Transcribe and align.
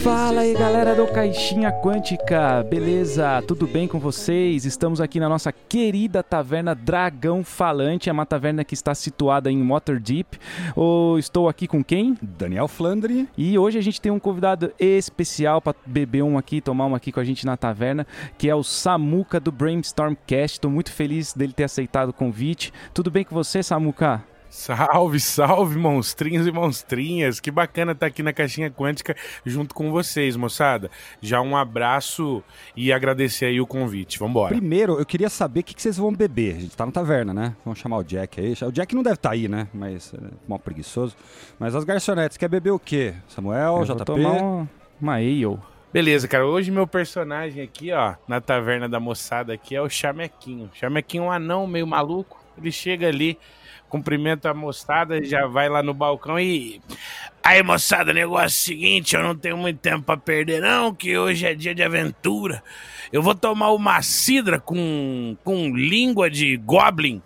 Fala 0.00 0.42
aí 0.42 0.54
galera 0.54 0.94
do 0.94 1.06
Caixinha 1.08 1.72
Quântica, 1.72 2.62
beleza? 2.62 3.42
Tudo 3.48 3.66
bem 3.66 3.88
com 3.88 3.98
vocês? 3.98 4.64
Estamos 4.64 5.00
aqui 5.00 5.18
na 5.18 5.28
nossa 5.28 5.50
querida 5.50 6.22
taverna 6.22 6.72
Dragão 6.72 7.42
Falante, 7.42 8.08
é 8.08 8.12
uma 8.12 8.24
taverna 8.24 8.64
que 8.64 8.74
está 8.74 8.94
situada 8.94 9.50
em 9.50 9.66
Waterdeep. 9.66 10.38
Oh, 10.76 11.16
estou 11.18 11.48
aqui 11.48 11.66
com 11.66 11.82
quem? 11.82 12.16
Daniel 12.22 12.68
Flandre. 12.68 13.28
E 13.36 13.58
hoje 13.58 13.78
a 13.78 13.82
gente 13.82 14.00
tem 14.00 14.12
um 14.12 14.20
convidado 14.20 14.72
especial 14.78 15.60
para 15.60 15.76
beber 15.84 16.22
um 16.22 16.38
aqui, 16.38 16.60
tomar 16.60 16.86
um 16.86 16.94
aqui 16.94 17.10
com 17.10 17.18
a 17.18 17.24
gente 17.24 17.44
na 17.44 17.56
taverna, 17.56 18.06
que 18.38 18.48
é 18.48 18.54
o 18.54 18.62
Samuca 18.62 19.40
do 19.40 19.50
Brainstormcast. 19.50 20.58
Estou 20.58 20.70
muito 20.70 20.92
feliz 20.92 21.32
dele 21.32 21.52
ter 21.52 21.64
aceitado 21.64 22.10
o 22.10 22.14
convite. 22.14 22.72
Tudo 22.94 23.10
bem 23.10 23.24
com 23.24 23.34
você, 23.34 23.62
Samuca? 23.64 24.22
Salve, 24.50 25.20
salve, 25.20 25.78
monstrinhos 25.78 26.46
e 26.46 26.52
monstrinhas. 26.52 27.38
Que 27.40 27.50
bacana 27.50 27.92
estar 27.92 28.06
aqui 28.06 28.22
na 28.22 28.32
Caixinha 28.32 28.70
Quântica 28.70 29.14
junto 29.44 29.74
com 29.74 29.90
vocês, 29.90 30.36
moçada. 30.36 30.90
Já 31.20 31.40
um 31.40 31.56
abraço 31.56 32.42
e 32.76 32.92
agradecer 32.92 33.46
aí 33.46 33.60
o 33.60 33.66
convite. 33.66 34.18
Vambora. 34.18 34.54
Primeiro, 34.54 34.98
eu 34.98 35.04
queria 35.06 35.28
saber 35.28 35.60
o 35.60 35.64
que 35.64 35.80
vocês 35.80 35.96
vão 35.96 36.12
beber. 36.12 36.56
A 36.56 36.60
gente 36.60 36.76
tá 36.76 36.86
na 36.86 36.92
taverna, 36.92 37.34
né? 37.34 37.56
Vamos 37.64 37.78
chamar 37.78 37.98
o 37.98 38.04
Jack 38.04 38.40
aí. 38.40 38.54
O 38.66 38.72
Jack 38.72 38.94
não 38.94 39.02
deve 39.02 39.16
estar 39.16 39.30
tá 39.30 39.34
aí, 39.34 39.48
né? 39.48 39.68
Mas 39.72 40.12
é 40.14 40.18
mal 40.48 40.58
preguiçoso. 40.58 41.14
Mas 41.58 41.74
as 41.74 41.84
garçonetes, 41.84 42.36
quer 42.36 42.48
beber 42.48 42.70
o 42.70 42.78
quê? 42.78 43.14
Samuel, 43.28 43.78
Eu 43.78 43.84
JP? 43.84 43.94
vou 43.94 44.04
tomar 44.04 44.32
uma, 44.32 44.70
uma 45.00 45.14
ale. 45.14 45.58
Beleza, 45.92 46.28
cara. 46.28 46.46
Hoje 46.46 46.70
meu 46.70 46.86
personagem 46.86 47.62
aqui, 47.62 47.92
ó, 47.92 48.14
na 48.26 48.40
taverna 48.40 48.88
da 48.88 49.00
moçada 49.00 49.54
aqui 49.54 49.74
é 49.74 49.80
o 49.80 49.88
Chamequinho. 49.88 50.70
Chamequinho 50.74 51.24
é 51.24 51.26
um 51.26 51.32
anão 51.32 51.66
meio 51.66 51.86
maluco. 51.86 52.38
Ele 52.58 52.70
chega 52.70 53.08
ali, 53.08 53.38
cumprimenta 53.88 54.50
a 54.50 54.54
moçada, 54.54 55.22
já 55.24 55.46
vai 55.46 55.68
lá 55.68 55.82
no 55.82 55.94
balcão 55.94 56.38
e. 56.38 56.80
Aí, 57.42 57.62
moçada, 57.62 58.12
negócio 58.12 58.44
é 58.44 58.46
o 58.46 58.50
seguinte: 58.50 59.16
eu 59.16 59.22
não 59.22 59.34
tenho 59.34 59.56
muito 59.56 59.78
tempo 59.78 60.02
pra 60.02 60.16
perder, 60.16 60.60
não, 60.60 60.94
que 60.94 61.16
hoje 61.16 61.46
é 61.46 61.54
dia 61.54 61.74
de 61.74 61.82
aventura. 61.82 62.62
Eu 63.12 63.22
vou 63.22 63.34
tomar 63.34 63.72
uma 63.72 64.02
cidra 64.02 64.60
com, 64.60 65.36
com 65.42 65.74
língua 65.74 66.30
de 66.30 66.56
goblin 66.58 67.22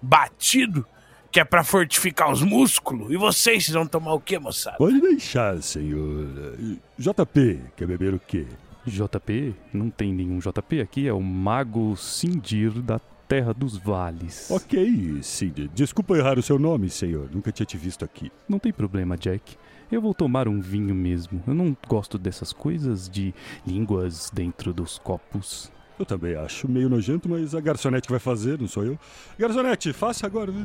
batido, 0.00 0.86
que 1.30 1.40
é 1.40 1.44
pra 1.44 1.64
fortificar 1.64 2.30
os 2.30 2.42
músculos. 2.42 3.10
E 3.10 3.16
vocês, 3.16 3.64
vocês 3.64 3.74
vão 3.74 3.86
tomar 3.86 4.14
o 4.14 4.20
quê, 4.20 4.38
moçada? 4.38 4.76
Pode 4.76 5.00
deixar, 5.00 5.60
senhor. 5.62 6.56
JP, 6.98 7.60
quer 7.76 7.86
beber 7.86 8.14
o 8.14 8.20
quê? 8.20 8.46
JP? 8.86 9.54
Não 9.72 9.90
tem 9.90 10.12
nenhum 10.12 10.38
JP 10.38 10.80
aqui, 10.80 11.08
é 11.08 11.12
o 11.12 11.20
Mago 11.20 11.96
Sindir 11.96 12.70
da 12.82 13.00
Terra 13.28 13.52
dos 13.52 13.76
Vales. 13.76 14.50
Ok, 14.50 15.18
Cid. 15.22 15.70
Desculpa 15.74 16.16
errar 16.16 16.38
o 16.38 16.42
seu 16.42 16.58
nome, 16.58 16.90
senhor. 16.90 17.28
Nunca 17.32 17.50
tinha 17.50 17.66
te 17.66 17.76
visto 17.76 18.04
aqui. 18.04 18.30
Não 18.48 18.58
tem 18.58 18.72
problema, 18.72 19.16
Jack. 19.16 19.56
Eu 19.90 20.00
vou 20.00 20.14
tomar 20.14 20.48
um 20.48 20.60
vinho 20.60 20.94
mesmo. 20.94 21.42
Eu 21.46 21.54
não 21.54 21.76
gosto 21.88 22.18
dessas 22.18 22.52
coisas 22.52 23.08
de 23.08 23.34
línguas 23.66 24.30
dentro 24.32 24.72
dos 24.72 24.98
copos. 24.98 25.70
Eu 25.98 26.04
também 26.04 26.34
acho 26.34 26.68
meio 26.68 26.88
nojento, 26.88 27.28
mas 27.28 27.54
a 27.54 27.60
garçonete 27.60 28.10
vai 28.10 28.18
fazer, 28.18 28.58
não 28.58 28.66
sou 28.66 28.84
eu. 28.84 28.98
Garçonete, 29.38 29.92
faça 29.92 30.26
agora. 30.26 30.52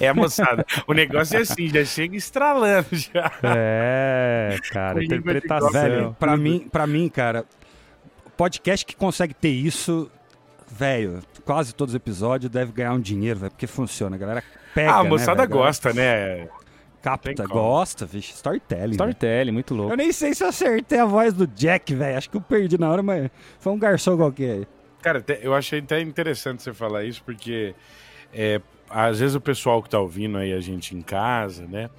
É, 0.00 0.12
moçada. 0.12 0.66
o 0.86 0.92
negócio 0.92 1.36
é 1.38 1.42
assim, 1.42 1.68
já 1.68 1.84
chega 1.84 2.16
estralando 2.16 2.88
já. 2.92 3.30
É, 3.42 4.58
cara, 4.70 5.02
interpretação. 5.02 5.70
Velho, 5.70 6.16
pra 6.18 6.36
mim, 6.36 6.68
pra 6.70 6.86
mim, 6.86 7.08
cara, 7.08 7.44
podcast 8.36 8.84
que 8.84 8.96
consegue 8.96 9.34
ter 9.34 9.50
isso, 9.50 10.10
velho, 10.70 11.20
quase 11.44 11.74
todos 11.74 11.92
os 11.92 11.96
episódios 11.96 12.50
deve 12.50 12.72
ganhar 12.72 12.92
um 12.92 13.00
dinheiro, 13.00 13.40
velho, 13.40 13.50
porque 13.50 13.66
funciona. 13.66 14.16
A 14.16 14.18
galera 14.18 14.44
pega, 14.74 14.92
ah, 14.92 15.00
a 15.00 15.04
né, 15.04 15.08
moçada 15.08 15.46
galera 15.46 15.66
gosta, 15.66 15.92
né? 15.92 16.48
Capta, 17.02 17.46
gosta, 17.46 18.06
vixe, 18.06 18.32
storytelling. 18.32 18.82
velho. 18.82 18.92
Storytelling, 18.92 19.50
muito 19.50 19.74
louco. 19.74 19.92
Eu 19.92 19.96
nem 19.96 20.12
sei 20.12 20.34
se 20.34 20.44
eu 20.44 20.48
acertei 20.48 21.00
a 21.00 21.04
voz 21.04 21.32
do 21.32 21.48
Jack, 21.48 21.92
velho. 21.94 22.16
Acho 22.16 22.30
que 22.30 22.36
eu 22.36 22.40
perdi 22.40 22.78
na 22.78 22.88
hora, 22.88 23.02
mas 23.02 23.28
foi 23.58 23.72
um 23.72 23.78
garçom 23.78 24.16
qualquer 24.16 24.50
aí. 24.52 24.66
Cara, 25.02 25.24
eu 25.40 25.52
achei 25.52 25.80
até 25.80 26.00
interessante 26.00 26.62
você 26.62 26.72
falar 26.72 27.02
isso, 27.02 27.20
porque 27.24 27.74
é, 28.32 28.60
às 28.88 29.18
vezes 29.18 29.34
o 29.34 29.40
pessoal 29.40 29.82
que 29.82 29.90
tá 29.90 29.98
ouvindo 29.98 30.38
aí 30.38 30.52
a 30.52 30.60
gente 30.60 30.94
em 30.94 31.02
casa, 31.02 31.66
né, 31.66 31.90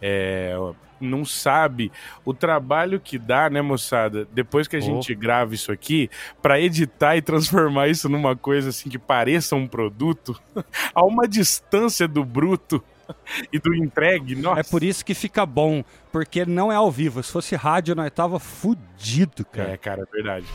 é, 0.00 0.54
não 1.02 1.24
sabe 1.24 1.90
o 2.24 2.32
trabalho 2.32 3.00
que 3.00 3.18
dá, 3.18 3.50
né, 3.50 3.60
moçada, 3.60 4.26
depois 4.32 4.68
que 4.68 4.76
a 4.76 4.80
gente 4.80 5.14
grava 5.14 5.54
isso 5.54 5.72
aqui, 5.72 6.08
pra 6.40 6.60
editar 6.60 7.16
e 7.16 7.22
transformar 7.22 7.88
isso 7.88 8.08
numa 8.08 8.36
coisa 8.36 8.70
assim 8.70 8.88
que 8.88 8.98
pareça 8.98 9.56
um 9.56 9.66
produto, 9.66 10.40
a 10.94 11.04
uma 11.04 11.26
distância 11.26 12.06
do 12.06 12.24
bruto 12.24 12.82
e 13.52 13.58
do 13.58 13.74
entregue, 13.74 14.34
nossa. 14.34 14.60
É 14.60 14.62
por 14.62 14.82
isso 14.82 15.04
que 15.04 15.14
fica 15.14 15.44
bom, 15.44 15.84
porque 16.10 16.44
não 16.44 16.70
é 16.70 16.76
ao 16.76 16.90
vivo. 16.90 17.22
Se 17.22 17.32
fosse 17.32 17.54
rádio, 17.54 17.94
nós 17.94 18.10
tava 18.10 18.38
fudido, 18.38 19.44
cara. 19.44 19.70
É, 19.70 19.76
cara, 19.76 20.02
é 20.02 20.16
verdade. 20.16 20.46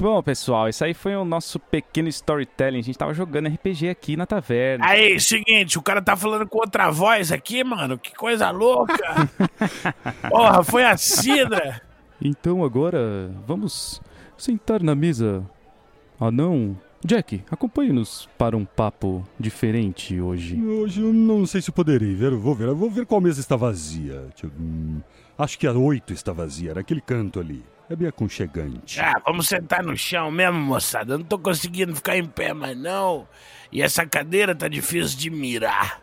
Bom, 0.00 0.22
pessoal, 0.22 0.68
isso 0.68 0.84
aí 0.84 0.94
foi 0.94 1.16
o 1.16 1.24
nosso 1.24 1.58
pequeno 1.58 2.08
storytelling. 2.08 2.78
A 2.78 2.82
gente 2.82 2.96
tava 2.96 3.12
jogando 3.12 3.48
RPG 3.48 3.88
aqui 3.88 4.16
na 4.16 4.26
taverna. 4.26 4.86
Aí, 4.86 5.18
seguinte, 5.18 5.76
o 5.76 5.82
cara 5.82 6.00
tá 6.00 6.16
falando 6.16 6.46
com 6.46 6.58
outra 6.58 6.88
voz 6.88 7.32
aqui, 7.32 7.64
mano. 7.64 7.98
Que 7.98 8.14
coisa 8.14 8.48
louca. 8.50 8.94
Porra, 10.30 10.62
foi 10.62 10.84
a 10.84 10.96
Cidra. 10.96 11.82
Então 12.22 12.64
agora 12.64 13.28
vamos 13.44 14.00
sentar 14.36 14.82
na 14.84 14.94
mesa. 14.94 15.44
Ah, 16.20 16.30
não. 16.30 16.76
Jack, 17.04 17.42
acompanhe-nos 17.50 18.28
para 18.38 18.56
um 18.56 18.64
papo 18.64 19.26
diferente 19.38 20.20
hoje. 20.20 20.60
Hoje 20.62 21.00
eu 21.00 21.12
não 21.12 21.44
sei 21.44 21.60
se 21.60 21.70
eu 21.70 21.74
poderei 21.74 22.14
ver. 22.14 22.30
Vou 22.36 22.54
ver. 22.54 22.72
Vou 22.72 22.88
ver 22.88 23.04
qual 23.04 23.20
mesa 23.20 23.40
está 23.40 23.56
vazia. 23.56 24.28
Hum, 24.44 25.00
acho 25.36 25.58
que 25.58 25.66
a 25.66 25.72
oito 25.72 26.12
está 26.12 26.32
vazia, 26.32 26.74
naquele 26.74 27.00
canto 27.00 27.40
ali. 27.40 27.64
É 27.90 27.96
bem 27.96 28.08
aconchegante. 28.08 29.00
Ah, 29.00 29.20
vamos 29.24 29.48
sentar 29.48 29.82
no 29.82 29.96
chão 29.96 30.30
mesmo, 30.30 30.58
moçada. 30.58 31.14
Eu 31.14 31.18
não 31.18 31.24
tô 31.24 31.38
conseguindo 31.38 31.94
ficar 31.96 32.16
em 32.18 32.26
pé 32.26 32.52
mais, 32.52 32.76
não. 32.76 33.26
E 33.72 33.80
essa 33.80 34.04
cadeira 34.04 34.54
tá 34.54 34.68
difícil 34.68 35.18
de 35.18 35.30
mirar. 35.30 36.02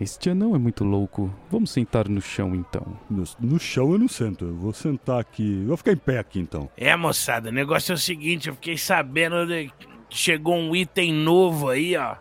Este 0.00 0.30
anão 0.30 0.54
é 0.54 0.58
muito 0.58 0.84
louco. 0.84 1.34
Vamos 1.50 1.72
sentar 1.72 2.08
no 2.08 2.20
chão 2.20 2.54
então. 2.54 2.96
No, 3.10 3.24
no 3.40 3.58
chão 3.58 3.90
eu 3.90 3.98
não 3.98 4.06
sento. 4.06 4.44
Eu 4.44 4.54
vou 4.54 4.72
sentar 4.72 5.18
aqui. 5.18 5.62
Eu 5.62 5.68
vou 5.68 5.76
ficar 5.76 5.92
em 5.92 5.96
pé 5.96 6.18
aqui 6.18 6.38
então. 6.38 6.70
É, 6.76 6.94
moçada, 6.94 7.48
o 7.48 7.52
negócio 7.52 7.90
é 7.90 7.94
o 7.96 7.98
seguinte, 7.98 8.48
eu 8.48 8.54
fiquei 8.54 8.78
sabendo 8.78 9.44
de... 9.46 9.72
que 9.76 9.88
chegou 10.08 10.54
um 10.54 10.76
item 10.76 11.12
novo 11.12 11.68
aí, 11.68 11.96
ó. 11.96 12.14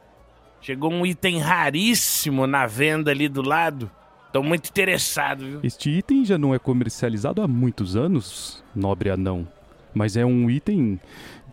Chegou 0.59 0.91
um 0.91 1.05
item 1.05 1.37
raríssimo 1.37 2.47
na 2.47 2.65
venda 2.65 3.11
ali 3.11 3.29
do 3.29 3.43
lado. 3.43 3.91
Tô 4.31 4.43
muito 4.43 4.69
interessado, 4.69 5.45
viu? 5.45 5.59
Este 5.63 5.89
item 5.89 6.23
já 6.25 6.37
não 6.37 6.53
é 6.53 6.59
comercializado 6.59 7.41
há 7.41 7.47
muitos 7.47 7.95
anos, 7.95 8.63
nobre 8.75 9.09
anão. 9.09 9.47
Mas 9.93 10.15
é 10.17 10.25
um 10.25 10.49
item 10.49 10.99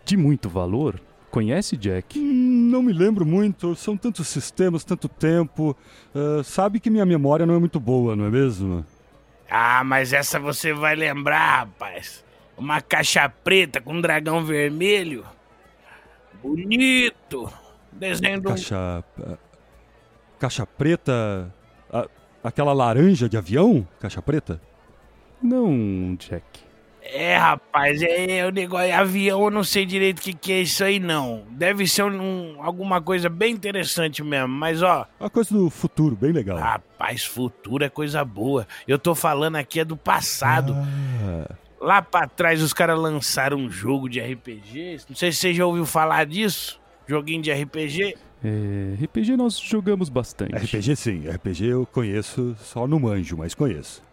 de 0.03 0.15
muito 0.17 0.49
valor. 0.49 0.99
Conhece, 1.31 1.75
Jack? 1.75 2.19
Hum, 2.19 2.69
Não 2.71 2.83
me 2.83 2.93
lembro 2.93 3.25
muito. 3.25 3.75
São 3.75 3.97
tantos 3.97 4.27
sistemas, 4.27 4.83
tanto 4.83 5.07
tempo. 5.09 5.75
Ah, 6.13 6.43
sabe 6.43 6.79
que 6.79 6.89
minha 6.89 7.05
memória 7.05 7.45
não 7.45 7.55
é 7.55 7.59
muito 7.59 7.79
boa, 7.79 8.15
não 8.15 8.25
é 8.25 8.29
mesmo? 8.29 8.85
Ah, 9.49 9.83
mas 9.83 10.13
essa 10.13 10.39
você 10.39 10.73
vai 10.73 10.95
lembrar, 10.95 11.59
rapaz. 11.65 12.23
Uma 12.57 12.81
caixa 12.81 13.27
preta 13.29 13.81
com 13.81 13.93
um 13.93 14.01
dragão 14.01 14.43
vermelho. 14.45 15.25
Bonito. 16.41 17.51
Desenho 17.91 18.41
de 18.41 18.47
um... 18.47 18.51
Caixa. 18.51 19.03
ah, 19.21 19.37
Caixa 20.39 20.65
preta. 20.65 21.53
Aquela 22.47 22.73
laranja 22.73 23.27
de 23.27 23.37
avião? 23.37 23.87
Caixa 23.99 24.21
preta? 24.21 24.61
Não, 25.41 26.15
Jack. 26.15 26.43
É, 27.07 27.37
rapaz, 27.37 28.01
é 28.01 28.45
o 28.47 28.51
negócio. 28.51 28.91
Avião, 28.95 29.43
eu 29.43 29.51
não 29.51 29.63
sei 29.63 29.85
direito 29.85 30.17
o 30.17 30.21
que, 30.23 30.33
que 30.33 30.51
é 30.51 30.61
isso 30.61 30.83
aí, 30.83 30.99
não. 30.99 31.43
Deve 31.51 31.85
ser 31.85 32.03
um, 32.03 32.55
alguma 32.59 32.99
coisa 32.99 33.29
bem 33.29 33.53
interessante 33.53 34.23
mesmo. 34.23 34.47
Mas, 34.47 34.81
ó, 34.81 35.05
A 35.19 35.29
coisa 35.29 35.53
do 35.53 35.69
futuro, 35.69 36.15
bem 36.15 36.31
legal. 36.31 36.57
rapaz, 36.57 37.23
futuro 37.23 37.83
é 37.83 37.89
coisa 37.89 38.25
boa. 38.25 38.67
Eu 38.87 38.97
tô 38.97 39.13
falando 39.13 39.55
aqui 39.57 39.79
é 39.81 39.85
do 39.85 39.95
passado. 39.95 40.75
Ah, 40.75 41.53
Lá 41.79 42.01
pra 42.01 42.27
trás, 42.27 42.63
os 42.63 42.73
caras 42.73 42.97
lançaram 42.97 43.57
um 43.57 43.69
jogo 43.69 44.09
de 44.09 44.19
RPG. 44.19 45.01
Não 45.07 45.15
sei 45.15 45.31
se 45.31 45.37
você 45.37 45.53
já 45.53 45.63
ouviu 45.67 45.85
falar 45.85 46.25
disso. 46.25 46.81
Joguinho 47.05 47.43
de 47.43 47.51
RPG. 47.53 48.15
É, 48.47 49.03
RPG 49.03 49.35
nós 49.35 49.57
jogamos 49.59 50.07
bastante. 50.07 50.53
RPG 50.53 50.95
sim, 50.95 51.27
RPG 51.27 51.65
eu 51.65 51.85
conheço 51.87 52.55
só 52.59 52.85
no 52.85 52.99
manjo, 52.99 53.35
mas 53.37 53.55
conheço. 53.55 54.03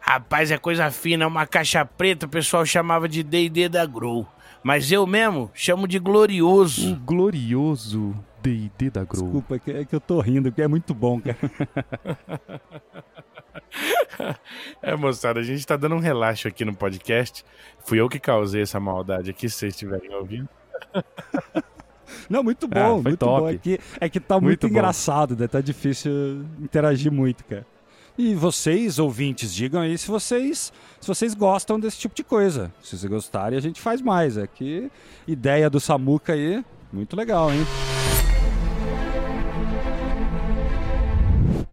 Rapaz, 0.00 0.50
é 0.50 0.58
coisa 0.58 0.90
fina, 0.90 1.22
é 1.24 1.26
uma 1.26 1.46
caixa 1.46 1.84
preta, 1.84 2.26
o 2.26 2.28
pessoal 2.28 2.66
chamava 2.66 3.08
de 3.08 3.22
D&D 3.22 3.68
da 3.68 3.86
Grow. 3.86 4.26
Mas 4.62 4.90
eu 4.90 5.06
mesmo 5.06 5.50
chamo 5.54 5.86
de 5.86 5.98
O 5.98 6.00
glorioso. 6.00 6.96
glorioso 7.04 8.12
D&D 8.42 8.90
da 8.90 9.04
Grow. 9.04 9.22
Desculpa, 9.24 9.54
é 9.54 9.58
que, 9.60 9.70
é 9.70 9.84
que 9.84 9.94
eu 9.94 10.00
tô 10.00 10.20
rindo, 10.20 10.50
porque 10.50 10.62
é 10.62 10.68
muito 10.68 10.92
bom, 10.92 11.20
cara. 11.20 11.38
É, 14.80 14.94
moçada, 14.96 15.40
a 15.40 15.42
gente 15.42 15.66
tá 15.66 15.76
dando 15.76 15.96
um 15.96 15.98
relaxo 16.00 16.48
aqui 16.48 16.64
no 16.64 16.74
podcast. 16.74 17.44
Fui 17.84 18.00
eu 18.00 18.08
que 18.08 18.18
causei 18.18 18.62
essa 18.62 18.80
maldade 18.80 19.30
aqui, 19.30 19.48
se 19.48 19.56
vocês 19.56 19.74
estiverem 19.74 20.14
ouvindo. 20.14 20.48
Não, 22.28 22.42
muito 22.42 22.66
bom, 22.68 23.02
foi 23.02 23.10
muito 23.10 23.18
top. 23.18 23.40
bom. 23.40 23.48
É 23.48 23.58
que, 23.58 23.80
é 24.00 24.08
que 24.08 24.20
tá 24.20 24.34
muito, 24.36 24.44
Muito 24.44 24.66
engraçado, 24.68 25.36
né? 25.36 25.46
Tá 25.46 25.60
difícil 25.60 26.44
interagir 26.60 27.12
muito, 27.12 27.44
cara. 27.44 27.66
E 28.18 28.34
vocês, 28.34 28.98
ouvintes, 28.98 29.54
digam 29.54 29.82
aí 29.82 29.98
se 29.98 30.08
vocês, 30.08 30.72
se 30.98 31.06
vocês 31.06 31.34
gostam 31.34 31.78
desse 31.78 31.98
tipo 31.98 32.14
de 32.14 32.24
coisa. 32.24 32.72
Se 32.82 32.96
vocês 32.96 33.10
gostarem, 33.10 33.58
a 33.58 33.60
gente 33.60 33.80
faz 33.80 34.00
mais. 34.00 34.38
É 34.38 34.46
que 34.46 34.90
ideia 35.28 35.68
do 35.68 35.78
Samuca 35.78 36.32
aí, 36.32 36.64
muito 36.90 37.14
legal, 37.14 37.52
hein? 37.52 37.60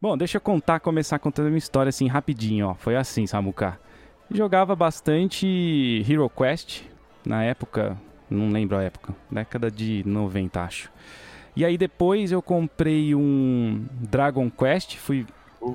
Bom, 0.02 0.18
deixa 0.18 0.36
eu 0.36 0.42
contar, 0.42 0.82
começar 0.82 1.18
contando 1.18 1.48
uma 1.48 1.58
história 1.58 1.88
assim 1.88 2.08
rapidinho, 2.08 2.68
ó. 2.68 2.74
Foi 2.74 2.98
assim, 2.98 3.26
Samuka. 3.26 3.80
Jogava 4.30 4.76
bastante 4.76 6.04
Hero 6.06 6.30
Quest 6.30 6.82
na 7.26 7.42
época, 7.42 7.98
não 8.34 8.50
lembro 8.52 8.78
a 8.78 8.84
época, 8.84 9.16
década 9.32 9.70
de 9.72 10.04
90, 10.06 10.62
acho. 10.62 10.90
E 11.56 11.64
aí 11.64 11.78
depois 11.78 12.32
eu 12.32 12.42
comprei 12.42 13.14
um 13.14 13.86
Dragon 13.92 14.50
Quest, 14.50 14.98
fui 14.98 15.26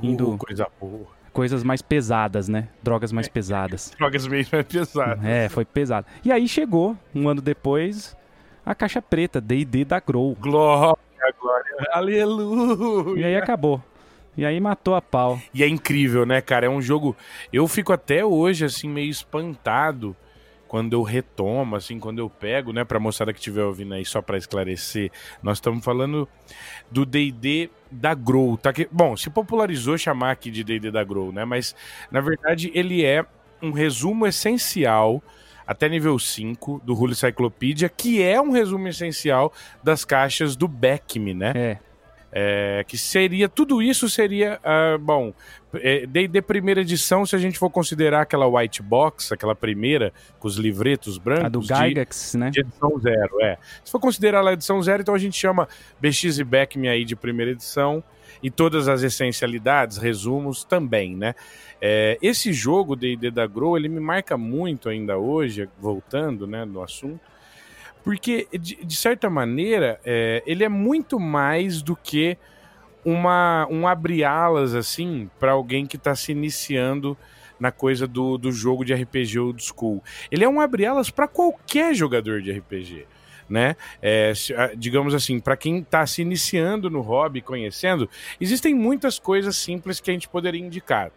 Indo- 0.03 0.33
Uh, 0.35 0.37
coisa 0.39 0.67
boa. 0.81 1.07
coisas 1.33 1.63
mais 1.63 1.81
pesadas, 1.81 2.49
né? 2.49 2.69
Drogas 2.83 3.11
mais 3.13 3.27
pesadas. 3.29 3.93
Drogas 3.97 4.27
mesmo 4.27 4.59
é 4.59 4.63
pesado. 4.63 5.27
É, 5.27 5.49
foi 5.49 5.65
pesado. 5.65 6.07
E 6.25 6.31
aí 6.33 6.47
chegou, 6.49 6.95
um 7.15 7.29
ano 7.29 7.41
depois, 7.41 8.15
a 8.67 8.75
caixa 8.75 9.01
preta, 9.01 9.41
D&D 9.41 9.85
da 9.87 9.99
Grow. 10.01 10.35
Glória, 10.39 10.97
glória. 11.41 11.89
Aleluia. 11.93 13.21
E 13.21 13.25
aí 13.25 13.37
acabou. 13.37 13.83
E 14.37 14.45
aí 14.45 14.61
matou 14.61 14.95
a 14.95 15.01
pau. 15.03 15.41
E 15.55 15.63
é 15.65 15.69
incrível, 15.69 16.27
né, 16.27 16.41
cara? 16.41 16.67
É 16.67 16.69
um 16.69 16.83
jogo. 16.83 17.17
Eu 17.53 17.67
fico 17.67 17.93
até 17.93 18.25
hoje, 18.25 18.65
assim, 18.65 18.89
meio 18.89 19.11
espantado 19.11 20.15
quando 20.69 20.93
eu 20.93 21.03
retomo, 21.03 21.75
assim, 21.75 21.99
quando 21.99 22.19
eu 22.19 22.29
pego, 22.29 22.73
né, 22.73 22.85
pra 22.85 23.01
moçada 23.01 23.33
que 23.33 23.39
estiver 23.39 23.65
ouvindo 23.65 23.95
aí, 23.95 24.05
só 24.05 24.21
pra 24.21 24.37
esclarecer. 24.37 25.11
Nós 25.43 25.57
estamos 25.57 25.83
falando 25.83 26.29
do 26.91 27.07
DD 27.07 27.71
da 27.91 28.15
Grow, 28.15 28.57
tá? 28.59 28.73
Que, 28.73 28.87
bom, 28.93 29.17
se 29.17 29.31
popularizou 29.31 29.97
chamar 29.97 30.33
aqui 30.33 30.51
de 30.51 30.63
DD 30.63 30.91
da 30.91 31.03
Grow, 31.03 31.33
né? 31.33 31.45
Mas, 31.45 31.75
na 32.11 32.21
verdade, 32.21 32.71
ele 32.75 33.05
é 33.05 33.25
um 33.63 33.73
resumo 33.73 34.27
essencial. 34.27 35.23
Até 35.67 35.87
nível 35.87 36.19
5 36.19 36.81
do 36.83 36.95
Rule 36.95 37.15
Cyclopedia, 37.15 37.91
que 37.91 38.23
é 38.23 38.41
um 38.41 38.51
resumo 38.51 38.89
essencial 38.89 39.53
das 39.85 40.03
caixas 40.03 40.57
do 40.57 40.67
Beckme, 40.67 41.35
né? 41.35 41.53
É, 41.55 41.79
É, 42.31 42.85
que 42.87 42.99
seria, 42.99 43.49
tudo 43.49 43.81
isso 43.81 44.09
seria, 44.09 44.61
ah, 44.63 44.99
bom, 45.01 45.33
é, 45.75 46.05
a 46.39 46.43
primeira 46.43 46.83
edição, 46.83 47.25
se 47.25 47.35
a 47.35 47.39
gente 47.39 47.59
for 47.59 47.71
considerar 47.71 48.21
aquela 48.23 48.47
white 48.47 48.83
box, 48.83 49.33
aquela 49.33 49.55
primeira, 49.55 50.13
com 50.39 50.47
os 50.47 50.57
livretos 50.57 51.17
brancos, 51.17 51.45
a 51.47 51.49
do 51.49 51.61
de- 51.61 51.69
Gygax, 51.69 52.35
né? 52.35 52.51
de 52.51 52.61
edição 52.61 52.99
zero, 53.01 53.41
é. 53.43 53.57
Se 53.83 53.91
for 53.91 53.99
considerar 53.99 54.47
a 54.47 54.53
edição 54.53 54.83
zero, 54.83 55.01
então 55.01 55.15
a 55.15 55.19
gente 55.19 55.39
chama 55.39 55.67
BX 56.01 56.39
e 56.39 56.45
Beckme 56.45 56.89
aí 56.89 57.05
de 57.05 57.17
primeira 57.17 57.53
edição 57.53 58.05
e 58.43 58.51
todas 58.51 58.89
as 58.89 59.03
essencialidades, 59.03 59.97
resumos 59.97 60.65
também, 60.65 61.17
né? 61.17 61.35
É, 61.81 62.19
esse 62.21 62.53
jogo 62.53 62.95
D&D 62.95 63.31
da 63.31 63.47
Grow, 63.47 63.77
ele 63.77 63.89
me 63.89 64.01
marca 64.01 64.37
muito 64.37 64.89
ainda 64.89 65.17
hoje, 65.17 65.69
voltando, 65.81 66.47
né, 66.47 66.65
no 66.65 66.83
assunto, 66.83 67.21
porque, 68.05 68.47
de, 68.53 68.77
de 68.85 68.97
certa 68.97 69.29
maneira, 69.29 70.01
é, 70.05 70.43
ele 70.47 70.65
é 70.65 70.69
muito 70.69 71.19
mais 71.21 71.83
do 71.83 71.95
que 71.97 72.37
uma, 73.05 73.67
um 73.71 73.87
abre-alas, 73.87 74.75
assim, 74.75 75.31
para 75.39 75.53
alguém 75.53 75.87
que 75.87 75.97
está 75.97 76.15
se 76.15 76.33
iniciando 76.33 77.17
na 77.59 77.73
coisa 77.73 78.07
do, 78.07 78.39
do 78.39 78.53
jogo 78.53 78.85
de 78.85 78.95
RPG 78.95 79.39
old 79.39 79.63
school. 79.63 80.03
Ele 80.31 80.45
é 80.45 80.49
um 80.49 80.61
abre-alas 80.61 81.11
para 81.11 81.27
qualquer 81.27 81.95
jogador 81.95 82.41
de 82.41 82.53
RPG. 82.53 83.07
Né? 83.49 83.77
É, 84.03 84.33
digamos 84.77 85.15
assim, 85.15 85.41
para 85.41 85.57
quem 85.57 85.79
está 85.79 86.07
se 86.07 86.21
iniciando 86.21 86.91
no 86.91 87.01
hobby, 87.01 87.41
conhecendo, 87.41 88.09
existem 88.39 88.75
muitas 88.75 89.19
coisas 89.19 89.57
simples 89.57 90.01
que 90.01 90.11
a 90.11 90.13
gente 90.13 90.29
poderia 90.29 90.61
indicar. 90.61 91.11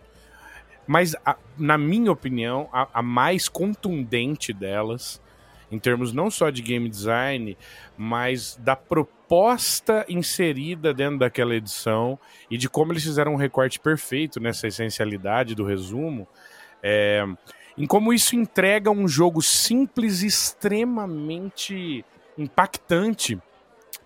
Mas, 0.88 1.14
a- 1.26 1.36
na 1.58 1.78
minha 1.78 2.12
opinião, 2.12 2.70
a, 2.72 2.88
a 2.94 3.02
mais 3.02 3.50
contundente 3.50 4.54
delas, 4.54 5.22
em 5.72 5.80
termos 5.80 6.12
não 6.12 6.30
só 6.30 6.50
de 6.50 6.62
game 6.62 6.90
design, 6.90 7.58
mas 7.98 8.58
da 8.62 8.76
proposta 8.76 10.06
inserida 10.10 10.94
dentro 10.94 11.20
daquela 11.20 11.56
edição 11.56 12.20
e 12.50 12.58
de 12.58 12.70
como 12.70 12.92
eles 12.92 13.04
fizeram 13.04 13.34
um 13.34 13.38
recorte 13.38 13.80
perfeito 13.80 14.40
nessa 14.40 14.68
essencialidade 14.68 15.56
do 15.56 15.64
resumo, 15.64 16.28
é, 16.84 17.26
em 17.78 17.88
como 17.88 18.14
isso 18.14 18.36
entrega 18.36 18.92
um 18.92 19.08
jogo 19.08 19.42
simples 19.42 20.22
e 20.22 20.28
extremamente 20.28 22.04
impactante 22.38 23.40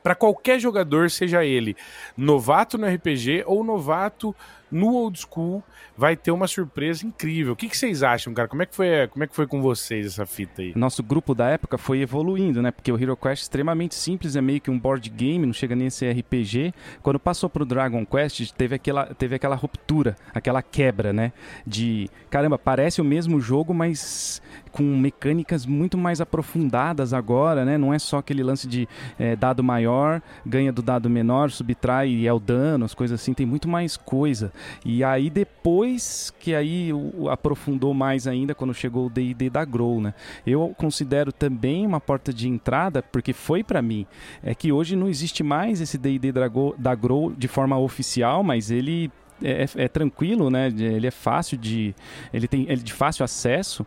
para 0.03 0.13
qualquer 0.13 0.59
jogador, 0.59 1.09
seja 1.09 1.43
ele 1.43 1.75
novato 2.15 2.77
no 2.77 2.85
RPG 2.85 3.43
ou 3.47 3.63
novato 3.63 4.35
no 4.71 4.93
old 4.93 5.19
school, 5.19 5.63
vai 5.97 6.15
ter 6.15 6.31
uma 6.31 6.47
surpresa 6.47 7.05
incrível. 7.05 7.53
O 7.53 7.55
que, 7.55 7.69
que 7.69 7.77
vocês 7.77 8.03
acham, 8.03 8.33
cara? 8.33 8.47
Como 8.47 8.61
é 8.61 8.65
que 8.65 8.75
foi, 8.75 9.07
como 9.07 9.23
é 9.23 9.27
que 9.27 9.35
foi 9.35 9.47
com 9.47 9.61
vocês 9.61 10.05
essa 10.05 10.25
fita 10.25 10.61
aí? 10.61 10.73
Nosso 10.75 11.01
grupo 11.01 11.33
da 11.33 11.49
época 11.49 11.77
foi 11.77 12.01
evoluindo, 12.01 12.61
né? 12.61 12.71
Porque 12.71 12.91
o 12.91 13.01
Hero 13.01 13.15
Quest 13.15 13.41
é 13.41 13.43
extremamente 13.43 13.95
simples, 13.95 14.35
é 14.35 14.41
meio 14.41 14.59
que 14.59 14.69
um 14.69 14.79
board 14.79 15.09
game, 15.09 15.45
não 15.45 15.53
chega 15.53 15.75
nem 15.75 15.87
a 15.87 15.91
ser 15.91 16.11
RPG. 16.11 16.73
Quando 17.01 17.19
passou 17.19 17.49
pro 17.49 17.65
Dragon 17.65 18.05
Quest, 18.05 18.51
teve 18.51 18.75
aquela, 18.75 19.05
teve 19.05 19.35
aquela 19.35 19.55
ruptura, 19.55 20.15
aquela 20.33 20.61
quebra, 20.61 21.13
né? 21.13 21.31
De, 21.65 22.09
caramba, 22.29 22.57
parece 22.57 23.01
o 23.01 23.05
mesmo 23.05 23.39
jogo, 23.39 23.73
mas 23.73 24.41
com 24.71 24.83
mecânicas 24.83 25.65
muito 25.65 25.97
mais 25.97 26.19
aprofundadas 26.19 27.13
agora, 27.13 27.63
né? 27.63 27.77
Não 27.77 27.93
é 27.93 27.99
só 27.99 28.17
aquele 28.17 28.43
lance 28.43 28.67
de 28.67 28.87
eh, 29.17 29.33
dado 29.35 29.63
maior, 29.63 30.21
ganha 30.45 30.71
do 30.71 30.81
dado 30.81 31.09
menor, 31.09 31.49
subtrai 31.49 32.09
e 32.09 32.27
é 32.27 32.33
o 32.33 32.39
dano, 32.39 32.83
as 32.83 32.93
coisas 32.93 33.21
assim, 33.21 33.33
tem 33.33 33.45
muito 33.45 33.69
mais 33.69 33.95
coisa. 33.95 34.51
E 34.83 35.03
aí 35.03 35.29
depois 35.29 36.33
que 36.39 36.53
aí 36.53 36.89
aprofundou 37.31 37.93
mais 37.93 38.27
ainda 38.27 38.53
quando 38.55 38.73
chegou 38.73 39.07
o 39.07 39.09
D&D 39.09 39.49
da 39.49 39.63
Grow, 39.65 40.01
né? 40.01 40.13
Eu 40.45 40.73
considero 40.77 41.31
também 41.31 41.85
uma 41.85 41.99
porta 41.99 42.33
de 42.33 42.47
entrada, 42.47 43.01
porque 43.01 43.33
foi 43.33 43.63
pra 43.63 43.81
mim, 43.81 44.05
é 44.43 44.53
que 44.55 44.71
hoje 44.71 44.95
não 44.95 45.07
existe 45.07 45.43
mais 45.43 45.81
esse 45.81 45.97
D&D 45.97 46.31
da 46.31 46.95
Grow- 46.95 47.33
de 47.37 47.47
forma 47.47 47.77
oficial, 47.77 48.43
mas 48.43 48.71
ele 48.71 49.11
é, 49.43 49.65
é 49.75 49.87
tranquilo, 49.87 50.49
né? 50.49 50.67
Ele 50.67 51.07
é 51.07 51.11
fácil 51.11 51.57
de, 51.57 51.93
ele 52.33 52.47
tem, 52.47 52.63
ele 52.63 52.73
é 52.73 52.75
de 52.83 52.93
fácil 52.93 53.23
acesso. 53.23 53.85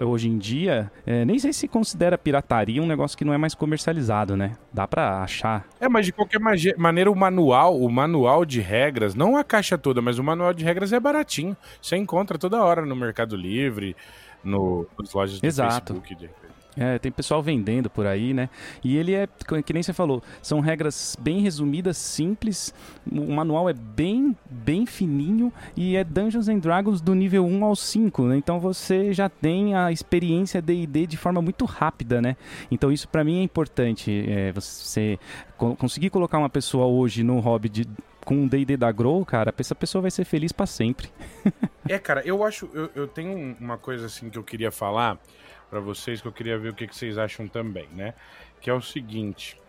Hoje 0.00 0.28
em 0.28 0.38
dia, 0.38 0.90
é, 1.06 1.24
nem 1.24 1.38
sei 1.38 1.52
se 1.52 1.68
considera 1.68 2.18
pirataria 2.18 2.82
um 2.82 2.86
negócio 2.86 3.16
que 3.16 3.24
não 3.24 3.32
é 3.32 3.38
mais 3.38 3.54
comercializado, 3.54 4.36
né? 4.36 4.56
Dá 4.72 4.88
pra 4.88 5.22
achar. 5.22 5.66
É, 5.80 5.88
mas 5.88 6.06
de 6.06 6.12
qualquer 6.12 6.40
maneira, 6.76 7.10
o 7.10 7.14
manual, 7.14 7.80
o 7.80 7.90
manual 7.90 8.44
de 8.44 8.60
regras, 8.60 9.14
não 9.14 9.36
a 9.36 9.44
caixa 9.44 9.78
toda, 9.78 10.02
mas 10.02 10.18
o 10.18 10.24
manual 10.24 10.52
de 10.52 10.64
regras 10.64 10.92
é 10.92 10.98
baratinho. 10.98 11.56
Você 11.80 11.96
encontra 11.96 12.38
toda 12.38 12.62
hora 12.62 12.84
no 12.84 12.96
Mercado 12.96 13.36
Livre, 13.36 13.96
no, 14.42 14.86
nas 14.98 15.12
lojas 15.12 15.40
do 15.40 15.46
Exato. 15.46 15.94
Facebook. 15.94 16.28
É, 16.76 16.98
tem 16.98 17.12
pessoal 17.12 17.40
vendendo 17.42 17.88
por 17.88 18.04
aí, 18.06 18.34
né? 18.34 18.48
E 18.82 18.96
ele 18.96 19.14
é, 19.14 19.28
que 19.64 19.72
nem 19.72 19.82
você 19.82 19.92
falou, 19.92 20.22
são 20.42 20.58
regras 20.60 21.16
bem 21.20 21.40
resumidas, 21.40 21.96
simples. 21.96 22.74
O 23.10 23.32
manual 23.32 23.68
é 23.68 23.72
bem, 23.72 24.36
bem 24.50 24.84
fininho 24.86 25.52
e 25.76 25.94
é 25.96 26.02
Dungeons 26.02 26.48
and 26.48 26.58
Dragons 26.58 27.00
do 27.00 27.14
nível 27.14 27.46
1 27.46 27.64
ao 27.64 27.76
5, 27.76 28.22
né? 28.24 28.36
Então 28.36 28.58
você 28.58 29.12
já 29.12 29.28
tem 29.28 29.74
a 29.76 29.92
experiência 29.92 30.60
D&D 30.60 31.06
de 31.06 31.16
forma 31.16 31.40
muito 31.40 31.64
rápida, 31.64 32.20
né? 32.20 32.36
Então 32.70 32.90
isso 32.90 33.08
pra 33.08 33.22
mim 33.22 33.38
é 33.40 33.42
importante. 33.42 34.24
é, 34.28 34.50
você 34.52 35.18
co- 35.56 35.76
conseguir 35.76 36.10
colocar 36.10 36.38
uma 36.38 36.48
pessoa 36.50 36.86
hoje 36.86 37.22
no 37.22 37.38
hobby 37.40 37.68
de 37.68 37.86
com 38.24 38.36
um 38.36 38.48
D&D 38.48 38.76
da 38.78 38.90
Grow, 38.90 39.22
cara, 39.24 39.52
essa 39.58 39.74
pessoa 39.74 40.00
vai 40.02 40.10
ser 40.10 40.24
feliz 40.24 40.50
pra 40.50 40.66
sempre. 40.66 41.08
É, 41.86 41.98
cara, 41.98 42.22
eu 42.24 42.42
acho. 42.42 42.66
Eu, 42.72 42.90
eu 42.94 43.06
tenho 43.06 43.30
um- 43.36 43.54
uma 43.60 43.76
coisa 43.76 44.06
assim 44.06 44.30
que 44.30 44.38
eu 44.38 44.42
queria 44.42 44.70
falar 44.70 45.18
pra 45.70 45.80
vocês, 45.80 46.20
que 46.20 46.28
eu 46.28 46.32
queria 46.32 46.58
ver 46.58 46.70
o 46.70 46.74
que, 46.74 46.86
que 46.86 46.96
vocês 46.96 47.18
acham 47.18 47.48
também, 47.48 47.88
né? 47.92 48.14
Que 48.60 48.70
é 48.70 48.74
o 48.74 48.80
seguinte. 48.80 49.60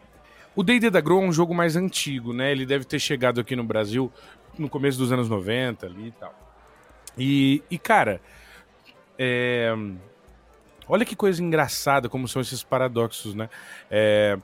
O 0.56 0.64
D&D 0.64 0.90
da 0.90 1.02
Grow 1.02 1.22
é 1.22 1.26
um 1.26 1.34
jogo 1.34 1.54
mais 1.54 1.76
antigo, 1.76 2.32
né? 2.34 2.52
Ele 2.52 2.66
deve 2.66 2.86
ter 2.86 3.00
chegado 3.00 3.42
aqui 3.42 3.56
no 3.56 3.64
Brasil 3.64 4.12
no 4.58 4.70
começo 4.70 4.98
dos 4.98 5.12
anos 5.12 5.28
90 5.28 5.86
ali 5.86 6.08
e 6.08 6.12
tal. 6.12 6.34
E, 7.18 7.64
e 7.70 7.78
cara, 7.78 8.22
é, 9.18 9.74
olha 10.88 11.06
que 11.06 11.16
coisa 11.16 11.44
engraçada 11.44 12.08
como 12.08 12.28
são 12.28 12.42
esses 12.42 12.64
paradoxos, 12.64 13.36
né? 13.36 13.50
É, 13.90 14.38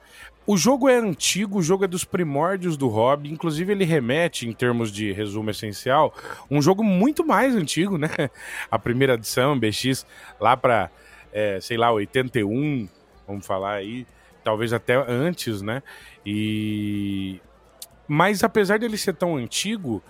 o 0.46 0.58
jogo 0.58 0.90
é 0.90 0.98
antigo, 0.98 1.60
o 1.60 1.62
jogo 1.62 1.86
é 1.86 1.88
dos 1.88 2.04
primórdios 2.04 2.76
do 2.76 2.88
hobby, 2.88 3.32
inclusive 3.32 3.72
ele 3.72 3.86
remete, 3.86 4.48
em 4.48 4.52
termos 4.54 4.92
de 4.92 5.12
resumo 5.12 5.52
essencial, 5.52 6.14
um 6.50 6.62
jogo 6.62 6.84
muito 6.84 7.26
mais 7.26 7.56
antigo, 7.56 7.98
né? 7.98 8.10
A 8.70 8.80
primeira 8.80 9.14
edição, 9.14 9.58
BX, 9.58 10.06
lá 10.40 10.58
pra, 10.58 10.90
é, 11.32 11.60
sei 11.60 11.78
lá, 11.78 11.92
81, 11.92 12.88
vamos 13.28 13.46
falar 13.46 13.74
aí, 13.74 14.06
talvez 14.44 14.74
até 14.74 14.96
antes, 14.96 15.62
né? 15.62 15.82
E... 16.26 17.40
Mas 18.08 18.44
apesar 18.44 18.80
dele 18.80 18.98
ser 18.98 19.14
tão 19.14 19.38
antigo, 19.38 20.04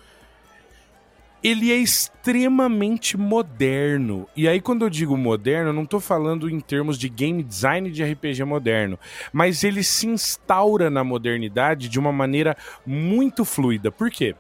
ele 1.44 1.72
é 1.72 1.76
extremamente 1.76 3.18
moderno. 3.18 4.28
E 4.36 4.48
aí, 4.48 4.62
quando 4.62 4.84
eu 4.86 4.90
digo 4.90 5.18
moderno, 5.18 5.70
eu 5.70 5.74
não 5.74 5.86
tô 5.86 6.00
falando 6.00 6.50
em 6.50 6.60
termos 6.60 6.98
de 6.98 7.10
game 7.10 7.44
design 7.44 7.90
de 7.90 8.04
RPG 8.04 8.44
moderno, 8.44 9.00
mas 9.34 9.64
ele 9.64 9.84
se 9.84 10.08
instaura 10.08 10.90
na 10.90 11.04
modernidade 11.04 11.90
de 11.90 12.00
uma 12.00 12.12
maneira 12.12 12.56
muito 12.86 13.44
fluida. 13.44 13.92
Por 13.92 14.10
quê? 14.12 14.36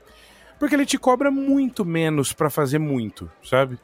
Porque 0.59 0.75
ele 0.75 0.85
te 0.85 0.97
cobra 0.97 1.31
muito 1.31 1.83
menos 1.83 2.33
para 2.33 2.49
fazer 2.49 2.77
muito, 2.77 3.29
sabe? 3.43 3.79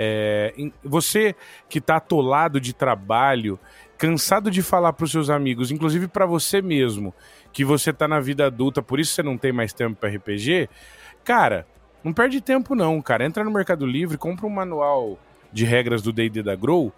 É, 0.00 0.54
você 0.84 1.34
que 1.68 1.80
tá 1.80 1.96
atolado 1.96 2.60
de 2.60 2.72
trabalho, 2.72 3.58
cansado 3.98 4.48
de 4.48 4.62
falar 4.62 4.92
para 4.92 5.04
os 5.04 5.10
seus 5.10 5.28
amigos, 5.28 5.72
inclusive 5.72 6.06
para 6.06 6.24
você 6.24 6.62
mesmo, 6.62 7.12
que 7.52 7.64
você 7.64 7.92
tá 7.92 8.06
na 8.06 8.20
vida 8.20 8.46
adulta, 8.46 8.80
por 8.80 9.00
isso 9.00 9.12
você 9.12 9.24
não 9.24 9.36
tem 9.36 9.50
mais 9.52 9.72
tempo 9.72 9.96
para 9.96 10.08
RPG, 10.08 10.68
cara, 11.24 11.66
não 12.04 12.12
perde 12.12 12.40
tempo 12.40 12.76
não, 12.76 13.02
cara. 13.02 13.24
Entra 13.24 13.42
no 13.42 13.50
Mercado 13.50 13.84
Livre, 13.84 14.16
compra 14.16 14.46
um 14.46 14.50
manual 14.50 15.18
de 15.52 15.64
regras 15.64 16.00
do 16.00 16.12
D&D 16.12 16.44
da 16.44 16.54
Grow, 16.54 16.92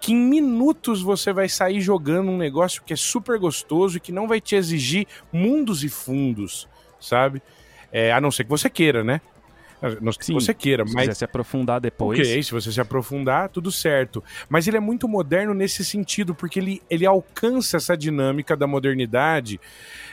que 0.00 0.14
em 0.14 0.16
minutos 0.16 1.02
você 1.02 1.34
vai 1.34 1.50
sair 1.50 1.82
jogando 1.82 2.30
um 2.30 2.38
negócio 2.38 2.82
que 2.84 2.94
é 2.94 2.96
super 2.96 3.38
gostoso 3.38 3.98
e 3.98 4.00
que 4.00 4.12
não 4.12 4.26
vai 4.26 4.40
te 4.40 4.56
exigir 4.56 5.06
mundos 5.30 5.84
e 5.84 5.90
fundos, 5.90 6.66
sabe? 6.98 7.42
É, 7.92 8.14
a 8.14 8.20
não 8.20 8.30
ser 8.30 8.44
que 8.44 8.50
você 8.50 8.70
queira, 8.70 9.04
né? 9.04 9.20
Não 10.00 10.12
sei 10.12 10.22
se 10.22 10.32
você 10.32 10.54
queira, 10.54 10.86
se 10.86 10.94
mas. 10.94 11.08
Se 11.08 11.14
se 11.16 11.24
aprofundar 11.24 11.80
depois. 11.80 12.18
Ok, 12.18 12.42
se 12.42 12.50
você 12.50 12.72
se 12.72 12.80
aprofundar, 12.80 13.48
tudo 13.48 13.70
certo. 13.70 14.22
Mas 14.48 14.66
ele 14.66 14.76
é 14.76 14.80
muito 14.80 15.06
moderno 15.06 15.52
nesse 15.52 15.84
sentido, 15.84 16.34
porque 16.34 16.58
ele, 16.58 16.82
ele 16.88 17.04
alcança 17.04 17.76
essa 17.76 17.96
dinâmica 17.96 18.56
da 18.56 18.66
modernidade, 18.66 19.60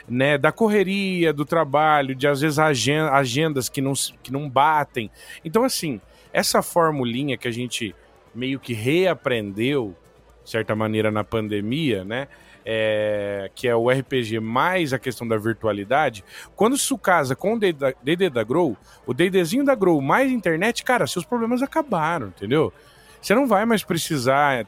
né? 0.08 0.36
Da 0.36 0.52
correria, 0.52 1.32
do 1.32 1.44
trabalho, 1.44 2.14
de 2.14 2.26
às 2.26 2.40
vezes 2.40 2.58
agendas 2.58 3.68
que 3.68 3.80
não, 3.80 3.94
que 4.22 4.32
não 4.32 4.48
batem. 4.48 5.10
Então, 5.44 5.64
assim, 5.64 6.00
essa 6.32 6.62
formulinha 6.62 7.38
que 7.38 7.48
a 7.48 7.52
gente 7.52 7.94
meio 8.34 8.58
que 8.58 8.74
reaprendeu, 8.74 9.96
de 10.42 10.50
certa 10.50 10.74
maneira, 10.74 11.10
na 11.10 11.24
pandemia, 11.24 12.04
né? 12.04 12.28
É, 12.64 13.50
que 13.54 13.68
é 13.68 13.76
o 13.76 13.90
RPG 13.90 14.40
mais 14.40 14.92
a 14.92 14.98
questão 14.98 15.26
da 15.26 15.36
virtualidade, 15.36 16.24
quando 16.56 16.76
isso 16.76 16.96
casa 16.96 17.36
com 17.36 17.54
o 17.54 17.58
D&D 17.58 18.30
da 18.30 18.42
Grow, 18.42 18.76
o 19.06 19.12
D&Dzinho 19.12 19.64
da 19.64 19.74
Grow 19.74 20.00
mais 20.00 20.30
internet, 20.30 20.82
cara, 20.82 21.06
seus 21.06 21.24
problemas 21.24 21.62
acabaram, 21.62 22.28
entendeu? 22.28 22.72
Você 23.20 23.34
não 23.34 23.46
vai 23.46 23.64
mais 23.64 23.82
precisar 23.82 24.66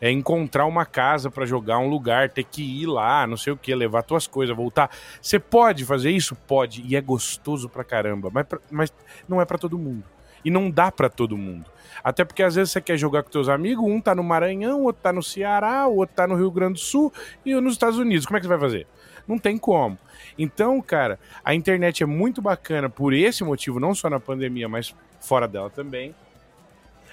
é, 0.00 0.10
encontrar 0.10 0.66
uma 0.66 0.84
casa 0.84 1.30
para 1.30 1.46
jogar, 1.46 1.78
um 1.78 1.88
lugar, 1.88 2.28
ter 2.28 2.44
que 2.44 2.62
ir 2.62 2.86
lá, 2.86 3.26
não 3.26 3.36
sei 3.36 3.52
o 3.52 3.56
que, 3.56 3.74
levar 3.74 4.04
suas 4.06 4.26
coisas, 4.26 4.56
voltar. 4.56 4.90
Você 5.20 5.38
pode 5.38 5.84
fazer 5.84 6.10
isso? 6.10 6.34
Pode, 6.34 6.82
e 6.86 6.96
é 6.96 7.00
gostoso 7.00 7.68
pra 7.68 7.84
caramba, 7.84 8.30
mas, 8.32 8.46
mas 8.70 8.92
não 9.28 9.40
é 9.40 9.44
para 9.44 9.58
todo 9.58 9.78
mundo. 9.78 10.04
E 10.44 10.50
não 10.50 10.70
dá 10.70 10.90
para 10.90 11.08
todo 11.08 11.36
mundo. 11.36 11.66
Até 12.02 12.24
porque 12.24 12.42
às 12.42 12.54
vezes 12.54 12.72
você 12.72 12.80
quer 12.80 12.96
jogar 12.96 13.22
com 13.22 13.30
teus 13.30 13.48
amigos, 13.48 13.84
um 13.84 14.00
tá 14.00 14.14
no 14.14 14.24
Maranhão, 14.24 14.82
outro 14.82 15.02
tá 15.02 15.12
no 15.12 15.22
Ceará, 15.22 15.86
outro 15.86 16.16
tá 16.16 16.26
no 16.26 16.34
Rio 16.34 16.50
Grande 16.50 16.74
do 16.74 16.80
Sul 16.80 17.12
e 17.44 17.54
nos 17.60 17.74
Estados 17.74 17.98
Unidos. 17.98 18.26
Como 18.26 18.36
é 18.36 18.40
que 18.40 18.46
você 18.46 18.50
vai 18.50 18.58
fazer? 18.58 18.86
Não 19.26 19.38
tem 19.38 19.56
como. 19.56 19.98
Então, 20.36 20.80
cara, 20.80 21.18
a 21.44 21.54
internet 21.54 22.02
é 22.02 22.06
muito 22.06 22.42
bacana 22.42 22.88
por 22.88 23.12
esse 23.12 23.44
motivo, 23.44 23.78
não 23.78 23.94
só 23.94 24.10
na 24.10 24.18
pandemia, 24.18 24.68
mas 24.68 24.94
fora 25.20 25.46
dela 25.46 25.70
também. 25.70 26.14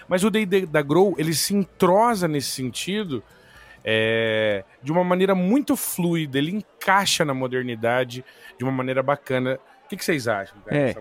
Mas 0.08 0.24
o 0.24 0.32
D&D 0.32 0.66
da 0.66 0.82
Grow, 0.82 1.14
ele 1.20 1.34
se 1.34 1.54
entrosa 1.54 2.28
nesse 2.28 2.50
sentido 2.50 3.24
é, 3.84 4.64
de 4.82 4.92
uma 4.92 5.04
maneira 5.04 5.36
muito 5.36 5.76
fluida, 5.76 6.38
ele 6.38 6.52
encaixa 6.52 7.24
na 7.24 7.34
modernidade 7.34 8.26
de 8.58 8.64
uma 8.64 8.72
maneira 8.72 9.04
bacana 9.04 9.60
que, 9.90 9.98
que 9.98 10.06
vocês 10.06 10.28
acham 10.28 10.58
cara, 10.66 10.78
é, 10.78 10.96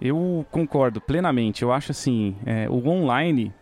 Eu 0.00 0.46
concordo 0.50 1.00
plenamente. 1.00 1.62
Eu 1.62 1.72
acho 1.72 1.92
assim, 1.92 2.36
é, 2.46 2.68
o 2.68 2.86
online 2.88 3.52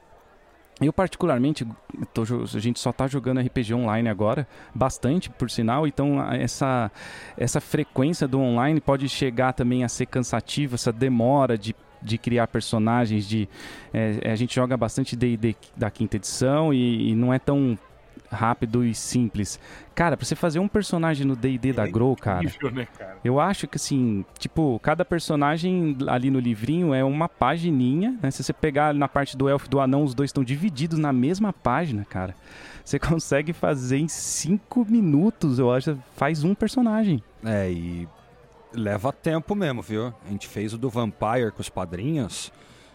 eu 0.81 0.93
particularmente, 0.93 1.67
tô, 2.15 2.23
a 2.23 2.61
gente 2.61 2.79
só 2.79 2.91
está 2.91 3.09
jogando 3.09 3.41
RPG 3.41 3.75
online 3.75 4.09
agora, 4.09 4.47
bastante 4.73 5.29
por 5.29 5.51
sinal, 5.51 5.89
então 5.89 6.23
essa, 6.33 6.91
essa 7.37 7.61
frequência 7.61 8.29
do 8.29 8.39
online 8.39 8.81
pode 8.81 9.09
chegar 9.09 9.53
também 9.53 9.83
a 9.83 9.89
ser 9.89 10.07
cansativa, 10.07 10.77
essa 10.77 10.93
demora 10.93 11.59
de, 11.59 11.75
de 12.01 12.17
criar 12.17 12.47
personagens, 12.47 13.27
de 13.27 13.49
é, 13.93 14.31
a 14.31 14.37
gente 14.37 14.55
joga 14.55 14.77
bastante 14.77 15.17
D&D 15.17 15.57
da 15.77 15.91
quinta 15.91 16.15
edição 16.15 16.73
e, 16.73 17.11
e, 17.11 17.15
não 17.17 17.35
é 17.35 17.41
tão 17.41 17.77
rápido 18.31 18.85
e 18.85 18.95
simples. 18.95 19.59
Cara, 19.95 20.17
pra 20.17 20.25
você 20.25 20.37
fazer 20.37 20.59
um 20.59 20.69
personagem 20.69 21.27
no 21.27 21.35
D&D 21.35 21.73
da 21.73 21.87
é 21.87 21.91
Grow, 21.91 22.15
cara, 22.15 22.43
né, 22.73 22.87
cara, 22.97 23.19
eu 23.25 23.41
acho 23.41 23.67
que 23.67 23.77
assim, 23.77 24.25
tipo, 24.39 24.79
cada 24.83 25.05
personagem 25.05 25.97
ali 26.07 26.31
no 26.31 26.39
livrinho 26.39 26.95
é 26.95 27.03
uma 27.03 27.29
pagininha, 27.29 28.17
né? 28.23 28.31
Se 28.31 28.43
você 28.43 28.53
pegar 28.53 28.95
na 28.95 29.09
parte 29.09 29.37
do 29.37 29.49
elfo 29.49 29.67
e 29.67 29.71
do 29.71 29.81
anão, 29.81 30.05
os 30.05 30.15
dois 30.15 30.29
estão 30.29 30.45
divididos 30.45 30.99
na 30.99 31.13
mesma 31.13 31.53
página, 31.53 32.05
cara. 32.05 32.35
Você 32.85 32.99
consegue 33.01 33.53
fazer 33.53 33.99
em 33.99 34.09
cinco 34.09 34.87
minutos, 34.89 35.59
eu 35.59 35.73
acho, 35.73 35.99
faz 36.17 36.45
um 36.45 36.55
personagem. 36.55 37.23
É, 37.45 37.71
e 37.71 38.09
leva 38.73 39.13
tempo 39.13 39.55
mesmo, 39.55 39.83
viu? 39.83 40.13
A 40.27 40.31
gente 40.31 40.47
fez 40.47 40.73
o 40.73 40.79
do 40.79 40.91
Vampire 40.91 41.51
com 41.51 41.61
os 41.61 41.69
padrinhos 41.69 42.53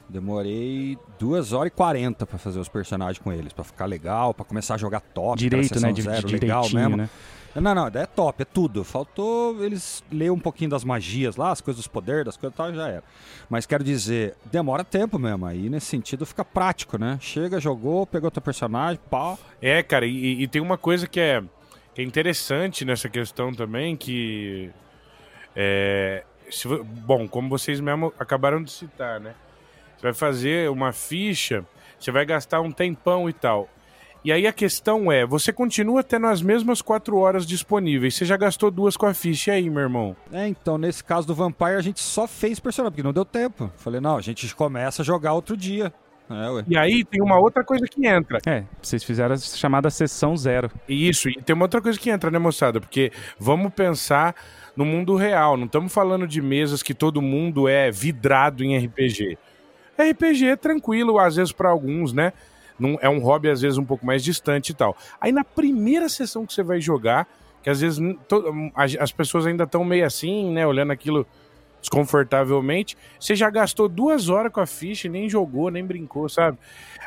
Demorei 0.10 0.98
2 1.18 1.54
horas 1.54 1.72
e 1.72 1.76
40 1.76 2.26
para 2.26 2.38
fazer 2.38 2.60
os 2.60 2.70
personagens 2.70 3.18
com 3.18 3.32
eles, 3.32 3.54
para 3.54 3.64
ficar 3.64 3.86
legal, 3.86 4.34
para 4.34 4.46
começar 4.46 4.76
a 4.76 4.78
jogar 4.78 5.00
top, 5.00 5.38
direito, 5.38 5.80
né, 5.80 5.92
de, 5.92 6.02
zero, 6.02 6.28
legal 6.28 6.70
mesmo. 6.70 6.98
Né? 6.98 7.10
Não, 7.56 7.76
não, 7.76 7.88
é 7.88 8.06
top, 8.06 8.42
é 8.42 8.46
tudo. 8.46 8.84
Faltou 8.84 9.64
eles 9.64 10.04
ler 10.12 10.32
um 10.32 10.40
pouquinho 10.40 10.72
das 10.72 10.84
magias 10.84 11.36
lá, 11.36 11.52
as 11.52 11.62
coisas 11.62 11.80
dos 11.84 11.88
poderes, 11.88 12.26
das 12.26 12.38
coisas 12.38 12.54
e 12.54 12.58
tal, 12.58 12.74
já 12.74 12.88
era. 12.88 13.04
Mas 13.50 13.66
quero 13.66 13.84
dizer, 13.84 14.36
demora 14.52 14.84
tempo 14.84 15.20
mesmo. 15.20 15.46
Aí 15.46 15.70
nesse 15.70 15.88
sentido 15.88 16.26
fica 16.26 16.44
prático, 16.44 16.98
né? 16.98 17.18
Chega, 17.22 17.60
jogou, 17.60 18.08
pegou 18.08 18.32
teu 18.32 18.42
personagem, 18.42 19.00
pau. 19.10 19.38
É, 19.62 19.84
cara, 19.84 20.06
e, 20.06 20.42
e 20.42 20.48
tem 20.48 20.62
uma 20.62 20.78
coisa 20.78 21.08
que 21.08 21.20
é, 21.20 21.44
que 21.94 22.02
é 22.02 22.04
interessante 22.04 22.84
nessa 22.84 23.08
questão 23.08 23.54
também, 23.54 23.96
que. 23.96 24.72
É, 25.56 26.24
se, 26.50 26.68
bom, 26.68 27.28
como 27.28 27.50
vocês 27.50 27.80
mesmo 27.80 28.12
acabaram 28.20 28.64
de 28.64 28.72
citar, 28.72 29.20
né? 29.20 29.36
Você 30.04 30.08
vai 30.08 30.14
fazer 30.14 30.70
uma 30.70 30.92
ficha, 30.92 31.64
você 31.98 32.12
vai 32.12 32.26
gastar 32.26 32.60
um 32.60 32.70
tempão 32.70 33.30
e 33.30 33.34
tal. 33.34 33.70
E 34.22 34.34
aí 34.34 34.46
a 34.46 34.52
questão 34.52 35.10
é, 35.10 35.26
você 35.26 35.54
continua 35.54 36.04
tendo 36.04 36.28
as 36.28 36.42
mesmas 36.42 36.82
quatro 36.82 37.18
horas 37.18 37.46
disponíveis. 37.46 38.14
Você 38.14 38.26
já 38.26 38.36
gastou 38.36 38.70
duas 38.70 38.98
com 38.98 39.06
a 39.06 39.14
ficha 39.14 39.52
e 39.52 39.54
aí, 39.54 39.70
meu 39.70 39.84
irmão? 39.84 40.14
É, 40.30 40.46
então, 40.46 40.78
nesse 40.78 41.02
caso 41.02 41.26
do 41.26 41.34
Vampire, 41.34 41.76
a 41.76 41.82
gente 41.82 42.02
só 42.02 42.28
fez 42.28 42.60
personagem, 42.60 42.92
porque 42.92 43.04
não 43.04 43.14
deu 43.14 43.24
tempo. 43.24 43.72
Falei, 43.78 44.02
não, 44.02 44.18
a 44.18 44.22
gente 44.22 44.54
começa 44.54 45.04
a 45.04 45.06
jogar 45.06 45.32
outro 45.32 45.56
dia. 45.56 45.94
É, 46.30 46.64
e 46.68 46.78
aí 46.78 47.06
tem 47.06 47.22
uma 47.22 47.40
outra 47.40 47.64
coisa 47.64 47.86
que 47.86 48.06
entra. 48.06 48.40
É, 48.46 48.66
vocês 48.82 49.06
fizeram 49.06 49.36
a 49.36 49.38
chamada 49.38 49.90
sessão 49.90 50.36
zero. 50.36 50.70
Isso, 50.88 51.30
e 51.30 51.42
tem 51.42 51.56
uma 51.56 51.64
outra 51.64 51.82
coisa 51.82 51.98
que 51.98 52.10
entra, 52.10 52.30
né, 52.30 52.40
moçada? 52.40 52.82
Porque 52.82 53.10
vamos 53.40 53.74
pensar 53.74 54.36
no 54.76 54.84
mundo 54.84 55.16
real. 55.16 55.56
Não 55.56 55.66
estamos 55.66 55.94
falando 55.94 56.28
de 56.28 56.42
mesas 56.42 56.84
que 56.84 56.94
todo 56.94 57.22
mundo 57.22 57.70
é 57.70 57.90
vidrado 57.90 58.66
em 58.66 58.78
RPG. 58.78 59.38
RPG 59.98 60.46
é 60.48 60.56
tranquilo, 60.56 61.20
às 61.20 61.36
vezes, 61.36 61.52
para 61.52 61.70
alguns, 61.70 62.14
né? 62.14 62.34
Não, 62.80 62.98
é 63.02 63.10
um 63.10 63.20
hobby, 63.20 63.50
às 63.50 63.62
vezes, 63.62 63.78
um 63.78 63.86
pouco 63.86 64.06
mais 64.06 64.24
distante 64.24 64.70
e 64.70 64.74
tal. 64.74 64.98
Aí 65.22 65.32
na 65.32 65.44
primeira 65.44 66.10
sessão 66.10 66.46
que 66.46 66.54
você 66.54 66.64
vai 66.64 66.82
jogar, 66.82 67.28
que 67.62 67.70
às 67.70 67.80
vezes 67.80 68.00
to, 68.28 68.44
as 68.76 69.12
pessoas 69.12 69.46
ainda 69.46 69.64
estão 69.64 69.86
meio 69.86 70.06
assim, 70.06 70.52
né? 70.52 70.66
Olhando 70.66 70.92
aquilo 70.92 71.26
desconfortavelmente, 71.84 72.98
você 73.20 73.36
já 73.36 73.50
gastou 73.50 73.90
duas 73.90 74.30
horas 74.30 74.52
com 74.52 74.62
a 74.62 74.66
ficha, 74.66 75.10
nem 75.10 75.30
jogou, 75.30 75.70
nem 75.70 75.86
brincou, 75.86 76.30
sabe? 76.30 76.58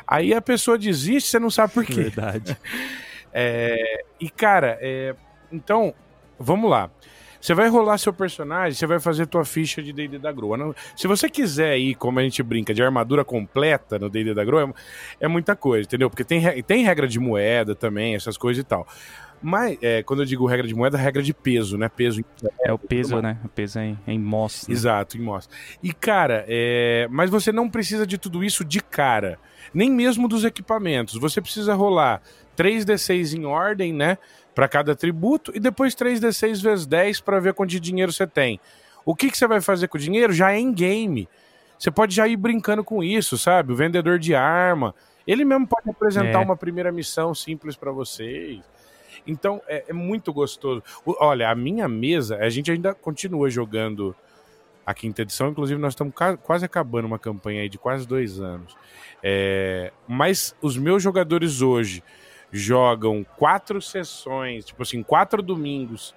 Aí 0.05 0.33
a 0.33 0.41
pessoa 0.41 0.77
desiste, 0.77 1.29
você 1.29 1.39
não 1.39 1.49
sabe 1.49 1.73
por 1.73 1.83
quê. 1.83 1.93
Verdade. 1.93 2.55
é, 3.33 4.05
e, 4.19 4.29
cara, 4.29 4.77
é, 4.79 5.15
então, 5.51 5.93
vamos 6.39 6.69
lá. 6.69 6.91
Você 7.39 7.53
vai 7.53 7.69
rolar 7.69 7.97
seu 7.97 8.13
personagem, 8.13 8.73
você 8.73 8.87
vai 8.87 8.99
fazer 8.99 9.27
tua 9.27 9.45
ficha 9.45 9.81
de 9.81 9.93
D&D 9.93 10.19
da 10.19 10.31
Grow. 10.31 10.75
Se 10.95 11.07
você 11.07 11.29
quiser 11.29 11.77
ir, 11.77 11.95
como 11.95 12.19
a 12.19 12.23
gente 12.23 12.41
brinca, 12.43 12.73
de 12.73 12.83
armadura 12.83 13.23
completa 13.23 13.99
no 13.99 14.09
D&D 14.09 14.33
da 14.33 14.43
Grow, 14.43 14.59
é, 14.59 14.73
é, 15.21 15.27
muita 15.27 15.55
coisa, 15.55 15.85
entendeu? 15.85 16.09
Porque 16.09 16.23
tem, 16.23 16.63
tem 16.63 16.83
regra 16.83 17.07
de 17.07 17.19
moeda 17.19 17.75
também, 17.75 18.15
essas 18.15 18.37
coisas 18.37 18.61
e 18.61 18.65
tal. 18.65 18.87
Mas, 19.41 19.77
é, 19.81 20.01
quando 20.01 20.21
eu 20.21 20.25
digo 20.25 20.45
regra 20.47 20.67
de 20.67 20.73
moeda, 20.73 20.97
regra 20.97 21.21
de 21.21 21.33
peso, 21.33 21.77
né? 21.77 21.89
Peso. 21.89 22.23
É 22.65 22.73
o 22.73 22.79
peso, 22.79 23.21
né? 23.21 23.37
O 23.45 23.49
peso 23.49 23.77
é 23.79 23.85
em, 23.85 23.99
é 24.07 24.13
em 24.13 24.19
moss. 24.19 24.67
Né? 24.67 24.73
Exato, 24.73 25.17
em 25.17 25.21
moss. 25.21 25.47
E, 25.81 25.93
cara, 25.93 26.43
é... 26.47 27.07
mas 27.11 27.29
você 27.29 27.51
não 27.51 27.69
precisa 27.69 28.05
de 28.07 28.17
tudo 28.17 28.43
isso 28.43 28.65
de 28.65 28.81
cara. 28.81 29.37
Nem 29.73 29.91
mesmo 29.91 30.27
dos 30.27 30.43
equipamentos. 30.43 31.15
Você 31.19 31.39
precisa 31.39 31.75
rolar 31.75 32.21
3d6 32.57 33.37
em 33.37 33.45
ordem, 33.45 33.93
né? 33.93 34.17
para 34.57 34.67
cada 34.67 34.93
atributo 34.93 35.51
e 35.53 35.59
depois 35.59 35.93
3d6 35.93 36.63
vezes 36.63 36.87
10 36.87 37.21
para 37.21 37.39
ver 37.39 37.53
quanto 37.53 37.69
de 37.69 37.79
dinheiro 37.79 38.11
você 38.11 38.25
tem. 38.25 38.59
O 39.05 39.13
que, 39.13 39.29
que 39.29 39.37
você 39.37 39.45
vai 39.45 39.61
fazer 39.61 39.87
com 39.87 39.99
o 39.99 40.01
dinheiro 40.01 40.33
já 40.33 40.51
é 40.51 40.57
em 40.57 40.73
game. 40.73 41.29
Você 41.77 41.91
pode 41.91 42.15
já 42.15 42.27
ir 42.27 42.37
brincando 42.37 42.83
com 42.83 43.03
isso, 43.03 43.37
sabe? 43.37 43.71
O 43.71 43.75
vendedor 43.75 44.17
de 44.17 44.33
arma. 44.33 44.95
Ele 45.27 45.45
mesmo 45.45 45.67
pode 45.67 45.87
apresentar 45.87 46.41
é. 46.41 46.43
uma 46.43 46.57
primeira 46.57 46.91
missão 46.91 47.35
simples 47.35 47.75
para 47.75 47.91
vocês. 47.91 48.59
Então 49.27 49.61
é, 49.67 49.85
é, 49.89 49.93
muito 49.93 50.33
gostoso. 50.33 50.81
O, 51.05 51.15
olha, 51.23 51.51
a 51.51 51.55
minha 51.55 51.87
mesa, 51.87 52.37
a 52.37 52.49
gente 52.49 52.71
ainda 52.71 52.95
continua 52.95 53.51
jogando 53.51 54.15
a 54.83 54.91
quinta 54.91 55.21
edição. 55.21 55.49
Inclusive, 55.49 55.79
nós 55.79 55.93
estamos 55.93 56.15
quase 56.41 56.65
acabando 56.65 57.05
uma 57.05 57.19
campanha 57.19 57.61
aí 57.61 57.69
de 57.69 57.77
quase 57.77 58.07
dois 58.07 58.39
anos. 58.39 58.75
É, 59.21 59.93
mas 60.07 60.55
os 60.63 60.79
meus 60.79 61.03
jogadores 61.03 61.61
hoje 61.61 62.01
jogam 62.51 63.25
quatro 63.35 63.81
sessões, 63.81 64.65
tipo 64.65 64.83
assim, 64.83 65.03
quatro 65.03 65.41
domingos 65.41 66.15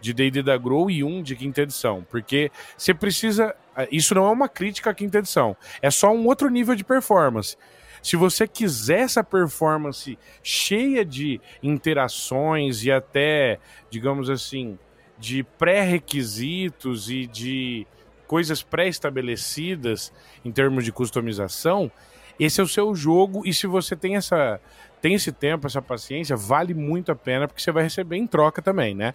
de 0.00 0.12
D&D 0.12 0.42
da 0.42 0.56
Grow 0.56 0.90
e 0.90 1.04
um 1.04 1.22
de 1.22 1.36
quinta 1.36 1.62
edição, 1.62 2.06
porque 2.10 2.50
você 2.76 2.94
precisa, 2.94 3.54
isso 3.90 4.14
não 4.14 4.26
é 4.26 4.30
uma 4.30 4.48
crítica 4.48 4.90
à 4.90 4.94
quinta 4.94 5.18
edição, 5.18 5.56
é 5.82 5.90
só 5.90 6.10
um 6.10 6.26
outro 6.26 6.48
nível 6.48 6.74
de 6.74 6.84
performance. 6.84 7.56
Se 8.02 8.16
você 8.16 8.48
quiser 8.48 9.00
essa 9.00 9.22
performance 9.22 10.18
cheia 10.42 11.04
de 11.04 11.38
interações 11.62 12.82
e 12.82 12.90
até, 12.90 13.58
digamos 13.90 14.30
assim, 14.30 14.78
de 15.18 15.42
pré-requisitos 15.42 17.10
e 17.10 17.26
de 17.26 17.86
coisas 18.26 18.62
pré-estabelecidas 18.62 20.10
em 20.42 20.50
termos 20.50 20.84
de 20.84 20.92
customização, 20.92 21.92
esse 22.38 22.58
é 22.58 22.64
o 22.64 22.68
seu 22.68 22.94
jogo 22.94 23.42
e 23.44 23.52
se 23.52 23.66
você 23.66 23.94
tem 23.94 24.16
essa 24.16 24.58
tem 25.00 25.14
esse 25.14 25.32
tempo, 25.32 25.66
essa 25.66 25.80
paciência, 25.80 26.36
vale 26.36 26.74
muito 26.74 27.10
a 27.10 27.16
pena 27.16 27.48
porque 27.48 27.62
você 27.62 27.72
vai 27.72 27.82
receber 27.82 28.16
em 28.16 28.26
troca 28.26 28.60
também, 28.60 28.94
né? 28.94 29.14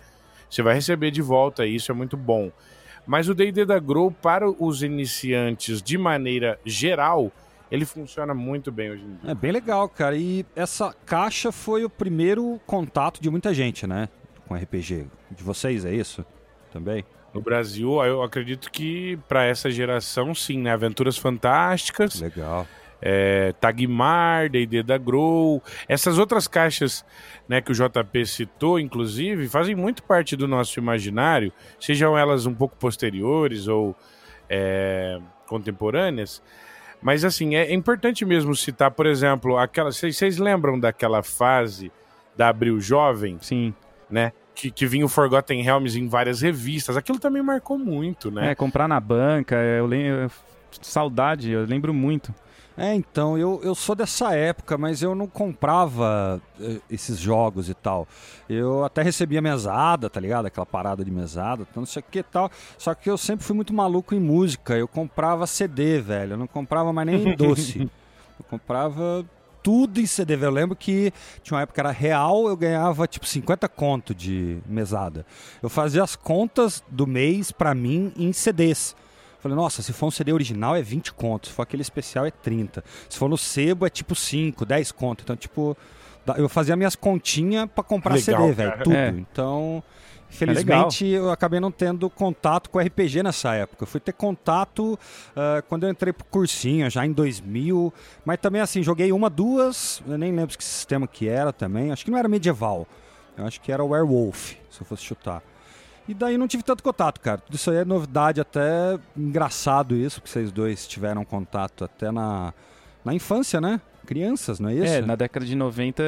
Você 0.49 0.61
vai 0.61 0.73
receber 0.75 1.11
de 1.11 1.21
volta, 1.21 1.65
isso 1.65 1.91
é 1.91 1.95
muito 1.95 2.17
bom. 2.17 2.51
Mas 3.05 3.29
o 3.29 3.35
D&D 3.35 3.65
da 3.65 3.77
Grow 3.77 4.09
para 4.09 4.49
os 4.49 4.81
iniciantes, 4.81 5.81
de 5.81 5.97
maneira 5.97 6.59
geral, 6.65 7.31
ele 7.69 7.85
funciona 7.85 8.33
muito 8.33 8.71
bem 8.71 8.91
hoje 8.91 9.03
em 9.03 9.15
dia. 9.15 9.31
É 9.31 9.35
bem 9.35 9.51
legal, 9.51 9.87
cara. 9.87 10.15
E 10.15 10.45
essa 10.55 10.93
caixa 11.05 11.51
foi 11.51 11.83
o 11.83 11.89
primeiro 11.89 12.59
contato 12.65 13.21
de 13.21 13.29
muita 13.29 13.53
gente, 13.53 13.85
né? 13.85 14.09
Com 14.47 14.55
RPG. 14.55 15.07
De 15.31 15.43
vocês, 15.43 15.85
é 15.85 15.93
isso? 15.93 16.25
Também? 16.71 17.05
No 17.33 17.41
Brasil, 17.41 18.03
eu 18.03 18.23
acredito 18.23 18.71
que 18.71 19.19
para 19.27 19.45
essa 19.45 19.69
geração, 19.69 20.33
sim, 20.33 20.59
né? 20.59 20.71
Aventuras 20.71 21.17
Fantásticas. 21.17 22.19
Legal 22.19 22.65
é, 23.01 23.53
Tagmar, 23.59 24.49
D&D 24.49 24.83
da 24.83 24.97
Grow, 24.97 25.61
essas 25.87 26.17
outras 26.17 26.47
caixas 26.47 27.05
né, 27.47 27.61
que 27.61 27.71
o 27.71 27.75
JP 27.75 28.25
citou, 28.25 28.79
inclusive, 28.79 29.47
fazem 29.47 29.75
muito 29.75 30.03
parte 30.03 30.35
do 30.35 30.47
nosso 30.47 30.79
imaginário, 30.79 31.51
sejam 31.79 32.17
elas 32.17 32.45
um 32.45 32.53
pouco 32.53 32.75
posteriores 32.77 33.67
ou 33.67 33.95
é, 34.49 35.19
contemporâneas, 35.47 36.41
mas 37.05 37.23
assim, 37.23 37.55
é, 37.55 37.71
importante 37.71 38.25
mesmo 38.25 38.55
citar, 38.55 38.89
por 38.89 39.05
exemplo, 39.05 39.57
aquela. 39.59 39.91
Vocês 39.91 40.39
lembram 40.39 40.79
daquela 40.79 41.21
fase 41.21 41.91
da 42.35 42.49
Abril 42.49 42.79
Jovem? 42.79 43.37
Sim. 43.41 43.75
Né? 44.09 44.31
Que, 44.55 44.71
que 44.71 44.87
vinha 44.87 45.05
o 45.05 45.09
Forgotten 45.09 45.61
Realms 45.61 45.99
em 45.99 46.07
várias 46.07 46.41
revistas. 46.41 46.97
Aquilo 46.97 47.19
também 47.19 47.43
marcou 47.43 47.77
muito, 47.77 48.31
né? 48.31 48.51
É, 48.51 48.55
comprar 48.55 48.87
na 48.87 48.99
banca, 48.99 49.55
eu 49.55 49.85
lembro. 49.85 50.31
Saudade, 50.81 51.51
eu 51.51 51.63
lembro 51.65 51.93
muito. 51.93 52.33
É, 52.77 52.93
então, 52.93 53.37
eu, 53.37 53.61
eu 53.63 53.73
sou 53.73 53.95
dessa 53.95 54.35
época, 54.35 54.77
mas 54.77 55.01
eu 55.01 55.15
não 55.15 55.27
comprava 55.27 56.41
uh, 56.59 56.81
esses 56.89 57.17
jogos 57.17 57.69
e 57.69 57.73
tal. 57.73 58.05
Eu 58.49 58.83
até 58.83 59.01
recebia 59.01 59.41
mesada, 59.41 60.09
tá 60.09 60.19
ligado? 60.19 60.47
Aquela 60.47 60.65
parada 60.65 61.03
de 61.03 61.09
mesada, 61.09 61.65
então 61.69 61.81
não 61.81 61.87
sei 61.87 62.01
o 62.01 62.05
que 62.11 62.19
e 62.19 62.23
tal. 62.23 62.51
Só 62.77 62.93
que 62.93 63.09
eu 63.09 63.17
sempre 63.17 63.45
fui 63.45 63.55
muito 63.55 63.73
maluco 63.73 64.13
em 64.13 64.19
música. 64.19 64.75
Eu 64.75 64.89
comprava 64.89 65.47
CD, 65.47 66.01
velho. 66.01 66.33
Eu 66.33 66.37
não 66.37 66.47
comprava 66.47 66.91
mais 66.91 67.07
nem 67.07 67.33
doce. 67.37 67.89
eu 68.37 68.45
comprava 68.49 69.25
tudo 69.63 70.01
em 70.01 70.05
CD. 70.05 70.35
Eu 70.35 70.51
lembro 70.51 70.75
que 70.75 71.13
tinha 71.41 71.55
uma 71.55 71.63
época 71.63 71.75
que 71.75 71.79
era 71.79 71.91
real, 71.91 72.47
eu 72.47 72.57
ganhava 72.57 73.07
tipo 73.07 73.25
50 73.25 73.69
conto 73.69 74.13
de 74.13 74.59
mesada. 74.65 75.25
Eu 75.63 75.69
fazia 75.69 76.03
as 76.03 76.15
contas 76.15 76.83
do 76.89 77.07
mês 77.07 77.53
para 77.53 77.73
mim 77.73 78.11
em 78.17 78.33
CDs. 78.33 78.95
Falei, 79.45 79.55
nossa, 79.55 79.83
se 79.83 79.93
for 79.93 80.07
um 80.07 80.11
CD 80.11 80.33
original 80.33 80.75
é 80.75 80.81
20 80.81 81.13
contos, 81.13 81.51
se 81.51 81.55
for 81.55 81.61
aquele 81.61 81.83
especial 81.83 82.25
é 82.25 82.31
30. 82.31 82.83
Se 83.07 83.15
for 83.15 83.29
no 83.29 83.37
sebo 83.37 83.85
é 83.85 83.91
tipo 83.91 84.15
5, 84.15 84.65
10 84.65 84.91
contos. 84.91 85.21
Então, 85.21 85.35
tipo, 85.35 85.77
eu 86.35 86.49
fazia 86.49 86.75
minhas 86.75 86.95
continhas 86.95 87.69
para 87.69 87.83
comprar 87.83 88.15
Legal, 88.15 88.41
CD, 88.41 88.53
velho, 88.53 88.83
tudo. 88.83 88.95
É. 88.95 89.09
Então, 89.09 89.83
Infelizmente, 90.31 91.05
é 91.05 91.19
eu 91.19 91.29
acabei 91.29 91.59
não 91.59 91.69
tendo 91.69 92.09
contato 92.09 92.71
com 92.71 92.79
RPG 92.79 93.21
nessa 93.21 93.53
época. 93.53 93.83
Eu 93.83 93.87
fui 93.87 93.99
ter 93.99 94.13
contato 94.13 94.93
uh, 94.93 95.61
quando 95.69 95.83
eu 95.83 95.91
entrei 95.91 96.11
pro 96.11 96.25
cursinho, 96.25 96.89
já 96.89 97.05
em 97.05 97.11
2000. 97.11 97.93
Mas 98.25 98.39
também, 98.39 98.61
assim, 98.61 98.81
joguei 98.81 99.11
uma, 99.11 99.29
duas. 99.29 100.01
Eu 100.07 100.17
nem 100.17 100.35
lembro 100.35 100.57
que 100.57 100.63
sistema 100.63 101.07
que 101.07 101.29
era 101.29 101.53
também. 101.53 101.91
Acho 101.91 102.03
que 102.03 102.09
não 102.09 102.17
era 102.17 102.27
medieval. 102.27 102.87
Eu 103.37 103.45
acho 103.45 103.61
que 103.61 103.71
era 103.71 103.83
Werewolf, 103.83 104.53
se 104.71 104.81
eu 104.81 104.87
fosse 104.87 105.03
chutar. 105.03 105.43
E 106.07 106.13
daí 106.13 106.37
não 106.37 106.47
tive 106.47 106.63
tanto 106.63 106.83
contato, 106.83 107.19
cara. 107.19 107.39
Tudo 107.39 107.55
isso 107.55 107.71
aí 107.71 107.77
é 107.77 107.85
novidade, 107.85 108.39
até 108.39 108.97
engraçado 109.17 109.95
isso, 109.95 110.21
que 110.21 110.29
vocês 110.29 110.51
dois 110.51 110.87
tiveram 110.87 111.25
contato 111.25 111.83
até 111.83 112.11
na, 112.11 112.53
na 113.03 113.13
infância, 113.13 113.59
né? 113.59 113.81
Crianças, 114.05 114.59
não 114.59 114.69
é 114.69 114.75
isso? 114.75 114.93
É, 114.93 115.01
na 115.01 115.15
década 115.15 115.43
de 115.43 115.55
90, 115.55 116.03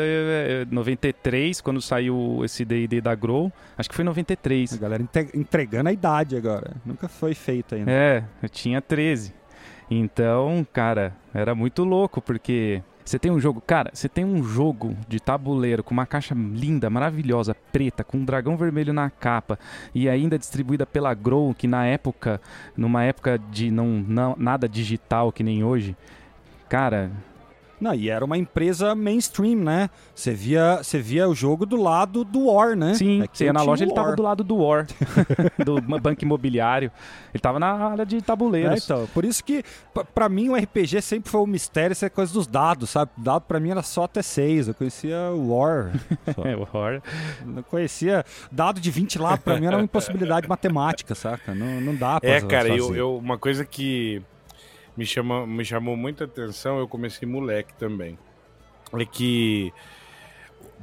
93, 0.70 1.60
quando 1.62 1.82
saiu 1.82 2.42
esse 2.46 2.64
D&D 2.64 3.02
da 3.02 3.16
Grow, 3.16 3.52
acho 3.76 3.90
que 3.90 3.96
foi 3.96 4.06
93. 4.06 4.74
A 4.74 4.78
galera 4.78 5.04
entregando 5.34 5.90
a 5.90 5.92
idade 5.92 6.38
agora. 6.38 6.76
Nunca 6.86 7.08
foi 7.08 7.34
feito 7.34 7.74
ainda. 7.74 7.92
É, 7.92 8.24
eu 8.42 8.50
tinha 8.50 8.80
13. 8.82 9.34
Então, 9.90 10.66
cara, 10.72 11.16
era 11.34 11.56
muito 11.56 11.84
louco, 11.84 12.22
porque 12.22 12.84
você 13.08 13.18
tem 13.18 13.32
um 13.32 13.40
jogo, 13.40 13.62
cara, 13.66 13.90
você 13.94 14.10
tem 14.10 14.26
um 14.26 14.44
jogo 14.44 14.94
de 15.08 15.18
tabuleiro 15.18 15.82
com 15.82 15.94
uma 15.94 16.06
caixa 16.06 16.36
linda, 16.36 16.90
maravilhosa, 16.90 17.56
preta, 17.72 18.04
com 18.04 18.18
um 18.18 18.26
dragão 18.26 18.58
vermelho 18.58 18.92
na 18.92 19.10
capa 19.10 19.58
e 19.96 20.10
ainda 20.10 20.38
distribuída 20.38 20.86
pela 20.86 21.14
Grow, 21.14 21.54
que 21.54 21.68
na 21.68 21.86
época, 21.86 22.42
numa 22.76 23.06
época 23.06 23.40
de 23.50 23.72
não, 23.72 23.88
não 23.88 24.36
nada 24.38 24.68
digital 24.68 25.32
que 25.32 25.42
nem 25.42 25.64
hoje, 25.64 25.96
cara, 26.68 27.10
não, 27.80 27.94
e 27.94 28.10
era 28.10 28.26
uma 28.26 28.38
empresa 28.38 28.96
mainstream, 28.96 29.60
né? 29.60 29.90
Você 30.16 30.34
via, 30.34 30.78
você 30.82 31.00
via 31.00 31.30
o 31.30 31.36
jogo 31.36 31.66
do 31.66 31.76
lado 31.76 32.24
do 32.24 32.46
War, 32.48 32.76
né? 32.76 32.96
Sim, 32.96 33.22
é 33.22 33.28
você 33.32 33.46
ia 33.46 33.54
na 33.54 33.62
loja, 33.62 33.84
ele 33.84 33.94
tava 33.94 34.16
do 34.16 34.24
lado 34.24 34.44
do 34.44 34.58
War, 34.58 34.88
do 35.64 35.80
banco 35.82 36.24
imobiliário. 36.24 36.92
Ele 37.34 37.42
tava 37.42 37.60
na 37.60 37.72
área 37.74 38.06
de 38.06 38.20
tabuleiros. 38.22 38.82
É, 38.82 38.84
então, 38.84 39.08
por 39.14 39.24
isso 39.24 39.44
que, 39.44 39.64
para 40.16 40.28
mim, 40.28 40.50
o 40.50 40.56
RPG 40.56 41.02
sempre 41.02 41.30
foi 41.30 41.42
um 41.42 41.46
mistério, 41.46 41.92
essa 41.92 42.10
coisa 42.10 42.34
dos 42.34 42.48
dados, 42.48 42.90
sabe? 42.90 43.12
Dado 43.16 43.44
para 43.44 43.60
mim 43.60 43.70
era 43.70 43.84
só 43.84 44.06
até 44.06 44.22
6. 44.22 44.70
Eu 44.70 44.74
conhecia 44.74 45.18
o 45.32 45.56
War. 45.56 45.92
é, 46.44 46.56
o 46.56 46.68
War. 46.74 47.02
Não 47.46 47.62
conhecia. 47.62 48.26
Dado 48.52 48.80
de 48.80 48.90
20 48.90 49.20
lá, 49.20 49.38
para 49.38 49.60
mim 49.60 49.68
era 49.68 49.78
uma 49.78 49.84
impossibilidade 49.84 50.48
matemática, 50.48 51.14
saca? 51.14 51.54
Não, 51.54 51.80
não 51.80 51.96
dá 51.96 52.20
pra 52.20 52.30
É, 52.30 52.42
cara, 52.42 52.70
eu, 52.70 52.96
eu, 52.96 53.18
uma 53.18 53.38
coisa 53.38 53.64
que 53.64 54.24
me, 54.98 55.06
chama, 55.06 55.46
me 55.46 55.64
chamou 55.64 55.96
muita 55.96 56.26
atenção, 56.26 56.80
eu 56.80 56.88
comecei 56.88 57.28
moleque 57.28 57.74
também. 57.76 58.18
É 58.94 59.06
que, 59.06 59.72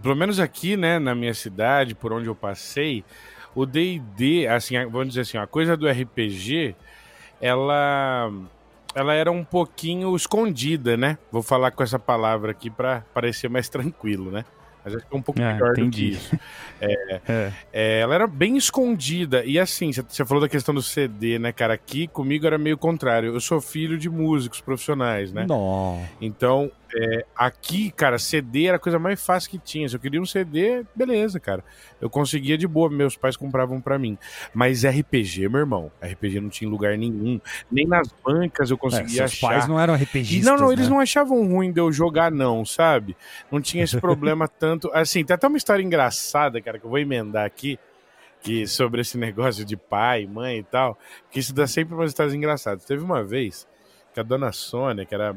pelo 0.02 0.14
menos 0.14 0.38
aqui, 0.38 0.76
né, 0.76 0.98
na 0.98 1.14
minha 1.14 1.34
cidade, 1.34 1.94
por 1.94 2.12
onde 2.12 2.28
eu 2.28 2.34
passei, 2.34 3.04
o 3.54 3.66
D&D, 3.66 4.46
assim, 4.46 4.76
vamos 4.86 5.08
dizer 5.08 5.22
assim, 5.22 5.38
a 5.38 5.46
coisa 5.46 5.76
do 5.76 5.88
RPG, 5.88 6.76
ela 7.40 8.30
ela 8.94 9.12
era 9.12 9.30
um 9.30 9.42
pouquinho 9.42 10.14
escondida, 10.14 10.96
né? 10.96 11.18
Vou 11.32 11.42
falar 11.42 11.72
com 11.72 11.82
essa 11.82 11.98
palavra 11.98 12.52
aqui 12.52 12.70
para 12.70 13.00
parecer 13.12 13.50
mais 13.50 13.68
tranquilo, 13.68 14.30
né? 14.30 14.44
Mas 14.84 14.94
acho 14.94 15.06
que 15.06 15.14
é 15.14 15.18
um 15.18 15.22
pouco 15.22 15.40
ah, 15.42 15.52
melhor 15.52 15.72
entendi. 15.72 16.10
do 16.10 16.16
que 16.16 16.16
isso. 16.16 16.38
É, 16.80 17.20
é. 17.26 17.52
É, 17.72 18.00
ela 18.00 18.14
era 18.14 18.26
bem 18.26 18.58
escondida. 18.58 19.42
E 19.44 19.58
assim, 19.58 19.90
você 19.90 20.24
falou 20.24 20.42
da 20.42 20.48
questão 20.48 20.74
do 20.74 20.82
CD, 20.82 21.38
né, 21.38 21.50
cara? 21.50 21.72
Aqui 21.72 22.06
comigo 22.06 22.46
era 22.46 22.58
meio 22.58 22.76
contrário. 22.76 23.32
Eu 23.32 23.40
sou 23.40 23.58
filho 23.60 23.96
de 23.96 24.10
músicos 24.10 24.60
profissionais, 24.60 25.32
né? 25.32 25.46
Não. 25.48 26.04
Então, 26.20 26.70
é, 26.96 27.24
aqui, 27.36 27.90
cara, 27.90 28.18
CD 28.18 28.66
era 28.66 28.76
a 28.76 28.80
coisa 28.80 28.98
mais 29.00 29.24
fácil 29.24 29.50
que 29.50 29.58
tinha. 29.58 29.88
Se 29.88 29.96
eu 29.96 30.00
queria 30.00 30.20
um 30.20 30.26
CD, 30.26 30.84
beleza, 30.94 31.40
cara. 31.40 31.64
Eu 32.00 32.08
conseguia 32.08 32.56
de 32.56 32.68
boa, 32.68 32.88
meus 32.88 33.16
pais 33.16 33.36
compravam 33.36 33.80
para 33.80 33.98
mim. 33.98 34.16
Mas 34.52 34.84
RPG, 34.84 35.48
meu 35.48 35.60
irmão, 35.60 35.90
RPG 36.00 36.40
não 36.40 36.48
tinha 36.48 36.70
lugar 36.70 36.96
nenhum. 36.96 37.40
Nem 37.70 37.86
nas 37.86 38.08
bancas 38.24 38.70
eu 38.70 38.78
conseguia 38.78 39.24
é, 39.24 39.28
seus 39.28 39.32
achar. 39.32 39.48
pais 39.48 39.66
não 39.66 39.80
eram 39.80 39.94
RPGistas, 39.94 40.44
Não, 40.44 40.56
não, 40.56 40.68
né? 40.68 40.74
eles 40.74 40.88
não 40.88 41.00
achavam 41.00 41.44
ruim 41.46 41.72
de 41.72 41.80
eu 41.80 41.90
jogar, 41.90 42.30
não, 42.30 42.64
sabe? 42.64 43.16
Não 43.50 43.60
tinha 43.60 43.82
esse 43.82 43.98
problema 44.00 44.46
tanto. 44.46 44.73
Assim, 44.92 45.24
tem 45.24 45.34
até 45.34 45.46
uma 45.46 45.56
história 45.56 45.82
engraçada, 45.82 46.60
cara, 46.60 46.78
que 46.78 46.84
eu 46.84 46.90
vou 46.90 46.98
emendar 46.98 47.44
aqui. 47.44 47.78
Que 48.40 48.66
sobre 48.66 49.00
esse 49.00 49.16
negócio 49.16 49.64
de 49.64 49.74
pai, 49.74 50.26
mãe 50.26 50.58
e 50.58 50.62
tal, 50.62 50.98
que 51.30 51.40
isso 51.40 51.54
dá 51.54 51.66
sempre 51.66 51.94
umas 51.94 52.10
histórias 52.10 52.34
engraçadas. 52.34 52.84
Teve 52.84 53.02
uma 53.02 53.24
vez 53.24 53.66
que 54.12 54.20
a 54.20 54.22
dona 54.22 54.52
Sônia, 54.52 55.06
que 55.06 55.14
era 55.14 55.34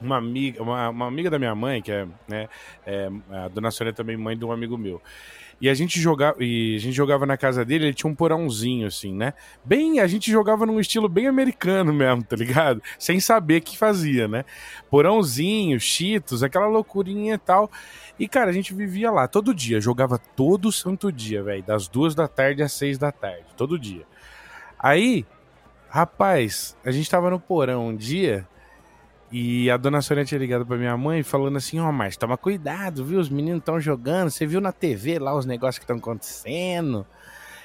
uma 0.00 0.16
amiga, 0.16 0.62
uma, 0.62 0.90
uma, 0.90 1.06
amiga 1.06 1.30
da 1.30 1.38
minha 1.38 1.54
mãe, 1.54 1.80
que 1.80 1.90
é, 1.90 2.06
né, 2.28 2.48
é, 2.86 3.10
a 3.30 3.48
dona 3.48 3.70
Sônia 3.70 3.92
também 3.92 4.16
mãe 4.16 4.36
de 4.36 4.44
um 4.44 4.52
amigo 4.52 4.76
meu. 4.76 5.00
E 5.60 5.68
a 5.68 5.74
gente 5.74 6.00
jogava, 6.00 6.36
e 6.42 6.76
a 6.76 6.78
gente 6.78 6.94
jogava 6.94 7.26
na 7.26 7.36
casa 7.36 7.64
dele, 7.64 7.86
ele 7.86 7.94
tinha 7.94 8.10
um 8.10 8.14
porãozinho 8.14 8.86
assim, 8.86 9.12
né? 9.14 9.34
Bem, 9.64 10.00
a 10.00 10.06
gente 10.06 10.30
jogava 10.30 10.64
num 10.64 10.80
estilo 10.80 11.08
bem 11.08 11.26
americano 11.26 11.92
mesmo, 11.92 12.22
tá 12.24 12.36
ligado? 12.36 12.82
Sem 12.98 13.20
saber 13.20 13.60
o 13.60 13.62
que 13.62 13.76
fazia, 13.76 14.26
né? 14.26 14.44
Porãozinho, 14.90 15.78
cheetos, 15.78 16.42
aquela 16.42 16.66
loucurinha 16.66 17.34
e 17.34 17.38
tal. 17.38 17.70
E 18.18 18.26
cara, 18.26 18.50
a 18.50 18.52
gente 18.52 18.72
vivia 18.72 19.10
lá 19.10 19.28
todo 19.28 19.54
dia, 19.54 19.80
jogava 19.80 20.18
todo 20.18 20.72
santo 20.72 21.12
dia, 21.12 21.42
velho, 21.42 21.62
das 21.62 21.88
duas 21.88 22.14
da 22.14 22.26
tarde 22.26 22.62
às 22.62 22.72
seis 22.72 22.96
da 22.96 23.12
tarde, 23.12 23.44
todo 23.56 23.78
dia. 23.78 24.04
Aí 24.78 25.26
Rapaz, 25.92 26.76
a 26.84 26.92
gente 26.92 27.10
tava 27.10 27.28
no 27.30 27.40
porão 27.40 27.88
um 27.88 27.96
dia 27.96 28.46
e 29.32 29.70
a 29.70 29.76
dona 29.76 30.02
Sônia 30.02 30.24
tinha 30.24 30.38
ligado 30.38 30.66
pra 30.66 30.76
minha 30.76 30.96
mãe 30.96 31.22
falando 31.22 31.56
assim: 31.56 31.78
Ó, 31.78 31.88
oh, 31.88 31.92
Márcio, 31.92 32.20
toma 32.20 32.36
cuidado, 32.36 33.04
viu? 33.04 33.20
Os 33.20 33.28
meninos 33.28 33.60
estão 33.60 33.80
jogando. 33.80 34.30
Você 34.30 34.44
viu 34.44 34.60
na 34.60 34.72
TV 34.72 35.18
lá 35.18 35.34
os 35.36 35.46
negócios 35.46 35.78
que 35.78 35.84
estão 35.84 35.98
acontecendo? 35.98 37.06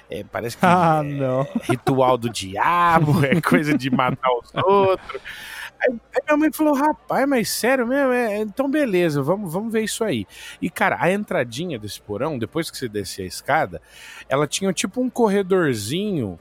É, 0.10 0.24
parece 0.24 0.58
que 0.58 0.66
ah, 0.66 1.02
é 1.04 1.08
não. 1.08 1.48
ritual 1.64 2.18
do 2.18 2.30
diabo, 2.30 3.26
é 3.26 3.42
coisa 3.42 3.76
de 3.76 3.90
matar 3.90 4.30
os 4.32 4.54
outros. 4.64 5.22
Aí, 5.82 5.90
aí, 5.90 6.22
minha 6.28 6.38
mãe 6.38 6.52
falou: 6.52 6.76
rapaz, 6.76 7.28
mas 7.28 7.50
sério 7.50 7.88
mesmo? 7.88 8.14
É, 8.14 8.38
então 8.38 8.70
beleza, 8.70 9.24
vamos, 9.24 9.52
vamos 9.52 9.74
ver 9.74 9.84
isso 9.84 10.04
aí. 10.04 10.28
E 10.62 10.70
cara, 10.70 10.98
a 11.00 11.12
entradinha 11.12 11.80
desse 11.80 12.00
porão, 12.00 12.38
depois 12.38 12.70
que 12.70 12.78
você 12.78 12.88
descia 12.88 13.26
a 13.26 13.28
escada, 13.28 13.82
ela 14.30 14.46
tinha 14.46 14.72
tipo 14.72 15.02
um 15.02 15.10
corredorzinho 15.10 16.40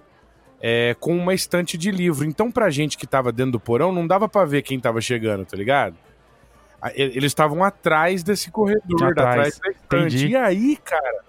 é, 0.67 0.97
com 0.99 1.15
uma 1.15 1.35
estante 1.35 1.77
de 1.77 1.91
livro. 1.91 2.25
Então, 2.25 2.51
pra 2.51 2.71
gente 2.71 2.97
que 2.97 3.07
tava 3.07 3.31
dentro 3.31 3.53
do 3.53 3.61
porão, 3.61 3.93
não 3.93 4.07
dava 4.07 4.27
para 4.27 4.47
ver 4.47 4.63
quem 4.63 4.81
tava 4.81 4.99
chegando, 4.99 5.45
tá 5.45 5.55
ligado? 5.59 5.95
Eles 6.95 7.25
estavam 7.25 7.63
atrás 7.63 8.23
desse 8.23 8.51
corredor, 8.51 9.11
atrás, 9.11 9.19
atrás 9.19 9.59
da 9.59 9.71
estante. 9.71 10.17
Entendi. 10.17 10.29
E 10.29 10.37
aí, 10.37 10.79
cara, 10.83 11.21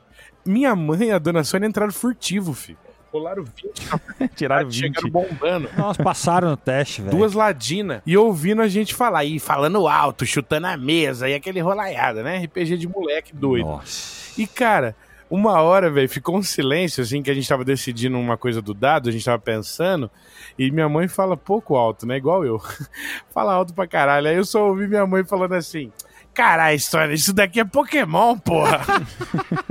minha 0.46 0.74
mãe 0.74 1.10
e 1.10 1.12
a 1.12 1.20
dona 1.20 1.44
Sônia 1.44 1.68
entraram 1.68 1.92
furtivo, 1.92 2.54
filho. 2.54 2.78
Rolaram 3.12 3.44
20. 3.44 4.32
Tiraram 4.36 4.70
20. 4.70 4.74
Chegaram 4.74 5.10
bombando. 5.10 5.70
Nossa, 5.78 6.02
passaram 6.02 6.52
no 6.52 6.58
teste, 6.58 7.02
velho. 7.02 7.18
Duas 7.18 7.34
ladinas. 7.34 8.02
E 8.06 8.18
ouvindo 8.18 8.62
a 8.62 8.70
gente 8.70 8.96
falar. 8.96 9.26
E 9.26 9.38
falando 9.38 9.86
alto, 9.86 10.26
chutando 10.26 10.68
a 10.68 10.78
mesa. 10.78 11.28
E 11.28 11.34
aquele 11.34 11.60
rolaiada, 11.60 12.24
né? 12.24 12.38
RPG 12.46 12.78
de 12.78 12.88
moleque 12.88 13.36
doido. 13.36 13.66
Nossa. 13.66 14.40
E, 14.42 14.48
cara, 14.48 14.96
uma 15.30 15.62
hora, 15.62 15.90
velho, 15.90 16.08
ficou 16.08 16.38
um 16.38 16.44
silêncio, 16.44 17.02
assim, 17.02 17.22
que 17.22 17.32
a 17.32 17.34
gente 17.34 17.48
tava 17.48 17.66
decidindo 17.66 18.18
uma 18.18 18.38
coisa 18.38 18.62
do 18.62 18.74
dado, 18.74 19.10
a 19.10 19.12
gente 19.12 19.26
tava 19.26 19.40
pensando, 19.40 20.10
e 20.58 20.70
minha 20.72 20.88
mãe 20.88 21.08
fala 21.08 21.36
pouco 21.36 21.76
alto, 21.76 22.06
né? 22.06 22.18
Igual 22.18 22.46
eu. 22.46 22.62
fala 23.34 23.54
alto 23.54 23.74
pra 23.74 23.88
caralho. 23.88 24.28
Aí 24.28 24.36
eu 24.36 24.46
só 24.46 24.68
ouvi 24.68 24.88
minha 24.88 25.06
mãe 25.06 25.24
falando 25.24 25.54
assim. 25.54 25.92
Caralho, 26.36 26.78
Sônia, 26.82 27.14
isso 27.14 27.32
daqui 27.32 27.62
é 27.62 27.64
Pokémon, 27.64 28.38
porra. 28.38 28.82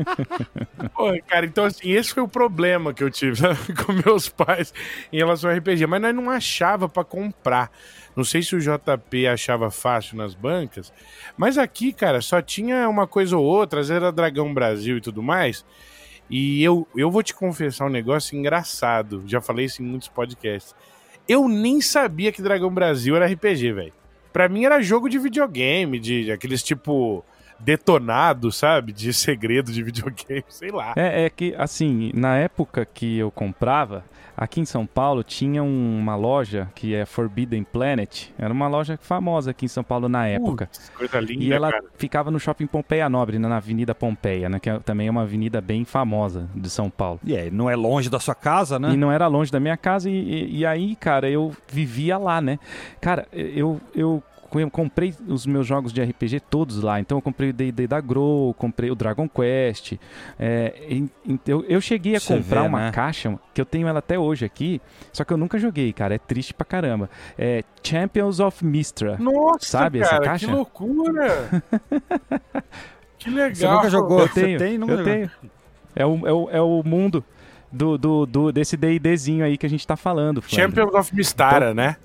Pô, 0.97 1.13
cara, 1.29 1.45
então 1.45 1.67
assim, 1.67 1.91
esse 1.91 2.15
foi 2.15 2.23
o 2.23 2.29
problema 2.29 2.95
que 2.95 3.05
eu 3.05 3.11
tive 3.11 3.43
com 3.85 3.93
meus 3.93 4.31
pais 4.31 4.73
em 5.13 5.19
relação 5.19 5.51
ao 5.51 5.57
RPG. 5.57 5.87
Mas 5.87 6.01
nós 6.01 6.15
não 6.15 6.31
achava 6.31 6.89
para 6.89 7.05
comprar. 7.05 7.71
Não 8.17 8.25
sei 8.25 8.43
se 8.43 8.57
o 8.57 8.61
JP 8.61 9.27
achava 9.27 9.71
fácil 9.71 10.17
nas 10.17 10.35
bancas, 10.35 10.91
mas 11.37 11.59
aqui, 11.59 11.93
cara, 11.93 12.23
só 12.23 12.41
tinha 12.41 12.89
uma 12.89 13.07
coisa 13.07 13.37
ou 13.37 13.45
outra, 13.45 13.81
às 13.81 13.89
vezes 13.89 14.03
era 14.03 14.11
Dragão 14.11 14.55
Brasil 14.55 14.97
e 14.97 15.01
tudo 15.03 15.23
mais. 15.23 15.67
E 16.31 16.63
eu, 16.63 16.89
eu 16.97 17.11
vou 17.11 17.23
te 17.23 17.35
confessar 17.35 17.87
um 17.87 17.91
negócio 17.91 18.39
engraçado, 18.39 19.23
já 19.27 19.41
falei 19.41 19.67
isso 19.67 19.83
em 19.83 19.85
muitos 19.85 20.09
podcasts. 20.09 20.75
Eu 21.29 21.47
nem 21.47 21.83
sabia 21.83 22.33
que 22.33 22.41
Dragão 22.41 22.73
Brasil 22.73 23.15
era 23.17 23.27
RPG, 23.27 23.73
velho. 23.73 24.04
Pra 24.35 24.49
mim 24.49 24.65
era 24.65 24.83
jogo 24.83 25.09
de 25.09 25.17
videogame, 25.17 26.01
de, 26.01 26.25
de 26.25 26.33
aqueles 26.33 26.61
tipo 26.61 27.25
detonado, 27.61 28.51
sabe? 28.51 28.93
De 28.93 29.13
segredo 29.13 29.71
de 29.71 29.81
videogame, 29.85 30.45
sei 30.49 30.73
lá. 30.73 30.93
É, 30.97 31.27
é 31.27 31.31
que, 31.31 31.55
assim, 31.57 32.11
na 32.13 32.37
época 32.37 32.85
que 32.85 33.17
eu 33.17 33.31
comprava, 33.31 34.05
aqui 34.37 34.61
em 34.61 34.65
São 34.65 34.87
Paulo 34.87 35.23
tinha 35.23 35.63
uma 35.63 36.17
loja 36.17 36.69
que 36.75 36.95
é 36.95 37.05
Forbidden 37.05 37.65
Planet. 37.65 38.29
Era 38.39 38.53
uma 38.53 38.69
loja 38.69 38.99
famosa 39.01 39.51
aqui 39.51 39.67
em 39.67 39.69
São 39.69 39.85
Paulo 39.85 40.09
na 40.09 40.27
época. 40.27 40.67
Putz, 40.67 40.91
coisa 40.91 41.21
linda, 41.21 41.45
e 41.45 41.53
ela 41.53 41.71
cara. 41.71 41.85
ficava 41.97 42.31
no 42.31 42.39
shopping 42.39 42.67
Pompeia 42.67 43.09
Nobre, 43.09 43.39
na 43.39 43.57
Avenida 43.57 43.95
Pompeia, 43.95 44.49
né? 44.49 44.59
Que 44.59 44.71
é, 44.71 44.79
também 44.79 45.09
é 45.09 45.11
uma 45.11 45.23
avenida 45.23 45.61
bem 45.61 45.85
famosa 45.85 46.49
de 46.55 46.69
São 46.69 46.91
Paulo. 46.91 47.21
E 47.25 47.37
aí, 47.37 47.51
não 47.51 47.69
é 47.71 47.77
longe 47.77 48.11
da 48.11 48.21
sua 48.21 48.35
casa, 48.35 48.79
né? 48.79 48.93
E 48.93 48.97
não 48.97 49.11
era 49.11 49.27
longe 49.27 49.51
da 49.51 49.61
minha 49.61 49.77
casa. 49.77 50.11
E, 50.11 50.15
e, 50.15 50.59
e 50.59 50.67
aí, 50.67 50.97
cara, 50.97 51.29
eu 51.29 51.53
vivia 51.69 52.19
lá, 52.19 52.41
né? 52.41 52.59
Cara, 53.01 53.27
eu, 53.33 53.81
eu 53.95 54.23
eu 54.63 54.71
comprei 54.71 55.15
os 55.27 55.47
meus 55.47 55.67
jogos 55.67 55.93
de 55.93 56.03
RPG 56.03 56.41
todos 56.51 56.83
lá. 56.83 57.01
Então 57.01 57.19
eu 57.19 57.23
comprei 57.23 57.51
o 57.51 57.53
D&D 57.53 57.87
da 57.87 58.01
Grow, 58.01 58.55
comprei 58.55 58.91
o 58.91 58.95
Dragon 58.95 59.29
Quest. 59.29 59.95
É, 60.39 61.03
eu, 61.47 61.65
eu 61.69 61.81
cheguei 61.81 62.17
a 62.17 62.21
Você 62.21 62.37
comprar 62.37 62.63
vê, 62.63 62.69
uma 62.69 62.81
né? 62.81 62.93
caixa, 62.93 63.39
que 63.53 63.61
eu 63.61 63.65
tenho 63.67 63.89
ela 63.89 63.99
até 63.99 64.19
hoje 64.19 64.45
aqui, 64.45 64.81
só 65.13 65.25
que 65.25 65.33
eu 65.33 65.37
nunca 65.37 65.59
joguei, 65.59 65.93
cara. 65.93 66.15
É 66.15 66.19
triste 66.19 66.55
pra 66.55 66.65
caramba. 66.65 67.09
É 67.39 67.63
Champions 67.83 68.41
of 68.41 68.65
Mistra. 68.65 69.17
Nossa, 69.19 69.67
sabe 69.67 70.01
cara, 70.01 70.17
essa 70.17 70.25
caixa? 70.25 70.47
que 70.49 70.53
loucura! 70.53 71.63
que 73.19 73.31
legal! 73.31 73.55
Você 73.55 73.69
nunca 73.69 73.91
jogou? 73.91 74.21
Eu 74.21 74.29
tenho, 74.29 74.59
Você 74.59 74.65
tem? 74.65 74.79
Nunca 74.79 74.93
eu 74.93 74.99
jogou. 74.99 75.13
tenho. 75.13 75.31
É 75.97 76.05
o, 76.05 76.27
é 76.27 76.33
o, 76.33 76.51
é 76.51 76.61
o 76.61 76.83
mundo 76.85 77.25
do, 77.71 77.99
do, 77.99 78.27
do, 78.27 78.53
desse 78.53 78.77
D&Dzinho 78.77 79.45
aí 79.45 79.59
que 79.59 79.67
a 79.67 79.71
gente 79.71 79.87
tá 79.87 79.97
falando. 79.97 80.43
Champions 80.47 80.95
of 80.95 81.15
Mistara, 81.15 81.73
então, 81.73 81.75
né? 81.75 81.97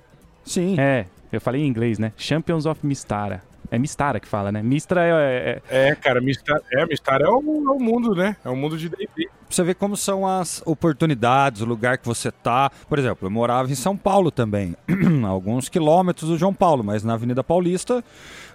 Sim. 0.44 0.76
É, 0.80 1.06
eu 1.32 1.42
falei 1.42 1.62
em 1.62 1.68
inglês, 1.68 2.00
né? 2.00 2.12
Champions 2.18 2.66
of 2.66 2.86
Mistara. 2.86 3.42
É 3.72 3.78
Mistara 3.78 4.20
que 4.20 4.28
fala, 4.28 4.52
né? 4.52 4.64
Mistra 4.64 5.02
é. 5.06 5.62
É, 5.70 5.90
é 5.90 5.96
cara, 5.96 6.20
Mistara 6.20 6.62
é, 6.72 6.86
Mistara 6.86 7.26
é, 7.26 7.30
o, 7.30 7.36
é 7.36 7.72
o 7.72 7.80
mundo, 7.80 8.16
né? 8.16 8.36
É 8.44 8.50
o 8.50 8.56
mundo 8.56 8.78
de 8.78 8.90
DD. 8.90 9.30
Você 9.48 9.64
vê 9.64 9.74
como 9.74 9.96
são 9.96 10.28
as 10.28 10.62
oportunidades, 10.66 11.62
o 11.62 11.66
lugar 11.66 11.98
que 11.98 12.06
você 12.06 12.32
tá. 12.32 12.72
Por 12.88 12.98
exemplo, 12.98 13.28
eu 13.28 13.32
morava 13.32 13.72
em 13.72 13.76
São 13.76 13.96
Paulo 13.96 14.32
também, 14.32 14.76
alguns 15.28 15.70
quilômetros 15.70 16.30
do 16.30 16.38
João 16.38 16.54
Paulo, 16.54 16.84
mas 16.84 17.04
na 17.04 17.14
Avenida 17.14 17.44
Paulista, 17.44 18.04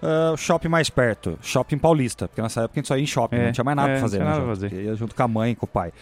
uh, 0.03 0.37
shopping 0.37 0.69
mais 0.69 0.91
perto, 0.91 1.39
shopping 1.43 1.79
paulista, 1.79 2.27
porque 2.27 2.43
nessa 2.43 2.63
época 2.63 2.79
a 2.79 2.81
gente 2.81 2.89
só 2.89 2.97
ia 2.97 3.03
em 3.03 3.07
shopping, 3.07 3.37
é, 3.37 3.47
não 3.47 3.53
tinha 3.53 3.65
mais 3.65 3.77
nada 3.77 3.91
é, 3.91 3.93
pra 3.93 4.01
fazer, 4.01 4.19
né? 4.19 4.25
Nada 4.25 4.47
fazer. 4.47 4.73
Ia 4.73 4.95
junto 4.97 5.15
com 5.15 5.23
a 5.23 5.29
mãe 5.29 5.53
e 5.53 5.55
com 5.55 5.67
o 5.67 5.69
pai. 5.69 5.93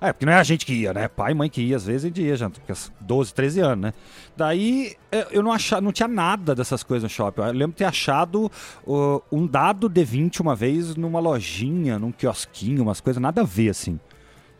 É, 0.00 0.12
porque 0.12 0.24
não 0.24 0.32
é 0.32 0.36
a 0.36 0.44
gente 0.44 0.64
que 0.64 0.72
ia, 0.72 0.94
né? 0.94 1.08
Pai 1.08 1.32
e 1.32 1.34
mãe 1.34 1.50
que 1.50 1.60
ia, 1.60 1.76
às 1.76 1.84
vezes 1.84 2.12
a 2.12 2.20
ia 2.20 2.36
já, 2.36 2.48
porque 2.48 2.72
12, 3.00 3.34
13 3.34 3.60
anos, 3.60 3.82
né? 3.82 3.94
Daí 4.36 4.96
eu 5.32 5.42
não 5.42 5.52
achava, 5.52 5.82
não 5.82 5.90
tinha 5.90 6.06
nada 6.06 6.54
dessas 6.54 6.84
coisas 6.84 7.02
no 7.02 7.08
shopping. 7.08 7.42
Eu 7.42 7.52
lembro 7.52 7.72
de 7.72 7.78
ter 7.78 7.84
achado 7.84 8.50
uh, 8.86 9.20
um 9.32 9.44
dado 9.44 9.90
D20 9.90 10.40
uma 10.40 10.54
vez 10.54 10.94
numa 10.94 11.18
lojinha, 11.18 11.98
num 11.98 12.12
quiosquinho, 12.12 12.82
umas 12.82 13.00
coisas 13.00 13.20
nada 13.20 13.40
a 13.40 13.44
ver, 13.44 13.70
assim. 13.70 13.98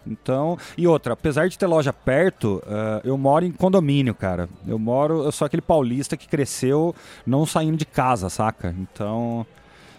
Então, 0.05 0.59
e 0.77 0.87
outra, 0.87 1.12
apesar 1.12 1.48
de 1.48 1.59
ter 1.59 1.66
loja 1.66 1.92
perto, 1.92 2.62
uh, 2.64 3.01
eu 3.05 3.16
moro 3.16 3.44
em 3.44 3.53
condomínio, 3.53 4.14
cara. 4.14 4.48
Eu 4.66 4.79
moro, 4.79 5.22
eu 5.22 5.31
sou 5.31 5.46
aquele 5.46 5.62
paulista 5.62 6.16
que 6.16 6.27
cresceu 6.27 6.94
não 7.27 7.46
saindo 7.46 7.77
de 7.77 7.85
casa, 7.85 8.29
saca? 8.29 8.74
Então, 8.79 9.46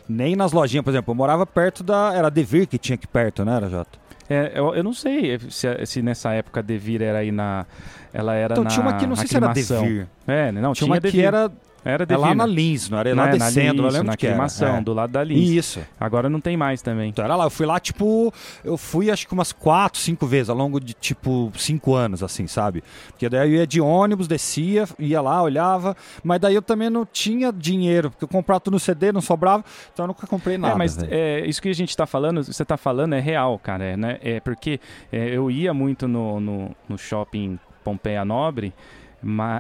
nem 0.08 0.36
nas 0.36 0.52
lojinhas, 0.52 0.84
por 0.84 0.90
exemplo, 0.90 1.12
eu 1.12 1.16
morava 1.16 1.46
perto 1.46 1.84
da. 1.84 2.12
Era 2.14 2.30
Devir 2.30 2.68
que 2.68 2.78
tinha 2.78 2.96
aqui 2.96 3.08
perto, 3.08 3.46
né, 3.46 3.56
era 3.56 3.70
Jota? 3.70 4.09
É, 4.30 4.52
eu, 4.54 4.76
eu, 4.76 4.84
não 4.84 4.94
sei 4.94 5.40
se, 5.50 5.86
se, 5.86 6.02
nessa 6.02 6.32
época 6.34 6.60
a 6.60 6.64
Devir 6.64 7.02
era 7.02 7.18
aí 7.18 7.32
na. 7.32 7.66
Ela 8.14 8.36
era 8.36 8.54
então, 8.54 8.64
na. 8.64 8.70
tinha 8.70 8.82
uma 8.82 8.92
aqui, 8.92 9.08
não 9.08 9.16
sei 9.16 9.28
se 9.28 9.36
era 9.36 9.48
Devir. 9.48 10.08
É, 10.28 10.52
não, 10.52 10.74
tinha, 10.74 10.86
tinha 10.86 10.94
uma 10.94 11.02
que 11.02 11.22
era 11.22 11.52
era 11.84 12.06
é 12.08 12.18
lá 12.18 12.36
na 12.36 12.46
Lins, 12.46 12.90
não 12.90 12.98
era? 12.98 13.16
Lá 13.16 13.30
é, 13.30 13.32
descendo, 13.32 13.84
Lins, 13.84 14.02
na 14.04 14.14
aclimação, 14.14 14.78
é. 14.78 14.82
do 14.82 14.94
lado 14.94 15.12
da 15.12 15.24
Lins. 15.24 15.50
Isso. 15.50 15.80
Agora 16.00 16.30
não 16.30 16.42
tem 16.42 16.58
mais 16.58 16.82
também. 16.82 17.10
Então 17.10 17.24
era 17.24 17.36
lá, 17.36 17.46
eu 17.46 17.50
fui 17.50 17.66
lá, 17.66 17.80
tipo, 17.80 18.34
eu 18.64 18.78
fui 18.78 19.10
acho 19.10 19.28
que 19.28 19.34
umas 19.34 19.52
quatro, 19.52 20.00
cinco 20.00 20.26
vezes 20.26 20.50
ao 20.50 20.56
longo 20.56 20.80
de, 20.80 20.94
tipo, 20.94 21.52
cinco 21.56 21.96
anos, 21.96 22.22
assim, 22.22 22.48
sabe? 22.48 22.84
Porque 23.10 23.30
daí 23.30 23.50
eu 23.50 23.60
ia 23.60 23.68
de 23.68 23.80
ônibus, 23.80 24.28
descia, 24.28 24.88
ia 24.98 25.22
lá, 25.22 25.42
olhava, 25.42 25.96
mas 26.24 26.40
daí 26.40 26.56
eu 26.56 26.62
também 26.62 26.90
não 26.90 27.06
tinha 27.06 27.52
dinheiro, 27.52 28.12
porque 28.12 28.24
eu 28.24 28.30
comprava 28.30 28.60
tudo 28.60 28.74
no 28.74 28.80
CD, 28.80 29.12
não 29.12 29.22
sobrava, 29.22 29.64
então 29.94 30.04
eu 30.04 30.08
nunca 30.08 30.28
comprei 30.28 30.58
nada. 30.58 30.74
É, 30.74 30.78
mas 30.78 30.98
é, 31.04 31.46
isso 31.46 31.62
que 31.62 31.70
a 31.70 31.76
gente 31.76 31.96
tá 31.96 32.06
falando, 32.06 32.44
você 32.44 32.66
tá 32.66 32.78
falando 32.78 33.14
é 33.14 33.20
real, 33.20 33.58
cara, 33.60 33.84
é, 33.84 33.98
né? 33.98 34.18
É 34.22 34.40
porque 34.40 34.80
é, 35.12 35.30
eu 35.30 35.50
ia 35.50 35.74
muito 35.74 36.08
no, 36.08 36.40
no, 36.40 36.76
no 36.88 36.98
shopping 36.98 37.60
Pompeia 37.84 38.24
Nobre, 38.26 38.74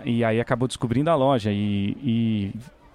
e 0.05 0.23
aí 0.23 0.39
acabou 0.39 0.67
descobrindo 0.67 1.09
a 1.09 1.15
loja 1.15 1.51
e, 1.51 1.97
e 2.03 2.53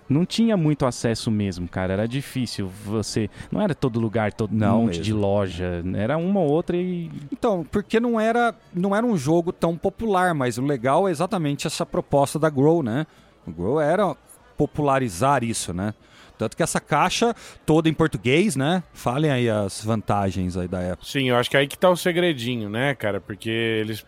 não 0.09 0.25
tinha 0.25 0.57
muito 0.57 0.87
acesso 0.87 1.31
mesmo, 1.31 1.69
cara. 1.69 1.93
Era 1.95 2.09
difícil. 2.09 2.69
Você. 2.85 3.31
Não 3.51 3.61
era 3.61 3.75
todo 3.75 4.01
lugar, 4.01 4.33
todo 4.33 4.55
não 4.55 4.83
monte 4.83 4.99
mesmo. 4.99 5.05
de 5.05 5.13
loja. 5.13 5.83
Era 5.97 6.17
uma 6.17 6.41
ou 6.41 6.51
outra 6.51 6.77
e. 6.77 7.11
Então, 7.33 7.65
porque 7.71 7.99
não 7.99 8.21
era, 8.21 8.55
não 8.73 8.95
era 8.95 9.05
um 9.05 9.17
jogo 9.17 9.53
tão 9.53 9.77
popular, 9.77 10.35
mas 10.35 10.59
o 10.59 10.63
legal 10.65 11.09
é 11.09 11.11
exatamente 11.11 11.67
essa 11.67 11.87
proposta 11.87 12.39
da 12.39 12.51
Grow, 12.51 12.83
né? 12.83 13.07
O 13.47 13.53
Grow 13.53 13.81
era 13.81 14.17
popularizar 14.57 15.43
isso, 15.43 15.73
né? 15.73 15.95
Tanto 16.37 16.57
que 16.57 16.63
essa 16.63 16.81
caixa 16.81 17.35
toda 17.65 17.89
em 17.89 17.95
português, 17.95 18.57
né? 18.57 18.83
Falem 18.93 19.31
aí 19.31 19.49
as 19.49 19.85
vantagens 19.85 20.57
aí 20.57 20.67
da 20.67 20.81
época. 20.81 21.07
Sim, 21.07 21.29
eu 21.29 21.37
acho 21.37 21.49
que 21.49 21.57
é 21.57 21.61
aí 21.61 21.69
que 21.69 21.79
tá 21.79 21.89
o 21.89 21.97
segredinho, 21.97 22.69
né, 22.69 22.95
cara? 22.95 23.21
Porque 23.21 23.49
eles 23.49 24.05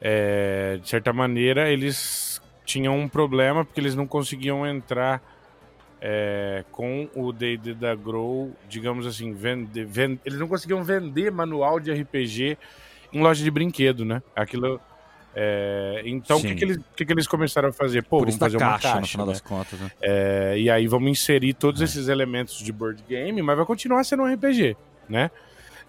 é, 0.00 0.78
de 0.80 0.88
certa 0.88 1.12
maneira, 1.12 1.70
eles 1.70 2.40
tinham 2.64 2.98
um 2.98 3.08
problema 3.08 3.64
porque 3.64 3.80
eles 3.80 3.94
não 3.94 4.06
conseguiam 4.06 4.66
entrar 4.66 5.22
é, 6.00 6.64
com 6.70 7.08
o 7.14 7.32
D&D 7.32 7.74
da 7.74 7.94
Grow, 7.94 8.54
digamos 8.68 9.06
assim, 9.06 9.32
vende, 9.32 9.84
vende, 9.84 10.20
eles 10.24 10.38
não 10.38 10.48
conseguiam 10.48 10.84
vender 10.84 11.30
manual 11.30 11.80
de 11.80 11.92
RPG 11.92 12.58
em 13.12 13.22
loja 13.22 13.42
de 13.42 13.50
brinquedo, 13.50 14.04
né? 14.04 14.22
Aquilo... 14.34 14.80
É, 15.38 16.00
então, 16.06 16.38
o 16.38 16.40
que, 16.40 16.54
que, 16.54 16.64
eles, 16.64 16.78
que, 16.96 17.04
que 17.04 17.12
eles 17.12 17.26
começaram 17.26 17.68
a 17.68 17.72
fazer? 17.72 18.02
Pô, 18.02 18.18
Por 18.18 18.24
vamos 18.24 18.36
fazer 18.36 18.56
uma 18.56 18.78
caixa, 18.78 19.00
no 19.00 19.06
final 19.06 19.26
né? 19.26 19.32
das 19.34 19.42
contas. 19.42 19.78
Né? 19.78 19.90
É, 20.00 20.54
e 20.58 20.70
aí 20.70 20.86
vamos 20.86 21.10
inserir 21.10 21.52
todos 21.52 21.82
é. 21.82 21.84
esses 21.84 22.08
elementos 22.08 22.58
de 22.58 22.72
board 22.72 23.04
game, 23.06 23.42
mas 23.42 23.54
vai 23.54 23.66
continuar 23.66 24.02
sendo 24.04 24.22
um 24.22 24.32
RPG, 24.32 24.74
né? 25.06 25.30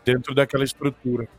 Dentro 0.03 0.35
daquela 0.35 0.65
estrutura. 0.65 1.29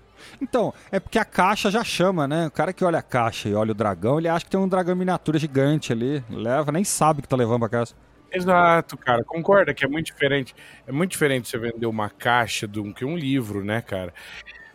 Então, 0.41 0.73
é 0.91 1.01
porque 1.01 1.19
a 1.19 1.25
caixa 1.25 1.71
já 1.71 1.83
chama, 1.83 2.27
né? 2.29 2.47
O 2.47 2.51
cara 2.51 2.73
que 2.73 2.85
olha 2.85 2.99
a 2.99 3.03
caixa 3.03 3.49
e 3.49 3.55
olha 3.55 3.73
o 3.73 3.75
dragão, 3.75 4.19
ele 4.19 4.29
acha 4.29 4.45
que 4.45 4.51
tem 4.51 4.61
um 4.61 4.69
dragão 4.69 4.95
miniatura 4.97 5.39
gigante 5.39 5.93
ali. 5.93 6.23
Leva, 6.31 6.73
nem 6.73 6.85
sabe 6.85 7.23
que 7.23 7.29
tá 7.29 7.37
levando 7.37 7.61
pra 7.61 7.69
casa. 7.69 7.95
Exato, 8.33 8.97
cara. 8.97 9.25
Concorda 9.25 9.73
que 9.73 9.85
é 9.85 9.89
muito 9.89 10.07
diferente. 10.07 10.55
É 10.87 10.93
muito 10.93 11.11
diferente 11.11 11.49
você 11.49 11.59
vender 11.59 11.87
uma 11.87 12.11
caixa 12.11 12.67
do 12.67 12.93
que 12.93 13.05
um 13.05 13.17
livro, 13.17 13.65
né, 13.65 13.81
cara? 13.81 14.13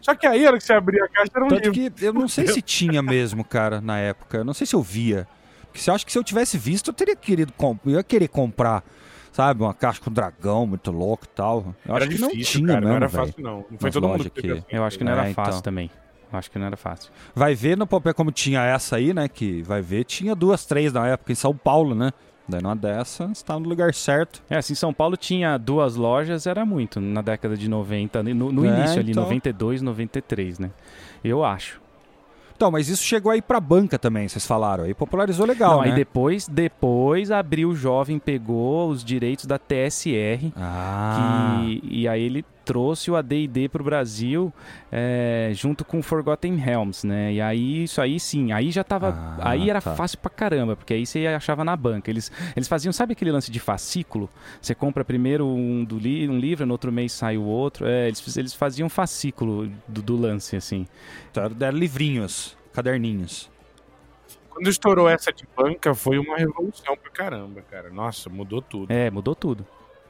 Só 0.02 0.14
que 0.16 0.28
aí, 0.28 0.46
a 0.46 0.50
hora 0.50 0.58
que 0.58 0.64
você 0.64 0.74
abria 0.74 1.06
a 1.06 1.08
caixa, 1.08 1.32
era 1.36 1.46
um 1.46 1.48
Tanto 1.48 1.72
livro. 1.72 1.96
que 1.96 2.06
eu 2.06 2.14
não 2.14 2.28
sei 2.28 2.48
se 2.48 2.62
tinha 2.62 3.02
mesmo, 3.02 3.44
cara, 3.44 3.80
na 3.80 4.00
época. 4.00 4.38
Eu 4.38 4.44
não 4.44 4.54
sei 4.54 4.68
se 4.68 4.76
eu 4.76 4.82
via. 4.82 5.28
Porque 5.68 5.80
você 5.80 5.92
acha 5.92 6.06
que 6.06 6.12
se 6.12 6.18
eu 6.18 6.24
tivesse 6.24 6.58
visto, 6.58 6.90
eu 6.90 6.94
teria 6.94 7.16
querido 7.16 7.54
eu 7.86 7.92
ia 7.94 8.04
querer 8.04 8.28
comprar, 8.28 8.84
sabe, 9.34 9.62
uma 9.64 9.74
caixa 9.74 10.00
com 10.00 10.10
dragão 10.12 10.66
muito 10.66 10.90
louco 10.92 11.26
e 11.26 11.30
tal. 11.36 11.76
Eu 11.86 11.96
Era 11.96 12.06
acho 12.06 12.16
que 12.16 12.22
não 12.22 12.30
difícil, 12.30 12.62
tinha 12.62 12.68
cara. 12.68 12.80
mesmo, 12.80 12.90
não 12.92 12.96
era 12.96 13.08
velho. 13.10 13.26
fácil, 13.28 13.44
não. 13.44 13.66
Não 13.70 13.78
foi 13.80 13.92
todo 13.92 14.08
mundo 14.08 14.24
que 14.30 14.42
teve 14.42 14.54
assim. 14.54 14.64
Eu 14.70 14.84
acho 14.86 14.98
que 14.98 15.04
não 15.04 15.12
É, 15.12 15.16
era 15.20 15.30
então. 15.30 15.44
fácil 15.46 15.62
também. 15.62 15.92
Eu 16.32 16.40
acho 16.40 16.50
que 16.50 16.58
não 16.58 16.66
era 16.66 16.78
fácil. 16.78 17.12
Vai 17.36 17.54
ver 17.54 17.78
no 17.78 17.86
papel 17.86 18.14
como 18.16 18.32
tinha 18.32 18.64
essa 18.64 18.96
aí, 18.96 19.14
né? 19.14 19.28
Que 19.28 19.62
vai 19.64 19.82
ver, 19.82 20.04
tinha 20.06 20.34
duas, 20.34 20.66
três 20.66 20.94
na 20.94 21.06
época 21.08 21.32
em 21.32 21.36
São 21.36 21.56
Paulo, 21.56 21.94
né? 21.94 22.12
Daí 22.48 22.62
numa 22.62 22.76
dessa, 22.76 23.28
você 23.28 23.44
tá 23.46 23.58
no 23.60 23.70
lugar 23.70 23.94
certo. 23.94 24.42
É, 24.50 24.58
assim, 24.58 24.76
São 24.76 24.94
Paulo 24.94 25.16
tinha 25.16 25.58
duas 25.58 25.96
lojas, 25.96 26.46
era 26.48 26.66
muito, 26.66 27.00
na 27.00 27.22
década 27.22 27.56
de 27.56 27.70
90, 27.70 28.22
no, 28.24 28.52
no 28.52 28.66
É, 28.66 28.68
início 28.68 29.00
ali, 29.00 29.12
então. 29.12 29.24
92, 29.24 29.82
93, 29.82 30.60
né? 30.60 30.72
Eu 31.24 31.44
acho. 31.46 31.80
Então, 32.56 32.72
mas 32.72 32.88
isso 32.88 33.04
chegou 33.04 33.32
aí 33.32 33.42
pra 33.42 33.60
banca 33.60 33.98
também, 34.00 34.28
vocês 34.28 34.46
falaram. 34.46 34.84
Aí 34.86 34.94
popularizou 34.94 35.46
legal, 35.46 35.78
Não, 35.78 35.82
né? 35.82 35.90
aí 35.90 35.96
depois, 35.96 36.48
depois 36.48 37.32
abriu 37.32 37.70
o 37.70 37.76
jovem, 37.76 38.20
pegou 38.20 38.90
os 38.90 39.04
direitos 39.04 39.46
da 39.46 39.58
TSR, 39.60 40.52
Ah, 40.56 41.62
que, 41.66 41.82
e 41.90 42.08
aí 42.08 42.22
ele 42.24 42.46
trouxe 42.64 43.12
o 43.12 43.16
AD&D 43.16 43.70
pro 43.70 43.84
Brasil 43.84 44.54
é, 44.92 45.52
junto 45.54 45.84
com 45.84 46.02
Forgotten 46.02 46.56
Realms, 46.56 47.06
né? 47.06 47.34
E 47.34 47.42
aí, 47.42 47.84
isso 47.84 48.02
aí 48.02 48.20
sim, 48.20 48.52
aí 48.52 48.72
já 48.72 48.84
tava... 48.84 49.10
Ah, 49.10 49.52
aí 49.52 49.70
era 49.70 49.82
tá. 49.82 49.96
fácil 49.96 50.18
pra 50.20 50.30
caramba, 50.30 50.76
porque 50.76 50.94
aí 50.94 51.06
você 51.06 51.28
achava 51.28 51.64
na 51.64 51.76
banca. 51.76 52.10
Eles, 52.10 52.32
eles 52.56 52.68
faziam, 52.68 52.92
sabe 52.92 53.14
aquele 53.14 53.32
lance 53.32 53.52
de 53.52 53.60
fascículo? 53.60 54.30
Você 54.62 54.74
compra 54.74 55.04
primeiro 55.04 55.46
um, 55.46 55.84
do 55.84 55.98
li, 55.98 56.28
um 56.28 56.40
livro, 56.40 56.66
no 56.66 56.74
outro 56.74 56.92
mês 56.92 57.12
sai 57.12 57.38
o 57.38 57.44
outro. 57.44 57.86
É, 57.86 58.08
eles, 58.08 58.38
eles 58.38 58.54
faziam 58.54 58.90
fascículo 58.90 59.70
do, 59.88 60.02
do 60.02 60.16
lance, 60.16 60.56
assim. 60.56 60.88
tá, 61.32 61.48
deram 61.48 61.78
livrinhos, 61.78 62.58
caderninhos. 62.74 63.52
Quando 64.50 64.70
estourou 64.70 65.10
essa 65.10 65.34
de 65.34 65.48
banca, 65.58 65.96
foi 65.96 66.20
uma 66.20 66.38
revolução 66.38 66.96
pra 66.96 67.10
caramba, 67.10 67.62
cara. 67.64 67.90
Nossa, 67.90 68.30
mudou 68.30 68.62
tudo. 68.62 68.92
É, 68.92 69.10
mudou 69.10 69.34
tudo. 69.34 69.66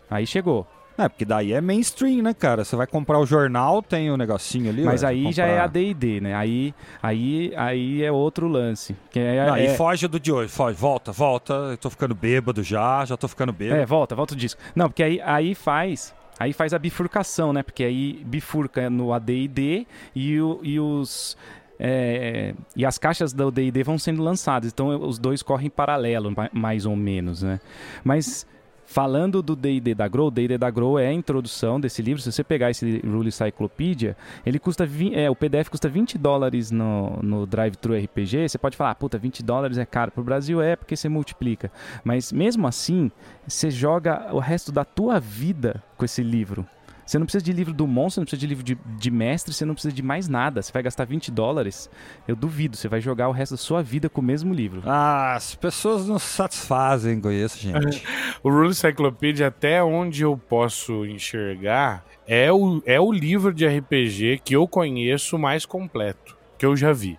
Aí 0.10 0.28
chegou. 0.28 0.68
É, 0.98 1.10
porque 1.10 1.26
daí 1.26 1.54
é 1.54 1.60
mainstream, 1.62 2.22
né, 2.22 2.34
cara? 2.34 2.64
Você 2.64 2.76
vai 2.76 2.86
comprar 2.86 3.18
o 3.20 3.26
jornal, 3.26 3.82
tem 3.82 4.12
o 4.12 4.18
negocinho 4.18 4.70
ali. 4.70 4.84
Mas 4.84 5.04
ó, 5.04 5.08
aí 5.08 5.32
já 5.32 5.46
é 5.46 5.50
comprar- 5.50 5.64
AD&D, 5.66 6.22
né? 6.22 6.36
Aí, 6.36 6.74
aí, 7.02 7.52
aí 7.56 8.04
é 8.04 8.12
outro 8.12 8.48
lance. 8.48 8.96
Que 9.10 9.20
é, 9.20 9.46
Não, 9.48 9.56
é, 9.56 9.66
E 9.74 9.76
foge 9.78 10.08
do 10.08 10.20
de 10.20 10.32
hoje, 10.32 10.50
foge, 10.52 10.78
volta, 10.78 11.12
volta. 11.12 11.54
Eu 11.54 11.78
tô 11.78 11.90
ficando 11.90 12.14
bêbado 12.14 12.62
já, 12.62 13.04
já 13.06 13.18
tô 13.18 13.28
ficando 13.28 13.52
bêbado. 13.52 13.82
é, 13.82 13.86
volta, 13.86 14.14
volta 14.16 14.34
o 14.34 14.38
disco. 14.38 14.62
Não, 14.76 14.88
porque 14.88 15.02
aí, 15.04 15.22
aí 15.22 15.56
faz... 15.56 16.14
Aí 16.40 16.52
faz 16.52 16.74
a 16.74 16.80
bifurcação, 16.80 17.54
né? 17.54 17.62
Porque 17.64 17.84
aí 17.84 18.24
bifurca 18.26 18.90
no 18.90 19.14
AD&D 19.14 19.86
e, 20.16 20.40
o- 20.42 20.60
e 20.64 20.80
os... 20.80 21.38
é, 21.80 22.54
e 22.76 22.86
as 22.86 22.98
caixas 22.98 23.34
do 23.34 23.52
D&D 23.52 23.84
vão 23.84 23.98
sendo 24.00 24.22
lançadas. 24.24 24.72
Então 24.72 24.90
os 25.08 25.20
dois 25.20 25.44
correm 25.44 25.68
em 25.68 25.70
paralelo, 25.70 26.32
ma- 26.36 26.50
mais 26.54 26.86
ou 26.86 26.96
menos, 26.96 27.44
né? 27.44 27.60
Mas... 28.04 28.46
Falando 28.94 29.42
do 29.42 29.56
D&D 29.56 29.96
da 29.96 30.08
Grow, 30.08 30.28
o 30.28 30.30
D&D 30.30 30.56
da 30.56 30.70
Grow 30.70 31.00
é 31.00 31.08
a 31.08 31.12
introdução 31.12 31.82
desse 31.82 32.00
livro. 32.00 32.22
Se 32.22 32.32
você 32.32 32.44
pegar 32.44 32.70
esse 32.70 33.00
Rule 33.00 33.32
Cyclopedia, 33.32 34.16
ele 34.46 34.60
custa... 34.60 34.88
É, 35.14 35.28
o 35.32 35.36
PDF 35.36 35.68
custa 35.68 35.90
20 35.90 36.16
dólares 36.16 36.70
no, 36.70 37.18
no 37.24 37.48
Drive-Thru 37.48 37.98
RPG. 37.98 38.50
Você 38.50 38.60
pode 38.60 38.78
falar, 38.78 38.92
ah, 38.92 38.96
puta, 38.96 39.18
20 39.18 39.42
dólares 39.42 39.80
é 39.80 39.86
caro. 39.88 40.12
Pro 40.12 40.24
Brasil 40.24 40.62
é 40.62 40.76
porque 40.76 40.96
você 40.96 41.10
multiplica. 41.10 41.72
Mas 42.04 42.32
mesmo 42.32 42.68
assim, 42.68 43.12
você 43.48 43.72
joga 43.72 44.32
o 44.32 44.38
resto 44.38 44.72
da 44.72 44.86
tua 44.86 45.20
vida 45.20 45.82
com 45.98 46.06
esse 46.06 46.22
livro. 46.22 46.64
Você 47.06 47.20
não 47.20 47.26
precisa 47.26 47.44
de 47.44 47.52
livro 47.52 47.74
do 47.74 47.86
monstro, 47.86 48.22
não 48.22 48.26
precisa 48.26 48.40
de 48.40 48.48
livro 48.48 48.64
de, 48.64 48.78
de 48.98 49.12
mestre, 49.12 49.54
você 49.54 49.66
não 49.66 49.74
precisa 49.74 49.94
de 49.94 50.02
mais 50.02 50.28
nada. 50.28 50.62
Você 50.62 50.72
vai 50.72 50.84
gastar 50.84 51.06
20 51.06 51.32
dólares, 51.32 51.90
eu 52.28 52.36
duvido. 52.36 52.78
Você 52.78 52.88
vai 52.88 53.02
jogar 53.02 53.30
o 53.30 53.32
resto 53.32 53.54
da 53.54 53.58
sua 53.58 53.84
vida 53.84 54.10
com 54.10 54.22
o 54.22 54.24
mesmo 54.24 54.54
livro. 54.54 54.82
Ah, 54.86 55.36
as 55.36 55.56
pessoas 55.56 56.08
não 56.08 56.18
se 56.18 56.28
satisfazem 56.28 57.20
com 57.20 57.32
isso, 57.32 57.60
gente. 57.60 58.04
O 58.44 58.50
Rule 58.50 58.74
Cyclopedia, 58.74 59.48
até 59.48 59.82
onde 59.82 60.24
eu 60.24 60.38
posso 60.38 61.06
enxergar, 61.06 62.04
é 62.28 62.52
o, 62.52 62.82
é 62.86 63.00
o 63.00 63.12
livro 63.12 63.54
de 63.54 63.66
RPG 63.66 64.42
que 64.44 64.56
eu 64.56 64.68
conheço 64.68 65.38
mais 65.38 65.66
completo, 65.66 66.36
que 66.58 66.66
eu 66.66 66.76
já 66.76 66.92
vi. 66.92 67.18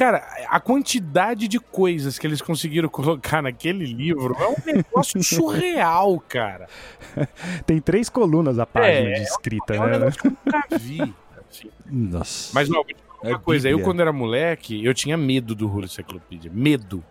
Cara, 0.00 0.26
a 0.48 0.58
quantidade 0.58 1.46
de 1.46 1.58
coisas 1.60 2.18
que 2.18 2.26
eles 2.26 2.40
conseguiram 2.40 2.88
colocar 2.88 3.42
naquele 3.42 3.84
livro 3.84 4.34
é 4.40 4.46
um 4.48 4.56
negócio 4.74 5.20
surreal, 5.22 6.18
cara. 6.26 6.66
Tem 7.66 7.78
três 7.82 8.08
colunas 8.08 8.58
a 8.58 8.64
página 8.64 9.10
É, 9.10 9.12
de 9.12 9.22
escrita, 9.24 9.74
É 9.74 9.78
um 9.78 9.84
né? 9.84 9.98
negócio 9.98 10.18
que 10.22 10.26
eu 10.28 10.32
nunca 10.46 10.78
vi. 10.78 11.14
assim. 11.50 11.68
Nossa. 11.84 12.50
Mas, 12.54 12.70
não, 12.70 12.82
É 13.22 13.28
uma 13.28 13.38
coisa. 13.40 13.68
Eu, 13.68 13.76
Bíblia. 13.76 13.84
quando 13.84 14.00
era 14.00 14.10
moleque, 14.10 14.82
eu 14.82 14.94
tinha 14.94 15.18
medo 15.18 15.54
do 15.54 15.66
Rule 15.68 15.86
Cyclopedia. 15.86 16.50
Medo. 16.50 17.04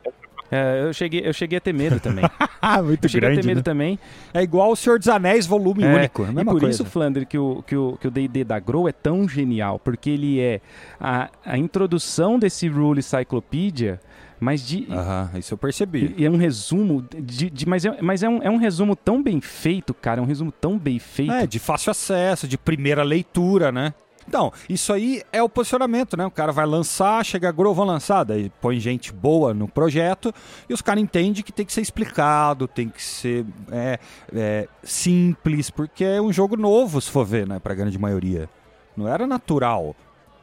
É, 0.51 0.81
eu, 0.83 0.93
cheguei, 0.93 1.21
eu 1.25 1.33
cheguei 1.33 1.57
a 1.57 1.61
ter 1.61 1.73
medo 1.73 1.99
também. 1.99 2.25
Ah, 2.61 2.81
muito 2.83 3.05
Eu 3.05 3.09
cheguei 3.09 3.29
a 3.29 3.31
ter 3.31 3.35
grande, 3.35 3.47
medo 3.47 3.57
né? 3.59 3.63
também. 3.63 3.99
É 4.33 4.41
igual 4.43 4.69
o 4.71 4.75
Senhor 4.75 4.99
dos 4.99 5.07
Anéis, 5.07 5.45
volume 5.45 5.83
É, 5.83 5.95
único. 5.95 6.23
É 6.25 6.41
e 6.41 6.43
por 6.45 6.59
coisa. 6.59 6.69
isso, 6.69 6.83
Flandre, 6.85 7.25
que 7.25 7.37
o 7.37 7.63
que 7.65 7.73
o 7.75 7.97
que 7.99 8.05
o 8.07 8.11
D&D 8.11 8.43
da 8.43 8.59
Grow 8.59 8.85
é 8.89 8.91
tão 8.91 9.29
genial, 9.29 9.79
porque 9.79 10.09
ele 10.09 10.41
é 10.41 10.59
a, 10.99 11.29
a 11.45 11.57
introdução 11.57 12.37
desse 12.37 12.67
Rule 12.67 13.01
Cyclopedia, 13.01 14.01
mas 14.41 14.67
de 14.67 14.85
Aham, 14.91 15.29
isso 15.37 15.53
eu 15.53 15.57
percebi. 15.57 16.13
e 16.17 16.25
é 16.25 16.29
um 16.29 16.35
resumo 16.35 17.01
de, 17.17 17.49
de- 17.49 17.65
mas, 17.67 17.85
é, 17.85 18.01
mas 18.01 18.23
é, 18.23 18.27
um, 18.27 18.43
é 18.43 18.49
um 18.49 18.57
resumo 18.57 18.93
tão 18.93 19.23
bem 19.23 19.39
feito, 19.39 19.93
cara, 19.93 20.19
é 20.19 20.21
um 20.23 20.27
resumo 20.27 20.51
tão 20.51 20.77
bem 20.77 20.99
feito. 20.99 21.31
É, 21.31 21.47
de 21.47 21.59
fácil 21.59 21.91
acesso, 21.91 22.45
de 22.45 22.57
primeira 22.57 23.03
leitura, 23.03 23.71
né? 23.71 23.93
Então, 24.29 24.53
isso 24.69 24.93
aí 24.93 25.23
é 25.33 25.41
o 25.41 25.49
posicionamento, 25.49 26.15
né? 26.15 26.23
O 26.23 26.29
cara 26.29 26.51
vai 26.51 26.63
lançar, 26.63 27.25
chega 27.25 27.51
Grow, 27.51 27.73
vão 27.73 27.83
lançar, 27.83 28.23
daí 28.23 28.51
põe 28.61 28.79
gente 28.79 29.11
boa 29.11 29.55
no 29.55 29.67
projeto 29.67 30.31
e 30.69 30.73
os 30.73 30.83
caras 30.83 31.01
entendem 31.01 31.41
que 31.41 31.51
tem 31.51 31.65
que 31.65 31.73
ser 31.73 31.81
explicado, 31.81 32.67
tem 32.67 32.89
que 32.89 33.01
ser 33.01 33.43
é, 33.71 33.97
é, 34.31 34.67
simples, 34.83 35.71
porque 35.71 36.03
é 36.03 36.21
um 36.21 36.31
jogo 36.31 36.55
novo, 36.55 37.01
se 37.01 37.09
for 37.09 37.25
ver, 37.25 37.47
né? 37.47 37.57
Pra 37.57 37.73
grande 37.73 37.97
maioria. 37.97 38.47
Não 38.95 39.07
era 39.07 39.25
natural 39.25 39.95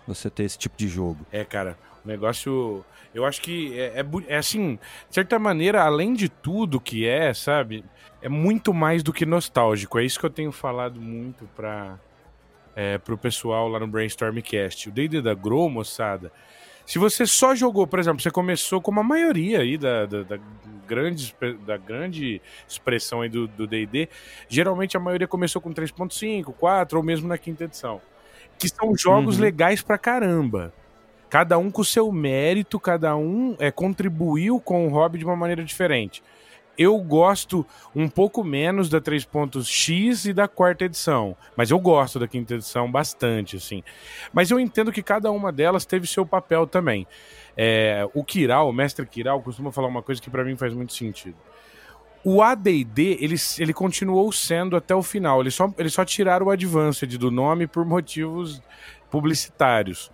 você 0.04 0.28
ter 0.28 0.42
esse 0.42 0.58
tipo 0.58 0.76
de 0.76 0.88
jogo. 0.88 1.24
É, 1.30 1.44
cara, 1.44 1.78
o 2.04 2.08
negócio. 2.08 2.84
Eu 3.14 3.24
acho 3.24 3.40
que 3.40 3.78
é, 3.78 4.00
é, 4.00 4.06
é 4.26 4.36
assim, 4.36 4.80
de 5.08 5.14
certa 5.14 5.38
maneira, 5.38 5.84
além 5.84 6.12
de 6.12 6.28
tudo 6.28 6.80
que 6.80 7.06
é, 7.06 7.32
sabe? 7.32 7.84
É 8.20 8.28
muito 8.28 8.74
mais 8.74 9.04
do 9.04 9.12
que 9.12 9.24
nostálgico. 9.24 9.96
É 10.00 10.04
isso 10.04 10.18
que 10.18 10.26
eu 10.26 10.30
tenho 10.30 10.50
falado 10.50 11.00
muito 11.00 11.48
pra, 11.54 12.00
é, 12.76 12.98
pro 12.98 13.18
pessoal 13.18 13.68
lá 13.68 13.80
no 13.80 13.88
Brainstormcast. 13.88 14.90
O 14.90 14.92
D&D 14.92 15.22
da 15.22 15.34
Grow, 15.34 15.70
moçada, 15.70 16.32
se 16.86 16.98
você 17.00 17.26
só 17.26 17.54
jogou, 17.54 17.86
por 17.86 17.98
exemplo, 17.98 18.22
você 18.22 18.30
começou 18.30 18.80
como 18.82 19.00
a 19.00 19.04
maioria 19.04 19.60
aí 19.60 19.78
da, 19.78 20.06
da, 20.06 20.24
da 20.24 20.38
grande, 20.86 21.34
da 21.66 21.76
grande 21.78 22.42
expressão 22.68 23.22
aí 23.22 23.28
do 23.30 23.48
do 23.48 23.66
D&D, 23.66 24.08
geralmente 24.48 24.96
a 24.96 25.00
maioria 25.00 25.28
começou 25.28 25.62
com 25.62 25.72
3.5, 25.74 26.54
4 26.54 26.98
ou 26.98 27.04
mesmo 27.04 27.28
na 27.28 27.38
quinta 27.38 27.64
edição. 27.64 28.02
Que 28.58 28.68
são 28.68 28.96
jogos 28.96 29.36
Uhum. 29.36 29.42
legais 29.42 29.82
pra 29.82 29.98
caramba. 29.98 30.74
Cada 31.28 31.58
um 31.58 31.70
com 31.72 31.82
o 31.82 31.84
seu 31.84 32.12
mérito, 32.12 32.78
cada 32.80 33.16
um 33.16 33.56
é, 33.58 33.70
contribuiu 33.72 34.60
com 34.60 34.86
o 34.86 34.90
hobby 34.90 35.18
de 35.18 35.24
uma 35.24 35.36
maneira 35.36 35.64
diferente. 35.64 36.22
Eu 36.78 36.98
gosto 36.98 37.64
um 37.94 38.08
pouco 38.08 38.44
menos 38.44 38.88
da 38.88 39.00
3.x 39.00 40.26
e 40.26 40.32
da 40.32 40.46
quarta 40.46 40.84
edição, 40.84 41.36
mas 41.56 41.70
eu 41.70 41.78
gosto 41.78 42.18
da 42.18 42.28
quinta 42.28 42.54
edição 42.54 42.90
bastante, 42.90 43.56
assim. 43.56 43.82
Mas 44.32 44.50
eu 44.50 44.60
entendo 44.60 44.92
que 44.92 45.02
cada 45.02 45.30
uma 45.30 45.50
delas 45.50 45.86
teve 45.86 46.06
seu 46.06 46.26
papel 46.26 46.66
também. 46.66 47.06
É, 47.56 48.06
o 48.12 48.22
Kiral, 48.22 48.68
o 48.68 48.72
mestre 48.72 49.06
Kiral, 49.06 49.40
costuma 49.42 49.72
falar 49.72 49.88
uma 49.88 50.02
coisa 50.02 50.20
que 50.20 50.28
pra 50.28 50.44
mim 50.44 50.56
faz 50.56 50.74
muito 50.74 50.92
sentido. 50.92 51.36
O 52.22 52.42
AD&D, 52.42 53.18
ele, 53.20 53.36
ele 53.58 53.72
continuou 53.72 54.32
sendo 54.32 54.76
até 54.76 54.94
o 54.94 55.02
final. 55.02 55.40
Eles 55.40 55.54
só, 55.54 55.72
eles 55.78 55.94
só 55.94 56.04
tiraram 56.04 56.46
o 56.46 56.50
Advanced 56.50 57.16
do 57.16 57.30
nome 57.30 57.66
por 57.66 57.84
motivos 57.84 58.60
publicitários. 59.08 60.10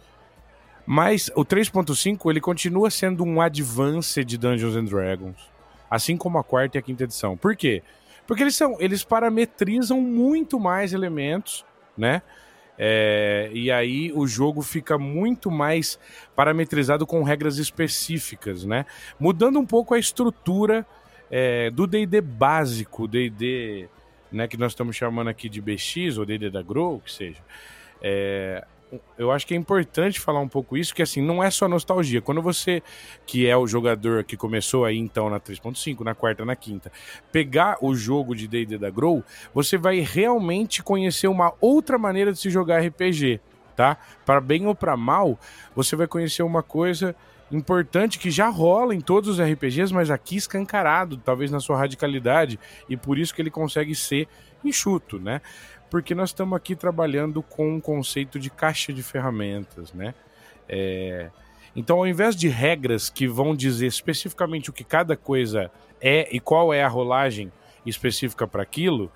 Mas 0.84 1.30
o 1.34 1.44
3.5, 1.44 2.30
ele 2.30 2.40
continua 2.40 2.90
sendo 2.90 3.24
um 3.24 3.40
Advanced 3.40 4.24
de 4.26 4.36
Dungeons 4.36 4.76
and 4.76 4.84
Dragons. 4.84 5.51
Assim 5.94 6.16
como 6.16 6.38
a 6.38 6.44
quarta 6.44 6.76
e 6.76 6.78
a 6.78 6.82
quinta 6.82 7.04
edição. 7.04 7.36
Por 7.36 7.54
quê? 7.54 7.82
Porque 8.26 8.42
eles, 8.42 8.56
são, 8.56 8.76
eles 8.80 9.04
parametrizam 9.04 10.00
muito 10.00 10.58
mais 10.58 10.94
elementos, 10.94 11.66
né? 11.96 12.22
É, 12.78 13.50
e 13.52 13.70
aí 13.70 14.10
o 14.14 14.26
jogo 14.26 14.62
fica 14.62 14.96
muito 14.96 15.50
mais 15.50 15.98
parametrizado 16.34 17.06
com 17.06 17.22
regras 17.22 17.58
específicas, 17.58 18.64
né? 18.64 18.86
Mudando 19.20 19.58
um 19.58 19.66
pouco 19.66 19.92
a 19.92 19.98
estrutura 19.98 20.86
é, 21.30 21.70
do 21.70 21.86
D&D 21.86 22.22
básico, 22.22 23.06
D&D 23.06 23.86
né, 24.32 24.48
que 24.48 24.56
nós 24.56 24.72
estamos 24.72 24.96
chamando 24.96 25.28
aqui 25.28 25.46
de 25.48 25.60
BX 25.60 26.16
ou 26.16 26.24
D&D 26.24 26.48
da 26.48 26.62
Grow, 26.62 27.00
que 27.00 27.12
seja. 27.12 27.40
É, 28.00 28.64
eu 29.16 29.30
acho 29.30 29.46
que 29.46 29.54
é 29.54 29.56
importante 29.56 30.20
falar 30.20 30.40
um 30.40 30.48
pouco 30.48 30.76
isso, 30.76 30.94
que 30.94 31.02
assim, 31.02 31.22
não 31.22 31.42
é 31.42 31.50
só 31.50 31.68
nostalgia. 31.68 32.20
Quando 32.20 32.42
você, 32.42 32.82
que 33.26 33.46
é 33.46 33.56
o 33.56 33.66
jogador 33.66 34.24
que 34.24 34.36
começou 34.36 34.84
aí 34.84 34.98
então 34.98 35.30
na 35.30 35.40
3.5, 35.40 36.00
na 36.00 36.14
quarta, 36.14 36.44
na 36.44 36.56
quinta, 36.56 36.92
pegar 37.30 37.78
o 37.80 37.94
jogo 37.94 38.34
de 38.34 38.46
D&D 38.46 38.78
da 38.78 38.90
Grow, 38.90 39.24
você 39.54 39.76
vai 39.76 40.00
realmente 40.00 40.82
conhecer 40.82 41.28
uma 41.28 41.52
outra 41.60 41.98
maneira 41.98 42.32
de 42.32 42.38
se 42.38 42.50
jogar 42.50 42.80
RPG, 42.80 43.40
tá? 43.76 43.96
Para 44.26 44.40
bem 44.40 44.66
ou 44.66 44.74
para 44.74 44.96
mal, 44.96 45.38
você 45.74 45.96
vai 45.96 46.06
conhecer 46.06 46.42
uma 46.42 46.62
coisa 46.62 47.14
importante 47.50 48.18
que 48.18 48.30
já 48.30 48.48
rola 48.48 48.94
em 48.94 49.00
todos 49.00 49.28
os 49.28 49.40
RPGs, 49.40 49.92
mas 49.92 50.10
aqui 50.10 50.36
escancarado, 50.36 51.18
talvez 51.18 51.50
na 51.50 51.60
sua 51.60 51.76
radicalidade, 51.76 52.58
e 52.88 52.96
por 52.96 53.18
isso 53.18 53.34
que 53.34 53.42
ele 53.42 53.50
consegue 53.50 53.94
ser 53.94 54.26
enxuto, 54.64 55.18
né? 55.18 55.40
Porque 55.92 56.14
nós 56.14 56.30
estamos 56.30 56.56
aqui 56.56 56.74
trabalhando 56.74 57.42
com 57.42 57.74
um 57.74 57.78
conceito 57.78 58.38
de 58.38 58.48
caixa 58.48 58.94
de 58.94 59.02
ferramentas, 59.02 59.92
né? 59.92 60.14
É... 60.66 61.28
Então, 61.76 61.98
ao 61.98 62.06
invés 62.06 62.34
de 62.34 62.48
regras 62.48 63.10
que 63.10 63.28
vão 63.28 63.54
dizer 63.54 63.88
especificamente 63.88 64.70
o 64.70 64.72
que 64.72 64.84
cada 64.84 65.18
coisa 65.18 65.70
é 66.00 66.34
e 66.34 66.40
qual 66.40 66.72
é 66.72 66.82
a 66.82 66.88
rolagem 66.88 67.52
específica 67.84 68.46
para 68.46 68.62
aquilo, 68.62 69.12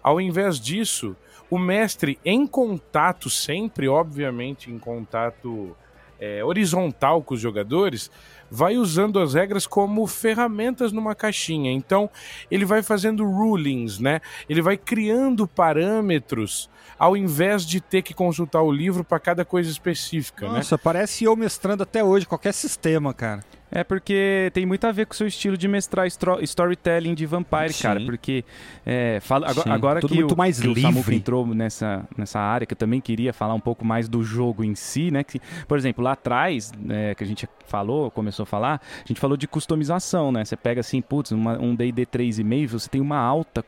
ao 0.00 0.20
invés 0.20 0.60
disso, 0.60 1.16
o 1.50 1.58
mestre 1.58 2.16
em 2.24 2.46
contato 2.46 3.28
sempre, 3.28 3.88
obviamente 3.88 4.70
em 4.70 4.78
contato 4.78 5.76
é, 6.20 6.44
horizontal 6.44 7.20
com 7.20 7.34
os 7.34 7.40
jogadores, 7.40 8.12
vai 8.52 8.76
usando 8.76 9.18
as 9.18 9.32
regras 9.32 9.66
como 9.66 10.06
ferramentas 10.06 10.92
numa 10.92 11.14
caixinha. 11.14 11.72
Então, 11.72 12.10
ele 12.50 12.66
vai 12.66 12.82
fazendo 12.82 13.24
rulings, 13.24 13.98
né? 13.98 14.20
Ele 14.46 14.60
vai 14.60 14.76
criando 14.76 15.48
parâmetros 15.48 16.68
ao 16.98 17.16
invés 17.16 17.64
de 17.66 17.80
ter 17.80 18.02
que 18.02 18.12
consultar 18.12 18.60
o 18.60 18.70
livro 18.70 19.02
para 19.02 19.18
cada 19.18 19.44
coisa 19.44 19.70
específica, 19.70 20.46
né? 20.46 20.56
Nossa, 20.58 20.76
né? 20.76 20.80
parece 20.84 21.24
eu 21.24 21.34
mestrando 21.34 21.82
até 21.82 22.04
hoje 22.04 22.26
qualquer 22.26 22.52
sistema, 22.52 23.14
cara. 23.14 23.42
É 23.74 23.82
porque 23.82 24.50
tem 24.52 24.66
muito 24.66 24.86
a 24.86 24.92
ver 24.92 25.06
com 25.06 25.14
o 25.14 25.16
seu 25.16 25.26
estilo 25.26 25.56
de 25.56 25.66
mestrar 25.66 26.06
storytelling 26.06 27.14
de 27.14 27.24
Vampire, 27.24 27.72
Sim. 27.72 27.82
cara. 27.82 28.00
Porque 28.04 28.44
é, 28.84 29.18
fala, 29.20 29.48
agora, 29.48 29.72
agora 29.72 30.00
Tudo 30.00 30.10
que, 30.10 30.18
muito 30.18 30.34
o, 30.34 30.36
mais 30.36 30.60
que 30.60 30.66
livre. 30.66 30.80
o 30.80 30.82
Samuca 30.82 31.14
entrou 31.14 31.46
nessa, 31.46 32.06
nessa 32.16 32.38
área, 32.38 32.66
que 32.66 32.74
eu 32.74 32.76
também 32.76 33.00
queria 33.00 33.32
falar 33.32 33.54
um 33.54 33.60
pouco 33.60 33.82
mais 33.82 34.10
do 34.10 34.22
jogo 34.22 34.62
em 34.62 34.74
si, 34.74 35.10
né? 35.10 35.24
Que, 35.24 35.40
por 35.66 35.78
exemplo, 35.78 36.04
lá 36.04 36.12
atrás, 36.12 36.70
é, 36.90 37.14
que 37.14 37.24
a 37.24 37.26
gente 37.26 37.48
falou, 37.66 38.10
começou 38.10 38.42
a 38.42 38.46
falar, 38.46 38.82
a 39.02 39.08
gente 39.08 39.18
falou 39.18 39.38
de 39.38 39.48
customização, 39.48 40.30
né? 40.30 40.44
Você 40.44 40.56
pega 40.56 40.80
assim, 40.80 41.00
putz, 41.00 41.32
uma, 41.32 41.58
um 41.58 41.74
D&D 41.74 42.04
3,5, 42.04 42.68
você 42.68 42.90
tem 42.90 43.00
uma 43.00 43.16
alta 43.16 43.64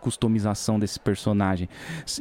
customização 0.00 0.78
desse 0.78 1.00
personagem. 1.00 1.66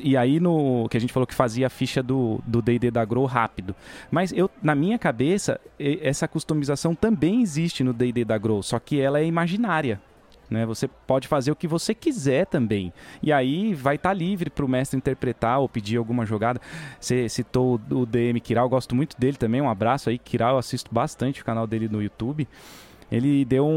E 0.02 0.16
aí, 0.16 0.40
no 0.40 0.88
que 0.90 0.96
a 0.96 1.02
gente 1.02 1.12
falou 1.12 1.28
que 1.28 1.36
fazia 1.36 1.68
a 1.68 1.70
ficha 1.70 2.02
do 2.02 2.42
D&D 2.62 2.92
da 2.92 3.04
Grow 3.04 3.26
rápido. 3.26 3.76
Mas 4.10 4.32
eu, 4.32 4.50
na 4.64 4.74
minha 4.74 4.98
cabeça, 4.98 5.60
essa 5.78 6.28
customização 6.30 6.96
também 6.96 7.25
existe 7.42 7.84
no 7.84 7.94
D&D 7.94 8.26
da 8.26 8.38
Grow, 8.38 8.62
só 8.62 8.80
que 8.80 9.00
ela 9.00 9.20
é 9.20 9.26
imaginária. 9.26 10.02
Né? 10.50 10.66
Você 10.66 10.88
pode 10.88 11.28
fazer 11.28 11.52
o 11.52 11.56
que 11.56 11.68
você 11.68 11.94
quiser 11.94 12.46
também. 12.46 12.94
E 13.22 13.32
aí 13.32 13.74
vai 13.74 13.96
estar 13.96 14.10
tá 14.10 14.14
livre 14.14 14.50
para 14.50 14.66
o 14.66 14.68
mestre 14.68 14.98
interpretar 14.98 15.60
ou 15.60 15.68
pedir 15.68 15.98
alguma 15.98 16.26
jogada. 16.26 16.62
Você 17.00 17.28
citou 17.30 17.80
o 17.90 18.06
DM 18.06 18.40
Kiral, 18.40 18.70
gosto 18.70 18.96
muito 18.96 19.20
dele 19.20 19.38
também. 19.38 19.62
Um 19.62 19.70
abraço 19.70 20.10
aí, 20.10 20.18
Kiral, 20.18 20.54
eu 20.54 20.60
assisto 20.60 20.94
bastante 20.94 21.42
o 21.42 21.46
canal 21.46 21.66
dele 21.66 21.90
no 21.90 22.02
YouTube. 22.02 22.48
Ele 23.12 23.46
deu 23.46 23.66
um, 23.66 23.72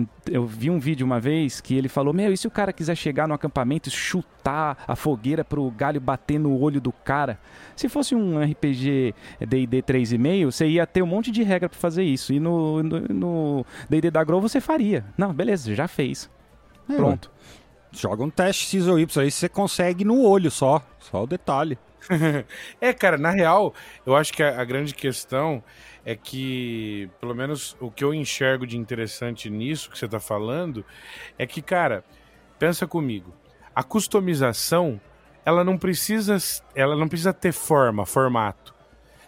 um, 0.00 0.06
Eu 0.30 0.46
vi 0.46 0.70
um 0.70 0.78
vídeo 0.78 1.04
uma 1.04 1.18
vez 1.18 1.60
que 1.60 1.76
ele 1.76 1.88
falou: 1.88 2.14
Meu, 2.14 2.32
e 2.32 2.36
se 2.36 2.46
o 2.46 2.50
cara 2.50 2.72
quiser 2.72 2.96
chegar 2.96 3.26
no 3.26 3.34
acampamento 3.34 3.88
e 3.88 3.92
chutar 3.92 4.84
a 4.86 4.94
fogueira 4.94 5.44
pro 5.44 5.70
galho 5.70 6.00
bater 6.00 6.38
no 6.38 6.58
olho 6.60 6.80
do 6.80 6.92
cara? 6.92 7.38
Se 7.74 7.88
fosse 7.88 8.14
um 8.14 8.40
RPG 8.40 9.14
DD 9.40 9.82
3,5, 9.82 10.44
você 10.46 10.66
ia 10.68 10.86
ter 10.86 11.02
um 11.02 11.06
monte 11.06 11.30
de 11.30 11.42
regra 11.42 11.68
para 11.68 11.78
fazer 11.78 12.04
isso. 12.04 12.32
E 12.32 12.38
no 12.38 13.64
DD 13.88 14.10
da 14.10 14.22
Grow 14.22 14.40
você 14.40 14.60
faria. 14.60 15.04
Não, 15.16 15.32
beleza, 15.32 15.74
já 15.74 15.88
fez. 15.88 16.30
É, 16.88 16.94
Pronto. 16.94 17.30
Joga 17.90 18.22
um 18.22 18.30
teste 18.30 18.64
X 18.64 18.86
ou 18.86 18.98
Y 18.98 19.22
aí 19.22 19.30
você 19.30 19.48
consegue 19.48 20.04
no 20.04 20.22
olho 20.22 20.50
só. 20.50 20.82
Só 20.98 21.24
o 21.24 21.26
detalhe. 21.26 21.78
é, 22.80 22.92
cara, 22.92 23.18
na 23.18 23.30
real, 23.30 23.74
eu 24.06 24.14
acho 24.14 24.32
que 24.32 24.42
a, 24.42 24.60
a 24.60 24.64
grande 24.64 24.94
questão 24.94 25.62
é 26.04 26.14
que, 26.14 27.10
pelo 27.20 27.34
menos 27.34 27.76
o 27.80 27.90
que 27.90 28.04
eu 28.04 28.14
enxergo 28.14 28.66
de 28.66 28.76
interessante 28.76 29.50
nisso 29.50 29.90
que 29.90 29.98
você 29.98 30.06
está 30.06 30.20
falando, 30.20 30.84
é 31.38 31.46
que, 31.46 31.60
cara, 31.60 32.04
pensa 32.58 32.86
comigo, 32.86 33.34
a 33.74 33.82
customização 33.82 35.00
ela 35.44 35.64
não 35.64 35.78
precisa, 35.78 36.36
ela 36.74 36.96
não 36.96 37.08
precisa 37.08 37.32
ter 37.32 37.52
forma, 37.52 38.04
formato. 38.04 38.74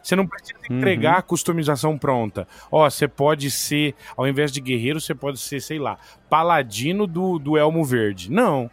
Você 0.03 0.17
não 0.17 0.27
precisa 0.27 0.59
entregar 0.71 1.13
uhum. 1.13 1.19
a 1.19 1.23
customização 1.23 1.99
pronta. 1.99 2.49
Ó, 2.71 2.89
você 2.89 3.07
pode 3.07 3.51
ser, 3.51 3.95
ao 4.17 4.27
invés 4.27 4.51
de 4.51 4.61
guerreiro, 4.61 5.01
você 5.01 5.15
pode 5.15 5.39
ser, 5.39 5.61
sei 5.61 5.79
lá, 5.79 5.99
paladino 6.29 7.07
do, 7.07 7.39
do 7.39 7.57
Elmo 7.57 7.85
Verde. 7.85 8.31
Não. 8.31 8.71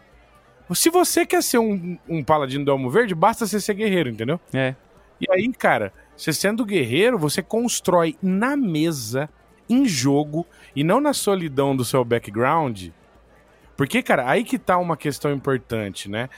Se 0.74 0.90
você 0.90 1.26
quer 1.26 1.44
ser 1.44 1.60
um, 1.60 1.98
um 2.08 2.24
paladino 2.24 2.66
do 2.66 2.72
Elmo 2.72 2.90
Verde, 2.90 3.16
basta 3.16 3.46
você 3.46 3.60
ser 3.60 3.74
guerreiro, 3.74 4.10
entendeu? 4.10 4.40
É. 4.54 4.76
E 5.20 5.32
aí, 5.32 5.52
cara, 5.54 5.94
você 6.18 6.34
sendo 6.34 6.66
guerreiro, 6.66 7.18
você 7.18 7.44
constrói 7.44 8.18
na 8.22 8.58
mesa, 8.58 9.30
em 9.70 9.86
jogo, 9.86 10.46
e 10.76 10.84
não 10.84 11.00
na 11.00 11.14
solidão 11.14 11.76
do 11.76 11.86
seu 11.86 12.04
background. 12.04 12.90
Porque, 13.76 14.02
cara, 14.02 14.28
aí 14.28 14.44
que 14.44 14.58
tá 14.58 14.78
uma 14.78 14.98
questão 14.98 15.32
importante, 15.32 16.10
né? 16.10 16.30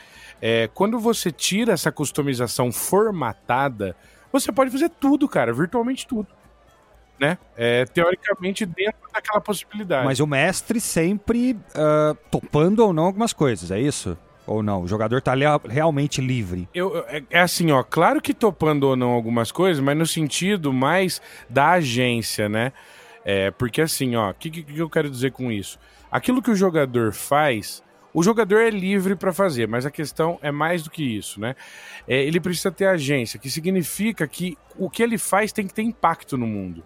É, 0.41 0.69
quando 0.73 0.99
você 0.99 1.31
tira 1.31 1.73
essa 1.73 1.91
customização 1.91 2.71
formatada, 2.71 3.95
você 4.31 4.51
pode 4.51 4.69
fazer 4.69 4.89
tudo, 4.89 5.27
cara, 5.27 5.53
virtualmente 5.53 6.05
tudo. 6.05 6.27
Né? 7.17 7.37
É, 7.57 7.85
teoricamente 7.85 8.65
dentro 8.65 9.01
daquela 9.13 9.41
possibilidade. 9.41 10.05
Mas 10.05 10.21
o 10.21 10.27
mestre 10.27 10.79
sempre 10.79 11.51
uh, 11.53 12.15
topando 12.31 12.79
ou 12.79 12.93
não 12.93 13.05
algumas 13.05 13.33
coisas, 13.33 13.71
é 13.71 13.79
isso? 13.79 14.17
Ou 14.49 14.63
não? 14.63 14.81
O 14.81 14.88
jogador 14.88 15.21
tá 15.21 15.33
realmente 15.69 16.19
livre? 16.19 16.67
Eu, 16.73 17.05
é, 17.07 17.21
é 17.29 17.39
assim, 17.39 17.69
ó. 17.71 17.83
Claro 17.83 18.19
que 18.19 18.33
topando 18.33 18.85
ou 18.85 18.95
não 18.95 19.12
algumas 19.12 19.51
coisas, 19.51 19.81
mas 19.81 19.95
no 19.95 20.07
sentido 20.07 20.73
mais 20.73 21.21
da 21.47 21.73
agência, 21.73 22.49
né? 22.49 22.73
É, 23.23 23.51
porque 23.51 23.79
assim, 23.79 24.15
ó, 24.15 24.31
o 24.31 24.33
que, 24.33 24.49
que 24.49 24.75
eu 24.75 24.89
quero 24.89 25.07
dizer 25.07 25.31
com 25.33 25.51
isso? 25.51 25.77
Aquilo 26.12 26.41
que 26.41 26.49
o 26.49 26.55
jogador 26.55 27.13
faz, 27.13 27.83
o 28.12 28.23
jogador 28.23 28.62
é 28.62 28.71
livre 28.71 29.15
para 29.15 29.31
fazer, 29.31 29.67
mas 29.67 29.85
a 29.85 29.91
questão 29.91 30.39
é 30.41 30.51
mais 30.51 30.81
do 30.81 30.89
que 30.89 31.03
isso, 31.03 31.39
né? 31.39 31.55
É, 32.07 32.23
ele 32.23 32.39
precisa 32.39 32.71
ter 32.71 32.88
agência, 32.88 33.39
que 33.39 33.51
significa 33.51 34.27
que 34.27 34.57
o 34.75 34.89
que 34.89 35.03
ele 35.03 35.19
faz 35.19 35.51
tem 35.51 35.67
que 35.67 35.73
ter 35.75 35.83
impacto 35.83 36.35
no 36.35 36.47
mundo. 36.47 36.83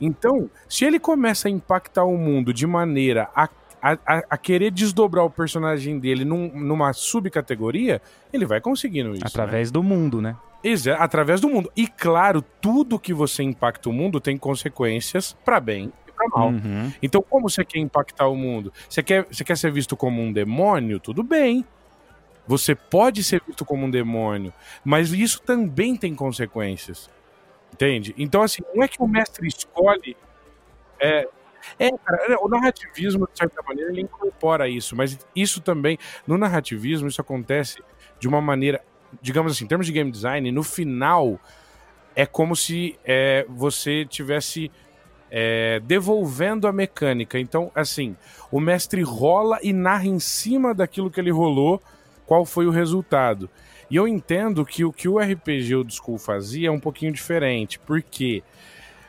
Então, 0.00 0.48
se 0.66 0.86
ele 0.86 0.98
começa 0.98 1.48
a 1.48 1.50
impactar 1.50 2.04
o 2.04 2.16
mundo 2.16 2.54
de 2.54 2.66
maneira 2.66 3.28
a 3.34 3.46
a, 3.80 3.92
a, 3.92 4.22
a, 4.30 4.38
querer 4.38 4.70
desdobrar 4.70 5.24
o 5.24 5.30
personagem 5.30 5.98
dele 5.98 6.24
num, 6.24 6.48
numa 6.58 6.92
subcategoria, 6.92 8.00
ele 8.32 8.44
vai 8.44 8.60
conseguindo 8.60 9.14
isso. 9.14 9.26
Através 9.26 9.68
né? 9.68 9.72
do 9.72 9.82
mundo, 9.82 10.20
né? 10.20 10.36
Exato, 10.62 11.02
através 11.02 11.40
do 11.40 11.48
mundo. 11.48 11.70
E 11.76 11.86
claro, 11.86 12.42
tudo 12.60 12.98
que 12.98 13.14
você 13.14 13.42
impacta 13.42 13.88
o 13.88 13.92
mundo 13.92 14.20
tem 14.20 14.36
consequências 14.36 15.36
para 15.44 15.60
bem 15.60 15.92
e 16.06 16.12
para 16.12 16.28
mal. 16.28 16.48
Uhum. 16.48 16.92
Então, 17.02 17.22
como 17.22 17.48
você 17.48 17.64
quer 17.64 17.78
impactar 17.78 18.26
o 18.28 18.34
mundo? 18.34 18.72
Você 18.88 19.02
quer, 19.02 19.24
você 19.24 19.44
quer 19.44 19.56
ser 19.56 19.70
visto 19.70 19.96
como 19.96 20.20
um 20.20 20.32
demônio? 20.32 20.98
Tudo 20.98 21.22
bem. 21.22 21.64
Você 22.46 22.74
pode 22.74 23.22
ser 23.22 23.42
visto 23.46 23.64
como 23.64 23.84
um 23.84 23.90
demônio, 23.90 24.52
mas 24.82 25.12
isso 25.12 25.42
também 25.42 25.94
tem 25.94 26.14
consequências. 26.14 27.10
Entende? 27.72 28.14
Então, 28.16 28.42
assim, 28.42 28.62
não 28.74 28.82
é 28.82 28.88
que 28.88 29.00
o 29.02 29.06
mestre 29.06 29.46
escolhe. 29.46 30.16
É, 30.98 31.28
é, 31.78 31.90
cara, 31.90 32.32
é, 32.32 32.36
o 32.36 32.48
narrativismo, 32.48 33.28
de 33.32 33.38
certa 33.38 33.62
maneira, 33.62 33.90
ele 33.90 34.02
incorpora 34.02 34.68
isso, 34.68 34.94
mas 34.94 35.18
isso 35.34 35.60
também, 35.60 35.98
no 36.26 36.38
narrativismo, 36.38 37.08
isso 37.08 37.20
acontece 37.20 37.82
de 38.20 38.28
uma 38.28 38.40
maneira, 38.40 38.80
digamos 39.20 39.52
assim, 39.52 39.64
em 39.64 39.68
termos 39.68 39.86
de 39.86 39.92
game 39.92 40.10
design, 40.10 40.50
no 40.52 40.62
final, 40.62 41.40
é 42.14 42.26
como 42.26 42.56
se 42.56 42.98
é, 43.04 43.46
você 43.48 44.04
tivesse 44.04 44.70
é, 45.30 45.80
devolvendo 45.80 46.66
a 46.66 46.72
mecânica. 46.72 47.38
Então, 47.38 47.70
assim, 47.74 48.16
o 48.50 48.60
mestre 48.60 49.02
rola 49.02 49.58
e 49.62 49.72
narra 49.72 50.06
em 50.06 50.18
cima 50.18 50.74
daquilo 50.74 51.10
que 51.10 51.20
ele 51.20 51.30
rolou 51.30 51.82
qual 52.26 52.44
foi 52.44 52.66
o 52.66 52.70
resultado. 52.70 53.48
E 53.90 53.96
eu 53.96 54.06
entendo 54.06 54.64
que 54.66 54.84
o 54.84 54.92
que 54.92 55.08
o 55.08 55.18
RPG 55.18 55.74
Old 55.74 55.94
School 55.94 56.18
fazia 56.18 56.68
é 56.68 56.70
um 56.70 56.80
pouquinho 56.80 57.12
diferente. 57.12 57.78
Por 57.78 58.02
quê? 58.02 58.42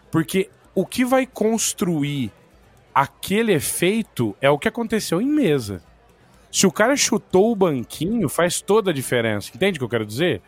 Porque 0.09 0.49
o 0.73 0.85
que 0.85 1.03
vai 1.03 1.25
construir 1.25 2.31
aquele 2.99 3.53
efeito 3.53 4.35
é 4.41 4.49
o 4.49 4.59
que 4.59 4.67
aconteceu 4.67 5.21
em 5.21 5.25
mesa. 5.25 5.81
Se 6.51 6.67
o 6.67 6.71
cara 6.71 6.97
chutou 6.97 7.49
o 7.49 7.55
banquinho, 7.55 8.27
faz 8.27 8.59
toda 8.59 8.91
a 8.91 8.93
diferença. 8.93 9.51
Entende 9.55 9.77
o 9.77 9.79
que 9.79 9.85
eu 9.85 9.89
quero 9.89 10.05
dizer? 10.05 10.41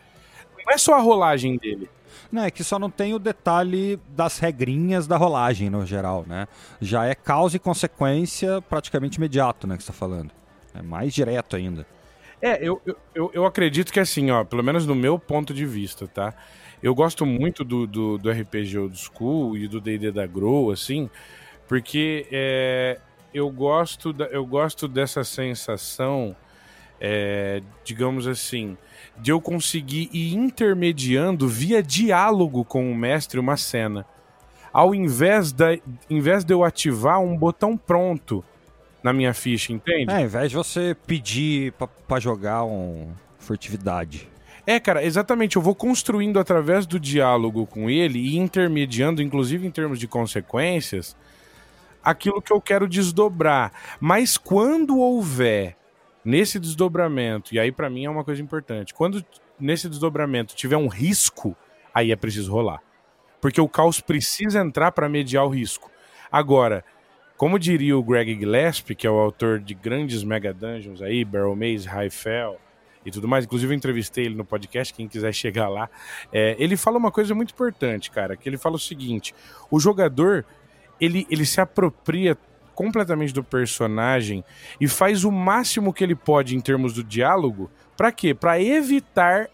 Não 0.58 0.74
é 0.74 0.76
só 0.76 0.94
a 0.94 1.00
rolagem 1.00 1.56
dele. 1.56 1.88
Não, 2.30 2.44
é 2.44 2.50
que 2.50 2.62
só 2.62 2.78
não 2.78 2.90
tem 2.90 3.14
o 3.14 3.18
detalhe 3.18 3.98
das 4.08 4.38
regrinhas 4.38 5.06
da 5.06 5.16
rolagem 5.16 5.70
no 5.70 5.86
geral, 5.86 6.26
né? 6.26 6.46
Já 6.78 7.06
é 7.06 7.14
causa 7.14 7.56
e 7.56 7.58
consequência 7.58 8.60
praticamente 8.60 9.16
imediato, 9.16 9.66
né, 9.66 9.76
que 9.78 9.82
você 9.82 9.92
tá 9.92 9.92
falando. 9.92 10.30
É 10.74 10.82
mais 10.82 11.14
direto 11.14 11.56
ainda. 11.56 11.86
É, 12.40 12.58
eu, 12.62 12.82
eu, 13.14 13.30
eu 13.32 13.46
acredito 13.46 13.92
que 13.92 14.00
assim, 14.00 14.30
ó, 14.30 14.44
pelo 14.44 14.62
menos 14.62 14.86
no 14.86 14.94
meu 14.94 15.18
ponto 15.18 15.54
de 15.54 15.64
vista, 15.64 16.06
tá? 16.06 16.34
Eu 16.82 16.94
gosto 16.94 17.24
muito 17.24 17.64
do, 17.64 17.86
do, 17.86 18.18
do 18.18 18.30
RPG 18.30 18.76
Old 18.76 18.98
School 18.98 19.56
e 19.56 19.68
do 19.68 19.80
D&D 19.80 20.10
da 20.10 20.26
Grow, 20.26 20.70
assim, 20.70 21.08
porque 21.68 22.26
é, 22.30 22.98
eu, 23.32 23.50
gosto 23.50 24.12
da, 24.12 24.26
eu 24.26 24.44
gosto 24.44 24.86
dessa 24.86 25.24
sensação, 25.24 26.36
é, 27.00 27.62
digamos 27.84 28.26
assim, 28.26 28.76
de 29.18 29.30
eu 29.30 29.40
conseguir 29.40 30.08
ir 30.12 30.34
intermediando 30.34 31.48
via 31.48 31.82
diálogo 31.82 32.64
com 32.64 32.90
o 32.90 32.94
mestre 32.94 33.38
uma 33.38 33.56
cena. 33.56 34.06
Ao 34.72 34.94
invés, 34.94 35.52
da, 35.52 35.78
vez 36.08 36.44
de 36.44 36.54
eu 36.54 36.64
ativar 36.64 37.20
um 37.20 37.36
botão 37.36 37.76
pronto 37.76 38.44
na 39.02 39.12
minha 39.12 39.34
ficha, 39.34 39.72
entende? 39.72 40.10
É, 40.10 40.16
ao 40.16 40.22
invés 40.22 40.50
de 40.50 40.56
você 40.56 40.96
pedir 41.06 41.74
para 42.06 42.20
jogar 42.20 42.64
um 42.64 43.12
furtividade. 43.38 44.28
É, 44.66 44.78
cara, 44.78 45.04
exatamente. 45.04 45.56
Eu 45.56 45.62
vou 45.62 45.74
construindo 45.74 46.38
através 46.38 46.86
do 46.86 46.98
diálogo 46.98 47.66
com 47.66 47.90
ele 47.90 48.18
e 48.18 48.36
intermediando, 48.36 49.20
inclusive 49.20 49.66
em 49.66 49.70
termos 49.70 49.98
de 49.98 50.06
consequências, 50.06 51.16
aquilo 52.02 52.42
que 52.42 52.52
eu 52.52 52.60
quero 52.60 52.88
desdobrar. 52.88 53.72
Mas 54.00 54.36
quando 54.36 54.98
houver 54.98 55.76
nesse 56.24 56.58
desdobramento, 56.58 57.54
e 57.54 57.58
aí 57.58 57.72
para 57.72 57.90
mim 57.90 58.04
é 58.04 58.10
uma 58.10 58.24
coisa 58.24 58.40
importante, 58.40 58.94
quando 58.94 59.24
nesse 59.58 59.88
desdobramento 59.88 60.54
tiver 60.54 60.76
um 60.76 60.88
risco, 60.88 61.56
aí 61.94 62.12
é 62.12 62.16
preciso 62.16 62.52
rolar. 62.52 62.82
Porque 63.40 63.60
o 63.60 63.68
caos 63.68 64.00
precisa 64.00 64.60
entrar 64.60 64.92
para 64.92 65.08
mediar 65.08 65.44
o 65.44 65.48
risco. 65.48 65.90
Agora, 66.30 66.84
como 67.36 67.58
diria 67.58 67.98
o 67.98 68.02
Greg 68.04 68.38
Gillespie, 68.38 68.94
que 68.94 69.06
é 69.06 69.10
o 69.10 69.18
autor 69.18 69.58
de 69.58 69.74
grandes 69.74 70.22
mega 70.22 70.54
dungeons 70.54 71.02
aí, 71.02 71.24
Barrel 71.24 71.56
Maze, 71.56 71.88
Highfell 71.88 72.56
e 73.04 73.10
tudo 73.10 73.26
mais, 73.26 73.44
inclusive 73.44 73.74
eu 73.74 73.76
entrevistei 73.76 74.26
ele 74.26 74.36
no 74.36 74.44
podcast, 74.44 74.94
quem 74.94 75.08
quiser 75.08 75.32
chegar 75.34 75.68
lá, 75.68 75.90
é, 76.32 76.54
ele 76.58 76.76
fala 76.76 76.98
uma 76.98 77.10
coisa 77.10 77.34
muito 77.34 77.52
importante, 77.52 78.12
cara, 78.12 78.36
que 78.36 78.48
ele 78.48 78.56
fala 78.56 78.76
o 78.76 78.78
seguinte, 78.78 79.34
o 79.70 79.80
jogador, 79.80 80.44
ele, 81.02 81.26
ele 81.28 81.44
se 81.44 81.60
apropria 81.60 82.38
completamente 82.76 83.34
do 83.34 83.42
personagem 83.42 84.44
e 84.80 84.86
faz 84.86 85.24
o 85.24 85.32
máximo 85.32 85.92
que 85.92 86.02
ele 86.04 86.14
pode 86.14 86.56
em 86.56 86.60
termos 86.60 86.92
do 86.94 87.02
diálogo, 87.02 87.68
para 87.96 88.12
quê? 88.12 88.32
Para 88.32 88.62
evitar 88.62 89.48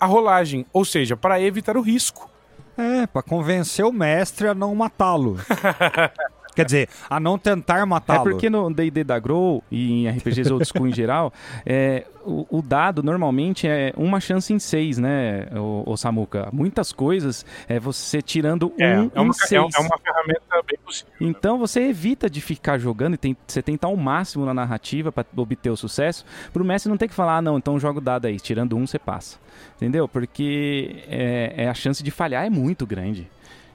a 0.00 0.06
rolagem, 0.06 0.66
ou 0.72 0.84
seja, 0.84 1.16
para 1.16 1.40
evitar 1.40 1.76
o 1.76 1.82
risco. 1.82 2.30
É, 2.76 3.06
para 3.06 3.22
convencer 3.22 3.84
o 3.84 3.92
mestre 3.92 4.48
a 4.48 4.54
não 4.54 4.74
matá-lo. 4.74 5.36
Quer 6.54 6.64
dizer, 6.64 6.88
a 7.10 7.18
não 7.18 7.38
tentar 7.38 7.84
matá-lo. 7.86 8.28
É 8.28 8.32
porque 8.32 8.48
no 8.48 8.72
D&D 8.72 9.04
da 9.04 9.18
Grow 9.18 9.62
e 9.70 10.06
em 10.06 10.08
RPGs 10.08 10.52
old 10.52 10.64
school 10.64 10.86
em 10.86 10.92
geral, 10.94 11.32
é, 11.66 12.06
o, 12.24 12.46
o, 12.58 12.62
dado 12.62 13.02
normalmente 13.02 13.66
é 13.66 13.92
uma 13.96 14.20
chance 14.20 14.52
em 14.52 14.58
seis, 14.58 14.98
né, 14.98 15.48
o, 15.52 15.82
o 15.86 15.96
Samuka? 15.96 16.48
Muitas 16.52 16.92
coisas 16.92 17.44
é 17.68 17.78
você 17.78 18.22
tirando 18.22 18.72
é, 18.78 18.98
um 18.98 19.10
é 19.14 19.20
uma, 19.20 19.30
em 19.30 19.32
seis. 19.32 19.74
É, 19.74 19.80
uma 19.80 19.98
ferramenta 19.98 20.62
bem 20.66 20.78
possível. 20.84 21.12
Né? 21.20 21.28
Então 21.28 21.58
você 21.58 21.82
evita 21.82 22.30
de 22.30 22.40
ficar 22.40 22.78
jogando 22.78 23.14
e 23.14 23.18
tem, 23.18 23.36
você 23.46 23.60
tentar 23.60 23.88
o 23.88 23.96
máximo 23.96 24.44
na 24.44 24.54
narrativa 24.54 25.10
para 25.10 25.26
obter 25.36 25.70
o 25.70 25.76
sucesso, 25.76 26.24
pro 26.52 26.64
mestre 26.64 26.88
não 26.88 26.96
ter 26.96 27.08
que 27.08 27.14
falar, 27.14 27.38
ah, 27.38 27.42
não, 27.42 27.58
então 27.58 27.78
joga 27.78 27.98
o 27.98 28.02
dado 28.02 28.26
aí, 28.26 28.38
tirando 28.38 28.76
um 28.76 28.86
você 28.86 28.98
passa. 28.98 29.38
Entendeu? 29.76 30.08
Porque 30.08 31.04
é, 31.08 31.64
é 31.64 31.68
a 31.68 31.74
chance 31.74 32.02
de 32.02 32.10
falhar 32.10 32.44
é 32.44 32.50
muito 32.50 32.86
grande. 32.86 33.28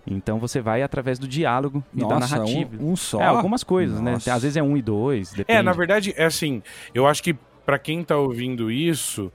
Então 0.10 0.40
você 0.40 0.60
vai 0.60 0.82
através 0.82 1.20
do 1.20 1.28
diálogo 1.28 1.84
e 1.94 2.02
Nossa, 2.02 2.14
da 2.14 2.20
narrativa. 2.20 2.76
Um, 2.82 2.92
um 2.92 2.96
só? 2.96 3.22
É, 3.22 3.26
algumas 3.26 3.64
coisas, 3.64 4.02
né? 4.02 4.14
Nossa. 4.14 4.34
Às 4.34 4.42
vezes 4.42 4.58
é 4.58 4.64
um 4.64 4.76
e 4.76 4.82
dois. 4.82 5.30
Depende. 5.32 5.60
É, 5.60 5.62
na 5.62 5.72
verdade, 5.72 6.14
é 6.18 6.26
assim. 6.26 6.64
Eu 6.94 7.06
acho 7.06 7.22
que 7.22 7.36
para 7.66 7.78
quem 7.78 8.04
tá 8.04 8.18
ouvindo 8.18 8.72
isso, 8.72 9.32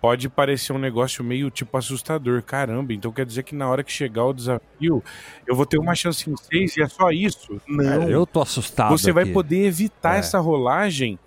pode 0.00 0.28
parecer 0.28 0.72
um 0.72 0.78
negócio 0.78 1.24
meio 1.24 1.50
tipo 1.50 1.76
assustador. 1.76 2.40
Caramba, 2.42 2.92
então 2.92 3.10
quer 3.10 3.26
dizer 3.26 3.42
que 3.42 3.54
na 3.56 3.68
hora 3.68 3.82
que 3.82 3.90
chegar 3.90 4.24
o 4.24 4.32
desafio, 4.32 5.02
eu 5.46 5.56
vou 5.56 5.66
ter 5.66 5.78
uma 5.78 5.94
chance 5.96 6.30
em 6.30 6.36
seis 6.36 6.76
e 6.76 6.82
é 6.82 6.88
só 6.88 7.10
isso? 7.10 7.60
Não. 7.66 8.02
É, 8.04 8.14
eu 8.14 8.24
tô 8.24 8.40
assustado. 8.40 8.90
Você 8.96 9.10
aqui. 9.10 9.14
vai 9.14 9.26
poder 9.26 9.64
evitar 9.66 10.14
É. 10.14 10.18
essa 10.20 10.38
rolagem 10.38 11.18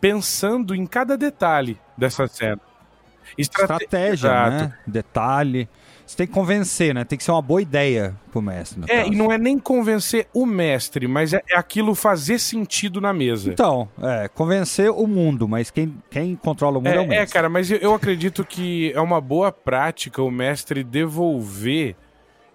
pensando 0.00 0.74
em 0.74 0.86
cada 0.86 1.16
detalhe 1.16 1.78
dessa 1.96 2.26
cena. 2.26 2.58
Estrate- 3.38 3.84
Estratégia, 3.84 4.28
Exato. 4.28 4.50
né? 4.64 4.78
Detalhe. 4.86 5.68
Você 6.10 6.16
tem 6.16 6.26
que 6.26 6.32
convencer, 6.32 6.92
né? 6.92 7.04
Tem 7.04 7.16
que 7.16 7.22
ser 7.22 7.30
uma 7.30 7.40
boa 7.40 7.62
ideia 7.62 8.16
pro 8.32 8.42
mestre. 8.42 8.82
É, 8.88 9.02
caso. 9.02 9.12
e 9.12 9.16
não 9.16 9.30
é 9.30 9.38
nem 9.38 9.56
convencer 9.60 10.26
o 10.34 10.44
mestre, 10.44 11.06
mas 11.06 11.32
é, 11.32 11.40
é 11.48 11.56
aquilo 11.56 11.94
fazer 11.94 12.40
sentido 12.40 13.00
na 13.00 13.12
mesa. 13.12 13.52
Então, 13.52 13.88
é, 14.02 14.26
convencer 14.26 14.90
o 14.90 15.06
mundo, 15.06 15.46
mas 15.46 15.70
quem, 15.70 15.94
quem 16.10 16.34
controla 16.34 16.78
o 16.78 16.80
mundo 16.80 16.92
é, 16.92 16.98
o 16.98 17.02
É, 17.04 17.06
mestre. 17.06 17.22
é, 17.22 17.26
cara, 17.32 17.48
mas 17.48 17.70
eu, 17.70 17.78
eu 17.78 17.94
acredito 17.94 18.44
que 18.44 18.90
é 18.92 19.00
uma 19.00 19.20
boa 19.20 19.52
prática 19.52 20.20
o 20.20 20.32
mestre 20.32 20.82
devolver 20.82 21.94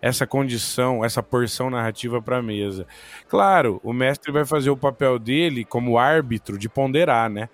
essa 0.01 0.27
condição, 0.27 1.05
essa 1.05 1.23
porção 1.23 1.69
narrativa 1.69 2.21
para 2.21 2.39
a 2.39 2.41
mesa. 2.41 2.85
Claro, 3.29 3.79
o 3.85 3.93
mestre 3.93 4.33
vai 4.33 4.43
fazer 4.43 4.69
o 4.69 4.75
papel 4.75 5.17
dele 5.17 5.63
como 5.63 5.97
árbitro 5.97 6.57
de 6.57 6.67
ponderar, 6.67 7.29
né? 7.29 7.47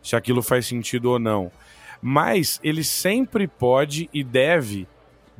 Se 0.00 0.14
aquilo 0.14 0.42
faz 0.42 0.64
sentido 0.64 1.06
ou 1.10 1.18
não. 1.18 1.50
Mas 2.00 2.60
ele 2.62 2.84
sempre 2.84 3.48
pode 3.48 4.08
e 4.14 4.22
deve 4.22 4.86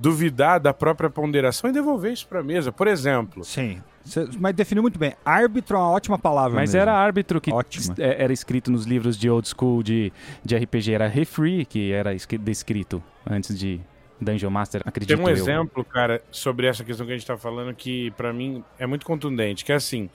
duvidar 0.00 0.58
da 0.58 0.72
própria 0.72 1.10
ponderação 1.10 1.68
e 1.68 1.72
devolver 1.72 2.12
isso 2.12 2.26
para 2.26 2.40
a 2.40 2.42
mesa. 2.42 2.72
Por 2.72 2.86
exemplo, 2.86 3.44
Sim. 3.44 3.82
Cê- 4.04 4.26
mas 4.38 4.54
definiu 4.54 4.82
muito 4.82 4.98
bem. 4.98 5.14
Árbitro 5.24 5.76
é 5.76 5.78
uma 5.80 5.90
ótima 5.90 6.18
palavra. 6.18 6.56
Mas 6.56 6.70
mesmo. 6.70 6.80
era 6.82 6.92
árbitro 6.94 7.38
que 7.40 7.50
era 7.98 8.32
escrito 8.32 8.70
nos 8.70 8.86
livros 8.86 9.16
de 9.18 9.28
old 9.28 9.46
school 9.46 9.82
de, 9.82 10.10
de 10.44 10.56
RPG. 10.56 10.92
Era 10.92 11.06
refree 11.06 11.66
que 11.66 11.92
era 11.92 12.14
escri- 12.14 12.38
descrito 12.38 13.02
antes 13.28 13.58
de 13.58 13.78
Dungeon 14.18 14.50
Master, 14.50 14.82
acredito 14.84 15.16
Tem 15.16 15.24
um 15.24 15.28
eu. 15.28 15.34
exemplo, 15.34 15.84
cara, 15.84 16.22
sobre 16.30 16.66
essa 16.66 16.82
questão 16.84 17.06
que 17.06 17.12
a 17.12 17.16
gente 17.16 17.26
tá 17.26 17.36
falando 17.36 17.74
que 17.74 18.10
pra 18.12 18.32
mim 18.32 18.62
é 18.78 18.86
muito 18.86 19.04
contundente, 19.06 19.64
que 19.64 19.72
é 19.72 19.74
assim, 19.74 20.10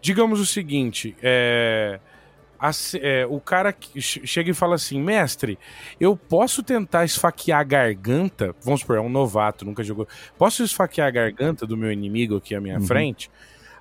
digamos 0.00 0.40
o 0.40 0.46
seguinte, 0.46 1.16
é, 1.22 1.98
a 2.68 2.70
é, 3.00 3.26
o 3.26 3.40
cara 3.40 3.74
chega 3.98 4.50
e 4.50 4.54
fala 4.54 4.76
assim, 4.76 5.00
mestre, 5.00 5.58
eu 6.00 6.16
posso 6.16 6.62
tentar 6.62 7.04
esfaquear 7.04 7.60
a 7.60 7.64
garganta, 7.64 8.54
vamos 8.62 8.80
supor, 8.80 8.96
é 8.96 9.00
um 9.00 9.08
novato, 9.08 9.64
nunca 9.64 9.82
jogou, 9.82 10.08
posso 10.38 10.62
esfaquear 10.64 11.08
a 11.08 11.10
garganta 11.10 11.66
do 11.66 11.76
meu 11.76 11.92
inimigo 11.92 12.36
aqui 12.36 12.54
à 12.54 12.60
minha 12.60 12.78
Uhum. 12.78 12.86
frente? 12.86 13.30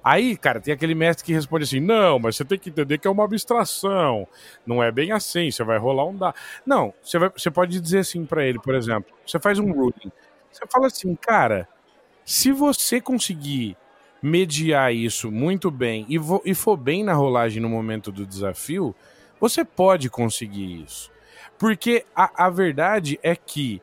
Aí, 0.04 0.36
cara, 0.36 0.60
tem 0.60 0.74
aquele 0.74 0.94
mestre 0.94 1.24
que 1.26 1.32
responde 1.32 1.64
assim: 1.64 1.80
não, 1.80 2.20
mas 2.20 2.36
você 2.36 2.44
tem 2.44 2.60
que 2.60 2.70
entender 2.70 2.98
que 2.98 3.08
é 3.08 3.10
uma 3.12 3.24
abstração. 3.24 4.28
Não 4.66 4.84
é 4.84 4.92
bem 4.92 5.14
assim, 5.14 5.50
você 5.50 5.64
vai 5.64 5.78
rolar 5.78 6.06
um 6.06 6.18
dado. 6.18 6.36
Não, 6.66 6.94
você, 7.02 7.18
vai, 7.18 7.30
você 7.30 7.50
pode 7.50 7.80
dizer 7.80 8.00
assim 8.00 8.26
pra 8.26 8.46
ele, 8.46 8.60
por 8.60 8.76
exemplo: 8.76 9.14
você 9.26 9.40
faz 9.40 9.60
um 9.60 9.72
ruling. 9.72 10.12
Você 10.52 10.66
fala 10.70 10.88
assim, 10.88 11.16
cara, 11.16 11.70
se 12.26 12.52
você 12.52 13.00
conseguir 13.00 13.78
mediar 14.24 14.96
isso 14.96 15.30
muito 15.30 15.70
bem 15.70 16.06
e, 16.08 16.18
e 16.46 16.56
for 16.56 16.78
bem 16.78 17.04
na 17.04 17.14
rolagem 17.14 17.62
no 17.62 17.68
momento 17.68 18.10
do 18.10 18.26
desafio, 18.26 18.96
você 19.38 19.66
pode 19.66 20.10
conseguir 20.10 20.82
isso. 20.82 21.12
Porque 21.60 22.06
a, 22.16 22.46
a 22.46 22.50
verdade 22.50 23.20
é 23.22 23.36
que 23.36 23.82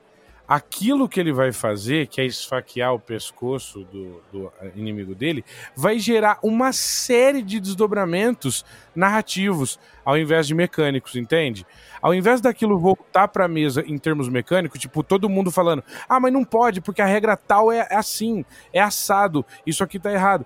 aquilo 0.50 1.08
que 1.08 1.20
ele 1.20 1.32
vai 1.32 1.52
fazer, 1.52 2.08
que 2.08 2.20
é 2.20 2.26
esfaquear 2.26 2.92
o 2.92 2.98
pescoço 2.98 3.84
do, 3.84 4.20
do 4.32 4.52
inimigo 4.74 5.14
dele, 5.14 5.44
vai 5.76 6.00
gerar 6.00 6.40
uma 6.42 6.72
série 6.72 7.40
de 7.40 7.60
desdobramentos 7.60 8.64
narrativos 8.92 9.78
ao 10.04 10.18
invés 10.18 10.48
de 10.48 10.54
mecânicos, 10.56 11.14
entende? 11.14 11.64
Ao 12.02 12.12
invés 12.12 12.40
daquilo 12.40 12.76
voltar 12.80 13.28
para 13.28 13.44
a 13.44 13.48
mesa 13.48 13.84
em 13.86 13.96
termos 13.96 14.28
mecânicos, 14.28 14.80
tipo, 14.80 15.04
todo 15.04 15.28
mundo 15.28 15.52
falando: 15.52 15.84
ah, 16.08 16.18
mas 16.18 16.32
não 16.32 16.42
pode, 16.42 16.80
porque 16.80 17.00
a 17.00 17.06
regra 17.06 17.36
tal 17.36 17.70
é 17.70 17.86
assim, 17.88 18.44
é 18.72 18.80
assado, 18.80 19.46
isso 19.64 19.84
aqui 19.84 20.00
tá 20.00 20.12
errado. 20.12 20.44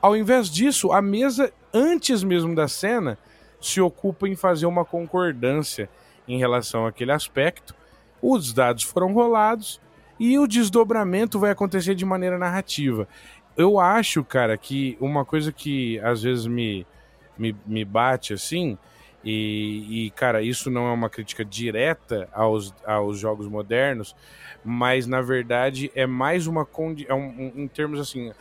Ao 0.00 0.16
invés 0.16 0.48
disso, 0.48 0.92
a 0.92 1.02
mesa, 1.02 1.52
antes 1.74 2.22
mesmo 2.22 2.54
da 2.54 2.68
cena, 2.68 3.18
se 3.60 3.80
ocupa 3.80 4.28
em 4.28 4.36
fazer 4.36 4.66
uma 4.66 4.84
concordância 4.84 5.90
em 6.28 6.38
relação 6.38 6.86
àquele 6.86 7.10
aspecto. 7.10 7.79
Os 8.22 8.52
dados 8.52 8.82
foram 8.82 9.12
rolados 9.12 9.80
e 10.18 10.38
o 10.38 10.46
desdobramento 10.46 11.38
vai 11.38 11.50
acontecer 11.50 11.94
de 11.94 12.04
maneira 12.04 12.38
narrativa. 12.38 13.08
Eu 13.56 13.80
acho, 13.80 14.22
cara, 14.22 14.56
que 14.56 14.96
uma 15.00 15.24
coisa 15.24 15.52
que 15.52 15.98
às 16.00 16.22
vezes 16.22 16.46
me, 16.46 16.86
me, 17.38 17.56
me 17.66 17.84
bate 17.84 18.32
assim, 18.32 18.78
e, 19.24 20.06
e, 20.06 20.10
cara, 20.10 20.42
isso 20.42 20.70
não 20.70 20.88
é 20.88 20.92
uma 20.92 21.10
crítica 21.10 21.44
direta 21.44 22.28
aos, 22.32 22.74
aos 22.86 23.18
jogos 23.18 23.46
modernos, 23.46 24.16
mas 24.64 25.06
na 25.06 25.20
verdade 25.20 25.90
é 25.94 26.06
mais 26.06 26.46
uma 26.46 26.66
é 27.06 27.14
um, 27.14 27.28
um, 27.28 27.52
em 27.56 27.68
termos 27.68 28.00
assim. 28.00 28.32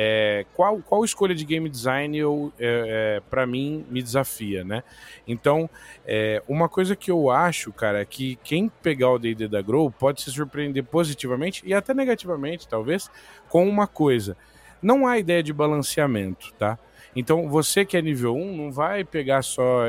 É, 0.00 0.46
qual, 0.54 0.78
qual 0.78 1.04
escolha 1.04 1.34
de 1.34 1.44
game 1.44 1.68
design 1.68 2.16
eu, 2.16 2.52
é, 2.56 3.16
é, 3.16 3.20
para 3.28 3.44
mim 3.44 3.84
me 3.90 4.00
desafia, 4.00 4.62
né? 4.62 4.84
Então, 5.26 5.68
é, 6.06 6.40
uma 6.46 6.68
coisa 6.68 6.94
que 6.94 7.10
eu 7.10 7.32
acho, 7.32 7.72
cara, 7.72 8.00
é 8.00 8.04
que 8.04 8.38
quem 8.44 8.68
pegar 8.68 9.10
o 9.10 9.18
D&D 9.18 9.48
da 9.48 9.60
Grow 9.60 9.90
pode 9.90 10.22
se 10.22 10.30
surpreender 10.30 10.84
positivamente 10.84 11.64
e 11.66 11.74
até 11.74 11.92
negativamente, 11.92 12.68
talvez, 12.68 13.10
com 13.48 13.68
uma 13.68 13.88
coisa. 13.88 14.36
Não 14.80 15.04
há 15.04 15.18
ideia 15.18 15.42
de 15.42 15.52
balanceamento, 15.52 16.54
tá? 16.56 16.78
Então, 17.16 17.48
você 17.48 17.84
que 17.84 17.96
é 17.96 18.00
nível 18.00 18.36
1 18.36 18.56
não 18.56 18.70
vai 18.70 19.02
pegar 19.02 19.42
só 19.42 19.82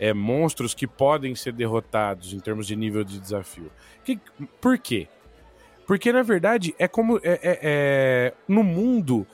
é, 0.00 0.12
monstros 0.12 0.74
que 0.74 0.88
podem 0.88 1.36
ser 1.36 1.52
derrotados 1.52 2.32
em 2.32 2.40
termos 2.40 2.66
de 2.66 2.74
nível 2.74 3.04
de 3.04 3.20
desafio. 3.20 3.70
Que, 4.04 4.18
por 4.60 4.76
quê? 4.78 5.06
Porque, 5.86 6.12
na 6.12 6.22
verdade, 6.22 6.74
é 6.76 6.88
como. 6.88 7.18
É, 7.18 7.38
é, 7.40 7.58
é, 7.62 8.32
no 8.48 8.64
mundo, 8.64 9.24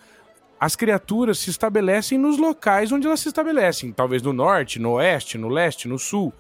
as 0.61 0.76
criaturas 0.76 1.38
se 1.38 1.48
estabelecem 1.48 2.18
nos 2.18 2.36
locais 2.36 2.92
onde 2.92 3.06
elas 3.06 3.20
se 3.20 3.28
estabelecem. 3.28 3.92
Talvez 3.92 4.20
no 4.20 4.34
norte, 4.34 4.78
no 4.78 4.92
oeste, 4.92 5.38
no 5.38 5.48
leste, 5.48 5.88
no 5.88 5.98
sul. 5.98 6.34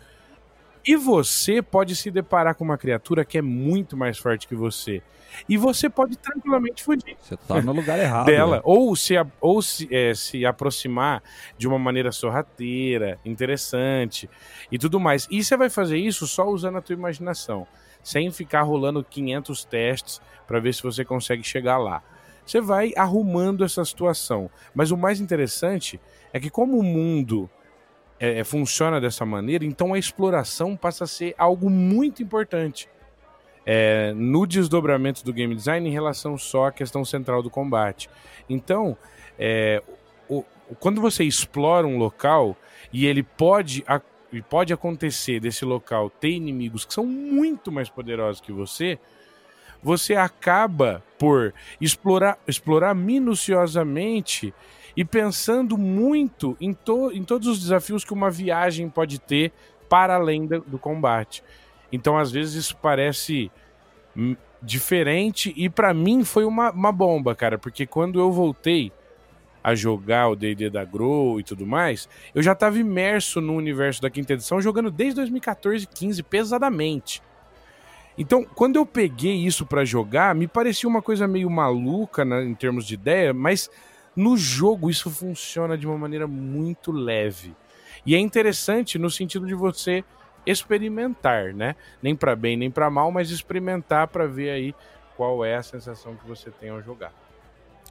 E 0.86 0.94
você 0.94 1.62
pode 1.62 1.96
se 1.96 2.10
deparar 2.10 2.54
com 2.54 2.62
uma 2.62 2.76
criatura 2.76 3.24
que 3.24 3.38
é 3.38 3.42
muito 3.42 3.96
mais 3.96 4.18
forte 4.18 4.46
que 4.46 4.54
você. 4.54 5.02
E 5.48 5.56
você 5.56 5.88
pode 5.88 6.18
tranquilamente 6.18 6.82
fugir. 6.82 7.16
Você 7.18 7.36
tá 7.36 7.62
no 7.62 7.72
lugar 7.72 7.98
errado. 7.98 8.26
Dela. 8.26 8.56
né? 8.56 8.62
Ou, 8.64 8.94
se, 8.94 9.14
ou 9.40 9.62
se, 9.62 9.88
é, 9.90 10.12
se 10.14 10.44
aproximar 10.44 11.22
de 11.56 11.66
uma 11.66 11.78
maneira 11.78 12.12
sorrateira, 12.12 13.18
interessante 13.24 14.28
e 14.70 14.78
tudo 14.78 15.00
mais. 15.00 15.26
E 15.30 15.42
você 15.42 15.56
vai 15.56 15.70
fazer 15.70 15.96
isso 15.96 16.26
só 16.26 16.46
usando 16.46 16.76
a 16.76 16.82
tua 16.82 16.94
imaginação. 16.94 17.66
Sem 18.02 18.30
ficar 18.30 18.62
rolando 18.62 19.04
500 19.04 19.64
testes 19.64 20.20
para 20.46 20.60
ver 20.60 20.74
se 20.74 20.82
você 20.82 21.04
consegue 21.04 21.42
chegar 21.42 21.78
lá. 21.78 22.02
Você 22.50 22.60
vai 22.60 22.92
arrumando 22.96 23.64
essa 23.64 23.84
situação. 23.84 24.50
Mas 24.74 24.90
o 24.90 24.96
mais 24.96 25.20
interessante 25.20 26.00
é 26.32 26.40
que 26.40 26.50
como 26.50 26.76
o 26.78 26.82
mundo 26.82 27.48
é, 28.18 28.40
é, 28.40 28.44
funciona 28.44 29.00
dessa 29.00 29.24
maneira, 29.24 29.64
então 29.64 29.94
a 29.94 29.98
exploração 29.98 30.76
passa 30.76 31.04
a 31.04 31.06
ser 31.06 31.32
algo 31.38 31.70
muito 31.70 32.24
importante 32.24 32.88
é, 33.64 34.12
no 34.16 34.46
desdobramento 34.48 35.24
do 35.24 35.32
game 35.32 35.54
design 35.54 35.88
em 35.88 35.92
relação 35.92 36.36
só 36.36 36.66
à 36.66 36.72
questão 36.72 37.04
central 37.04 37.40
do 37.40 37.48
combate. 37.50 38.10
Então, 38.48 38.96
é, 39.38 39.80
o- 40.28 40.44
quando 40.80 41.00
você 41.00 41.22
explora 41.22 41.86
um 41.86 41.98
local 41.98 42.56
e 42.92 43.06
ele 43.06 43.22
pode, 43.22 43.84
a- 43.86 44.00
pode 44.48 44.72
acontecer 44.72 45.38
desse 45.38 45.64
local 45.64 46.10
ter 46.10 46.30
inimigos 46.30 46.84
que 46.84 46.92
são 46.92 47.06
muito 47.06 47.70
mais 47.70 47.88
poderosos 47.88 48.40
que 48.40 48.50
você, 48.50 48.98
você 49.82 50.14
acaba 50.14 51.02
por 51.18 51.52
explorar, 51.80 52.38
explorar 52.46 52.94
minuciosamente 52.94 54.52
e 54.96 55.04
pensando 55.04 55.78
muito 55.78 56.56
em, 56.60 56.72
to- 56.72 57.12
em 57.12 57.22
todos 57.22 57.46
os 57.48 57.60
desafios 57.60 58.04
que 58.04 58.12
uma 58.12 58.30
viagem 58.30 58.88
pode 58.88 59.18
ter 59.18 59.52
para 59.88 60.14
além 60.16 60.46
da- 60.46 60.58
do 60.58 60.78
combate. 60.78 61.42
Então, 61.92 62.16
às 62.18 62.30
vezes, 62.30 62.54
isso 62.54 62.76
parece 62.76 63.50
diferente 64.62 65.52
e 65.56 65.68
pra 65.70 65.94
mim 65.94 66.24
foi 66.24 66.44
uma, 66.44 66.70
uma 66.70 66.92
bomba, 66.92 67.34
cara, 67.34 67.58
porque 67.58 67.86
quando 67.86 68.20
eu 68.20 68.30
voltei 68.30 68.92
a 69.62 69.74
jogar 69.74 70.28
o 70.28 70.36
D&D 70.36 70.70
da 70.70 70.84
Grow 70.84 71.38
e 71.38 71.42
tudo 71.42 71.66
mais, 71.66 72.08
eu 72.34 72.42
já 72.42 72.54
tava 72.54 72.78
imerso 72.78 73.40
no 73.40 73.54
universo 73.54 74.00
da 74.00 74.08
quinta 74.10 74.32
edição, 74.32 74.60
jogando 74.60 74.90
desde 74.90 75.16
2014, 75.16 75.86
15 75.86 76.22
pesadamente. 76.22 77.22
Então, 78.20 78.44
quando 78.44 78.76
eu 78.76 78.84
peguei 78.84 79.34
isso 79.46 79.64
pra 79.64 79.82
jogar, 79.82 80.34
me 80.34 80.46
parecia 80.46 80.86
uma 80.86 81.00
coisa 81.00 81.26
meio 81.26 81.48
maluca 81.48 82.22
né, 82.22 82.44
em 82.44 82.54
termos 82.54 82.84
de 82.84 82.92
ideia, 82.92 83.32
mas 83.32 83.70
no 84.14 84.36
jogo 84.36 84.90
isso 84.90 85.10
funciona 85.10 85.78
de 85.78 85.86
uma 85.86 85.96
maneira 85.96 86.26
muito 86.26 86.92
leve. 86.92 87.56
E 88.04 88.14
é 88.14 88.18
interessante 88.18 88.98
no 88.98 89.10
sentido 89.10 89.46
de 89.46 89.54
você 89.54 90.04
experimentar, 90.44 91.54
né? 91.54 91.74
Nem 92.02 92.14
pra 92.14 92.36
bem 92.36 92.58
nem 92.58 92.70
pra 92.70 92.90
mal, 92.90 93.10
mas 93.10 93.30
experimentar 93.30 94.06
pra 94.08 94.26
ver 94.26 94.50
aí 94.50 94.74
qual 95.16 95.42
é 95.42 95.56
a 95.56 95.62
sensação 95.62 96.14
que 96.14 96.28
você 96.28 96.50
tem 96.50 96.68
ao 96.68 96.82
jogar. 96.82 97.14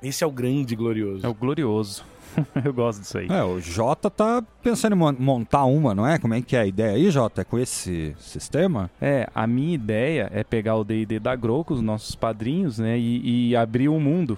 Esse 0.01 0.23
é 0.23 0.27
o 0.27 0.31
grande 0.31 0.73
e 0.73 0.77
glorioso. 0.77 1.25
É 1.25 1.29
o 1.29 1.33
glorioso. 1.33 2.03
Eu 2.63 2.71
gosto 2.73 3.01
disso 3.01 3.17
aí. 3.17 3.27
É, 3.29 3.43
o 3.43 3.59
Jota 3.59 4.09
tá 4.09 4.43
pensando 4.63 4.93
em 4.95 4.99
mon- 4.99 5.15
montar 5.17 5.65
uma, 5.65 5.93
não 5.95 6.05
é? 6.07 6.17
Como 6.19 6.33
é 6.33 6.41
que 6.41 6.55
é 6.55 6.59
a 6.61 6.65
ideia 6.65 6.93
aí, 6.95 7.09
Jota? 7.09 7.41
É 7.41 7.43
com 7.43 7.57
esse 7.57 8.15
sistema? 8.19 8.89
É, 9.01 9.27
a 9.33 9.47
minha 9.47 9.73
ideia 9.73 10.29
é 10.33 10.43
pegar 10.43 10.75
o 10.75 10.83
D&D 10.83 11.19
da 11.19 11.35
Grow 11.35 11.63
com 11.65 11.73
os 11.73 11.81
nossos 11.81 12.15
padrinhos, 12.15 12.77
né, 12.79 12.97
e, 12.97 13.49
e 13.49 13.55
abrir 13.55 13.89
o 13.89 13.99
mundo. 13.99 14.37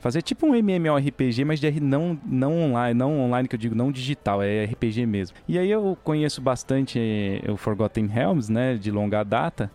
Fazer 0.00 0.22
tipo 0.22 0.46
um 0.46 0.54
MMORPG, 0.54 1.44
mas 1.44 1.60
de 1.60 1.80
não, 1.80 2.18
não 2.26 2.58
online, 2.60 2.98
não 2.98 3.20
online 3.20 3.46
que 3.48 3.54
eu 3.54 3.58
digo, 3.58 3.74
não 3.74 3.92
digital, 3.92 4.42
é 4.42 4.64
RPG 4.64 5.06
mesmo. 5.06 5.36
E 5.46 5.56
aí 5.58 5.70
eu 5.70 5.96
conheço 6.02 6.40
bastante 6.40 6.98
eh, 6.98 7.50
o 7.50 7.56
Forgotten 7.56 8.06
Realms, 8.06 8.50
né, 8.50 8.74
de 8.74 8.90
longa 8.90 9.22
data, 9.22 9.70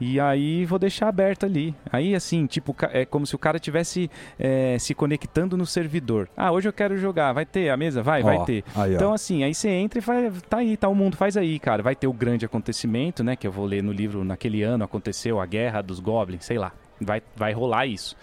e 0.00 0.20
aí 0.20 0.64
vou 0.64 0.78
deixar 0.78 1.08
aberto 1.08 1.46
ali. 1.46 1.74
Aí 1.90 2.14
assim, 2.14 2.46
tipo, 2.46 2.74
é 2.90 3.04
como 3.04 3.26
se 3.26 3.34
o 3.34 3.38
cara 3.38 3.58
tivesse 3.58 4.10
eh, 4.38 4.76
se 4.78 4.94
conectando 4.94 5.56
no 5.56 5.64
servidor. 5.66 6.28
Ah, 6.36 6.52
hoje 6.52 6.68
eu 6.68 6.72
quero 6.72 6.96
jogar, 6.98 7.32
vai 7.32 7.46
ter 7.46 7.70
a 7.70 7.76
mesa? 7.76 8.02
Vai, 8.02 8.22
vai 8.22 8.36
Ó, 8.36 8.44
ter. 8.44 8.62
Aí, 8.74 8.92
ó. 8.92 8.94
Então, 8.96 9.12
assim, 9.12 9.42
aí 9.42 9.54
você 9.54 9.68
entra 9.70 9.98
e 9.98 10.02
vai, 10.02 10.30
tá 10.48 10.58
aí, 10.58 10.76
tá 10.76 10.88
o 10.88 10.94
mundo, 10.94 11.16
faz 11.16 11.36
aí, 11.36 11.58
cara. 11.58 11.82
Vai 11.82 11.94
ter 11.94 12.06
o 12.06 12.12
grande 12.12 12.44
acontecimento, 12.44 13.24
né? 13.24 13.36
Que 13.36 13.46
eu 13.46 13.52
vou 13.52 13.64
ler 13.64 13.82
no 13.82 13.92
livro, 13.92 14.22
naquele 14.24 14.62
ano 14.62 14.84
aconteceu 14.84 15.40
a 15.40 15.46
guerra 15.46 15.82
dos 15.82 15.98
goblins, 16.00 16.44
sei 16.44 16.58
lá. 16.58 16.72
Vai, 17.00 17.22
vai 17.34 17.52
rolar 17.52 17.86
isso. 17.86 18.16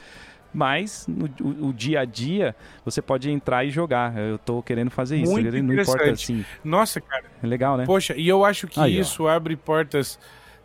Mas 0.53 1.07
no 1.07 1.25
o, 1.41 1.69
o 1.69 1.73
dia 1.73 2.01
a 2.01 2.05
dia 2.05 2.55
você 2.85 3.01
pode 3.01 3.29
entrar 3.31 3.65
e 3.65 3.71
jogar. 3.71 4.15
Eu 4.15 4.37
tô 4.37 4.61
querendo 4.61 4.91
fazer 4.91 5.17
isso. 5.17 5.31
Muito 5.31 5.51
não 5.51 5.57
importa 5.73 6.03
interessante. 6.03 6.31
assim. 6.31 6.45
Nossa, 6.63 7.01
cara, 7.01 7.25
É 7.41 7.47
legal, 7.47 7.75
né? 7.75 7.85
Poxa, 7.85 8.13
e 8.15 8.27
eu 8.27 8.45
acho 8.45 8.67
que 8.67 8.79
Aí, 8.79 8.97
ó. 8.97 9.01
isso 9.01 9.27
abre 9.27 9.55
portas 9.55 10.19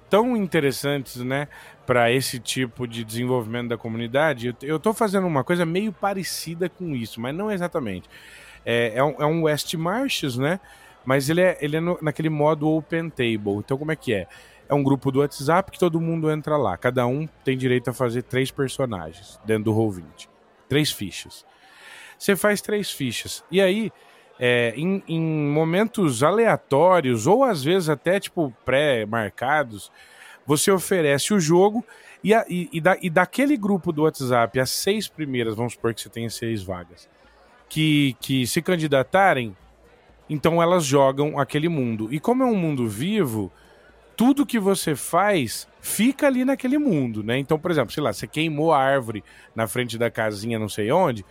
tão 0.08 0.36
interessantes, 0.36 1.16
né, 1.16 1.48
para 1.86 2.10
esse 2.12 2.38
tipo 2.38 2.86
de 2.86 3.04
desenvolvimento 3.04 3.68
da 3.68 3.76
comunidade. 3.76 4.54
Eu, 4.62 4.78
tô 4.78 4.92
fazendo 4.92 5.26
uma 5.26 5.42
coisa 5.44 5.64
meio 5.64 5.92
parecida 5.92 6.68
com 6.68 6.94
isso, 6.94 7.20
mas 7.20 7.34
não 7.34 7.50
exatamente. 7.50 8.08
É, 8.64 8.92
é 8.96 9.04
um, 9.04 9.14
é 9.22 9.26
um 9.26 9.42
West 9.44 9.72
Marches, 9.74 10.36
né? 10.36 10.60
Mas 11.04 11.30
ele 11.30 11.40
é, 11.40 11.56
ele 11.60 11.76
é 11.76 11.80
no- 11.80 11.98
naquele 12.02 12.28
modo 12.28 12.68
Open 12.68 13.08
Table. 13.08 13.56
Então, 13.58 13.78
como 13.78 13.90
é 13.92 13.96
que 13.96 14.12
é? 14.12 14.26
É 14.68 14.74
um 14.74 14.82
grupo 14.82 15.10
do 15.10 15.20
WhatsApp 15.20 15.70
que 15.70 15.78
todo 15.78 15.98
mundo 16.00 16.30
entra 16.30 16.56
lá. 16.58 16.76
Cada 16.76 17.06
um 17.06 17.26
tem 17.42 17.56
direito 17.56 17.88
a 17.88 17.94
fazer 17.94 18.22
três 18.22 18.50
personagens 18.50 19.40
dentro 19.46 19.64
do 19.64 19.72
Roll20. 19.72 20.28
Três 20.68 20.92
fichas. 20.92 21.46
Você 22.18 22.36
faz 22.36 22.60
três 22.60 22.90
fichas. 22.90 23.42
E 23.50 23.60
aí, 23.60 23.90
é, 24.38 24.72
em, 24.76 25.02
em 25.08 25.20
momentos 25.20 26.22
aleatórios, 26.22 27.26
ou 27.26 27.42
às 27.44 27.62
vezes 27.62 27.88
até 27.88 28.20
tipo 28.20 28.54
pré-marcados, 28.64 29.90
você 30.46 30.70
oferece 30.70 31.34
o 31.34 31.40
jogo 31.40 31.84
e, 32.22 32.32
a- 32.34 32.44
e- 32.48 32.68
e 32.72 32.80
da- 32.80 32.96
e 33.02 33.10
daquele 33.10 33.56
grupo 33.56 33.92
do 33.92 34.02
WhatsApp, 34.02 34.58
as 34.58 34.70
seis 34.70 35.08
primeiras, 35.08 35.54
vamos 35.54 35.74
supor 35.74 35.94
que 35.94 36.00
você 36.00 36.08
tenha 36.08 36.30
seis 36.30 36.62
vagas, 36.62 37.08
que, 37.68 38.16
que 38.20 38.46
se 38.46 38.62
candidatarem, 38.62 39.56
então 40.28 40.62
elas 40.62 40.84
jogam 40.84 41.38
aquele 41.38 41.68
mundo. 41.68 42.08
E 42.12 42.18
como 42.20 42.42
é 42.42 42.46
um 42.46 42.56
mundo 42.56 42.88
vivo, 42.88 43.52
tudo 44.16 44.44
que 44.46 44.58
você 44.58 44.94
faz 44.96 45.68
fica 45.80 46.26
ali 46.26 46.44
naquele 46.44 46.76
mundo, 46.76 47.22
né? 47.22 47.38
Então, 47.38 47.58
por 47.58 47.70
exemplo, 47.70 47.92
sei 47.92 48.02
lá, 48.02 48.12
você 48.12 48.26
queimou 48.26 48.72
a 48.72 48.78
árvore 48.82 49.22
na 49.54 49.66
frente 49.66 49.96
da 49.96 50.10
casinha 50.10 50.58
não 50.58 50.68
sei 50.68 50.90
onde, 50.90 51.24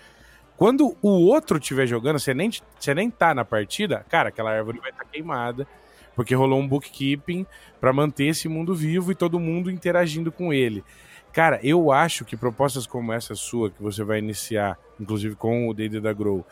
quando 0.57 0.97
o 1.03 1.09
outro 1.27 1.59
estiver 1.59 1.85
jogando, 1.85 2.19
você 2.19 2.33
nem, 2.33 2.49
você 2.79 2.93
nem 2.93 3.11
tá 3.11 3.33
na 3.33 3.45
partida, 3.45 4.03
cara, 4.09 4.29
aquela 4.29 4.51
árvore 4.51 4.79
vai 4.79 4.89
estar 4.89 5.05
queimada, 5.05 5.67
porque 6.15 6.33
rolou 6.33 6.59
um 6.59 6.67
bookkeeping 6.67 7.45
para 7.79 7.93
manter 7.93 8.25
esse 8.25 8.49
mundo 8.49 8.73
vivo 8.73 9.11
e 9.11 9.15
todo 9.15 9.39
mundo 9.39 9.69
interagindo 9.69 10.31
com 10.31 10.51
ele. 10.51 10.83
Cara, 11.31 11.59
eu 11.61 11.91
acho 11.91 12.25
que 12.25 12.35
propostas 12.35 12.87
como 12.87 13.13
essa 13.13 13.35
sua, 13.35 13.69
que 13.69 13.81
você 13.81 14.03
vai 14.03 14.17
iniciar, 14.17 14.79
inclusive 14.99 15.35
com 15.35 15.69
o 15.69 15.73
D&D 15.75 16.01
da 16.01 16.11
Grow, 16.11 16.43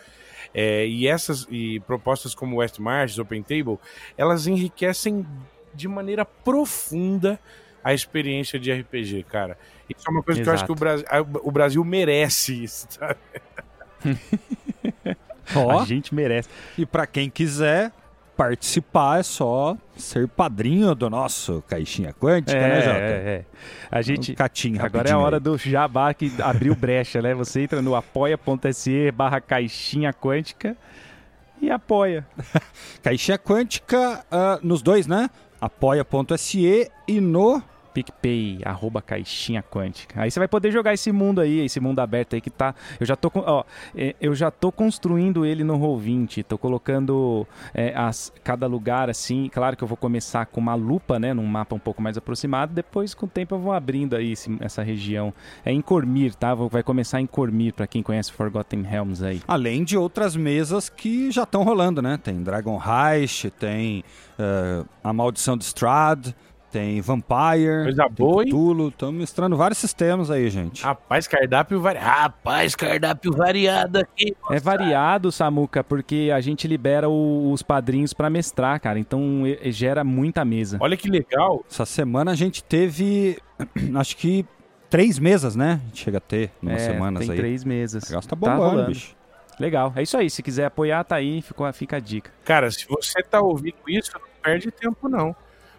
é, 0.54 0.86
e 0.86 1.08
essas 1.08 1.48
e 1.50 1.80
propostas 1.82 2.36
como 2.36 2.58
West 2.58 2.78
Marches, 2.78 3.18
Open 3.18 3.42
Table, 3.42 3.80
elas 4.16 4.46
enriquecem 4.46 5.26
de 5.74 5.88
maneira 5.88 6.24
profunda 6.24 7.40
a 7.84 7.92
experiência 7.92 8.60
de 8.60 8.72
RPG, 8.72 9.24
cara. 9.24 9.58
Isso 9.90 10.08
é 10.08 10.12
uma 10.12 10.22
coisa 10.22 10.42
que 10.42 10.48
eu 10.48 10.54
acho 10.54 10.66
que 10.66 10.72
o 10.72 10.76
Brasil, 10.76 11.06
o 11.44 11.52
Brasil 11.52 11.84
merece 11.84 12.64
isso, 12.64 12.88
sabe? 12.90 13.18
Ó, 15.56 15.80
A 15.80 15.86
gente 15.86 16.14
merece. 16.14 16.50
e 16.78 16.86
pra 16.86 17.06
quem 17.06 17.30
quiser 17.30 17.92
participar, 18.36 19.20
é 19.20 19.24
só 19.24 19.78
ser 19.96 20.28
padrinho 20.28 20.94
do 20.94 21.10
nosso 21.10 21.64
Caixinha 21.68 22.14
Quântica, 22.14 22.60
né, 22.60 22.82
Jota? 22.82 22.98
é, 22.98 23.02
é. 23.02 23.46
A 23.90 24.02
gente. 24.02 24.34
Um 24.34 24.36
catinho 24.36 24.84
Agora 24.84 25.10
é 25.10 25.14
a 25.14 25.18
hora 25.18 25.38
aí. 25.38 25.42
do 25.42 25.58
jabá 25.58 26.14
que 26.14 26.32
abriu 26.42 26.76
brecha, 26.76 27.22
né? 27.22 27.34
Você 27.34 27.62
entra 27.62 27.82
no 27.82 27.96
apoia.se 27.96 29.12
barra 29.12 29.40
caixinha 29.40 30.12
quântica 30.14 30.76
e 31.62 31.72
apoia. 31.72 32.28
Caixinha 33.02 33.38
Quântica 33.40 34.26
ah, 34.30 34.60
nos 34.62 34.82
dois, 34.82 35.08
né? 35.08 35.30
Apoia.se 35.62 36.92
e 37.08 37.22
no 37.22 37.64
PicPay, 37.96 38.60
arroba 38.66 39.02
caixinha 39.02 39.64
quântica. 39.64 40.22
Aí 40.22 40.30
você 40.30 40.38
vai 40.38 40.50
poder 40.50 40.70
jogar 40.70 40.94
esse 40.94 41.14
mundo 41.14 41.40
aí, 41.40 41.62
esse 41.62 41.80
mundo 41.80 42.00
aberto 42.00 42.36
aí 42.36 42.42
que 42.42 42.50
tá. 42.50 42.76
Eu 43.00 43.06
já 43.06 43.16
tô, 43.16 43.32
ó, 43.34 43.64
é, 43.96 44.14
eu 44.20 44.36
já 44.36 44.52
tô 44.52 44.70
construindo 44.70 45.46
ele 45.46 45.64
no 45.64 45.80
Roll20, 45.80 46.44
tô 46.44 46.58
colocando 46.58 47.48
é, 47.74 47.94
as, 47.96 48.34
cada 48.44 48.68
lugar 48.68 49.10
assim. 49.10 49.50
Claro 49.50 49.78
que 49.78 49.84
eu 49.84 49.88
vou 49.88 49.96
começar 49.96 50.46
com 50.46 50.60
uma 50.60 50.76
lupa, 50.76 51.18
né, 51.18 51.34
num 51.34 51.46
mapa 51.46 51.74
um 51.74 51.80
pouco 51.80 52.02
mais 52.02 52.18
aproximado. 52.18 52.74
Depois, 52.74 53.14
com 53.14 53.28
o 53.28 53.30
tempo, 53.30 53.56
eu 53.56 53.60
vou 53.60 53.72
abrindo 53.72 54.14
aí 54.14 54.34
esse, 54.34 54.54
essa 54.60 54.84
região. 54.84 55.34
É 55.64 55.72
em 55.72 55.80
Cormir, 55.80 56.36
tá? 56.36 56.54
Vai 56.54 56.84
começar 56.84 57.22
em 57.22 57.26
Cormir, 57.26 57.74
para 57.74 57.88
quem 57.88 58.04
conhece 58.04 58.34
Forgotten 58.34 58.82
Realms 58.82 59.24
aí. 59.24 59.42
Além 59.48 59.86
de 59.86 59.98
outras 59.98 60.36
mesas 60.36 60.90
que 60.90 61.32
já 61.32 61.44
estão 61.44 61.64
rolando, 61.64 62.02
né? 62.02 62.20
Tem 62.22 62.44
Dragon 62.44 62.78
Heist, 62.78 63.50
tem 63.52 64.04
uh, 64.38 64.86
A 65.02 65.14
Maldição 65.14 65.56
de 65.56 65.64
Strad 65.64 66.34
tem 66.76 67.00
Vampire, 67.00 67.84
Coisa 67.84 68.10
boa, 68.10 68.44
tem 68.44 68.52
Cthulhu. 68.52 68.90
Estamos 68.90 69.16
misturando 69.16 69.56
vários 69.56 69.78
sistemas 69.78 70.30
aí, 70.30 70.50
gente. 70.50 70.84
Rapaz, 70.84 71.26
cardápio 71.26 71.80
variado. 71.80 72.06
Rapaz, 72.06 72.76
cardápio 72.76 73.32
variado 73.32 74.00
aqui. 74.00 74.36
É 74.52 74.60
variado, 74.60 75.32
Samuca, 75.32 75.86
porque 75.86 76.30
a 76.36 76.42
gente 76.42 76.68
libera 76.68 77.08
o, 77.08 77.50
os 77.54 77.64
padrinhos 77.64 78.12
para 78.14 78.30
mestrar, 78.30 78.78
cara. 78.82 79.00
Então 79.00 79.44
gera 79.68 80.04
muita 80.04 80.44
mesa. 80.44 80.78
Olha 80.82 80.98
que 80.98 81.10
legal. 81.10 81.64
Essa 81.72 81.86
semana 81.86 82.32
a 82.32 82.36
gente 82.36 82.62
teve, 82.62 83.38
acho 83.96 84.18
que 84.18 84.46
três 84.90 85.18
mesas, 85.18 85.56
né? 85.56 85.80
A 85.82 85.86
gente 85.86 86.04
chega 86.04 86.18
a 86.18 86.22
ter 86.22 86.52
umas 86.62 86.82
é, 86.82 86.92
semanas 86.92 87.22
tem 87.22 87.32
aí. 87.32 87.38
três 87.38 87.64
mesas. 87.64 88.04
O 88.04 88.10
negócio 88.10 88.30
tá 88.30 88.36
bombando, 88.36 88.82
tá 88.82 88.88
bicho. 88.88 89.16
Legal, 89.58 89.94
é 89.96 90.04
isso 90.04 90.18
aí. 90.18 90.30
Se 90.30 90.44
quiser 90.44 90.66
apoiar, 90.66 91.06
tá 91.06 91.16
aí, 91.16 91.42
fica, 91.42 91.72
fica 91.72 91.96
a 91.96 92.00
dica. 92.02 92.30
Cara, 92.44 92.70
se 92.70 92.86
você 92.86 93.24
tá 93.24 93.40
ouvindo 93.40 93.78
isso, 93.88 94.12
não 94.14 94.28
perde 94.44 94.70
tempo 94.72 95.08
não. 95.08 95.34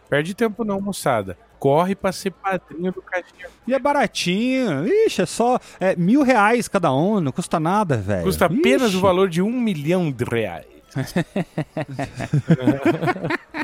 Perde 0.09 0.35
tempo 0.35 0.65
não, 0.65 0.81
moçada. 0.81 1.37
Corre 1.59 1.95
pra 1.95 2.13
ser 2.13 2.31
padrinho 2.31 2.93
do 2.93 3.03
Caixinha. 3.03 3.49
E 3.67 3.75
é 3.75 3.79
baratinho. 3.79 4.87
Ixi, 4.87 5.23
é 5.23 5.27
só 5.27 5.59
é, 5.81 5.97
mil 5.97 6.23
reais 6.23 6.69
cada 6.69 6.93
um, 6.93 7.21
não 7.21 7.33
custa 7.33 7.59
nada, 7.59 7.97
velho. 7.97 8.25
Custa 8.25 8.47
apenas 8.47 8.89
Ixi. 8.89 8.97
o 8.97 9.01
valor 9.01 9.29
de 9.29 9.43
um 9.43 9.51
milhão 9.51 10.13
de 10.13 10.25
reais. 10.25 10.67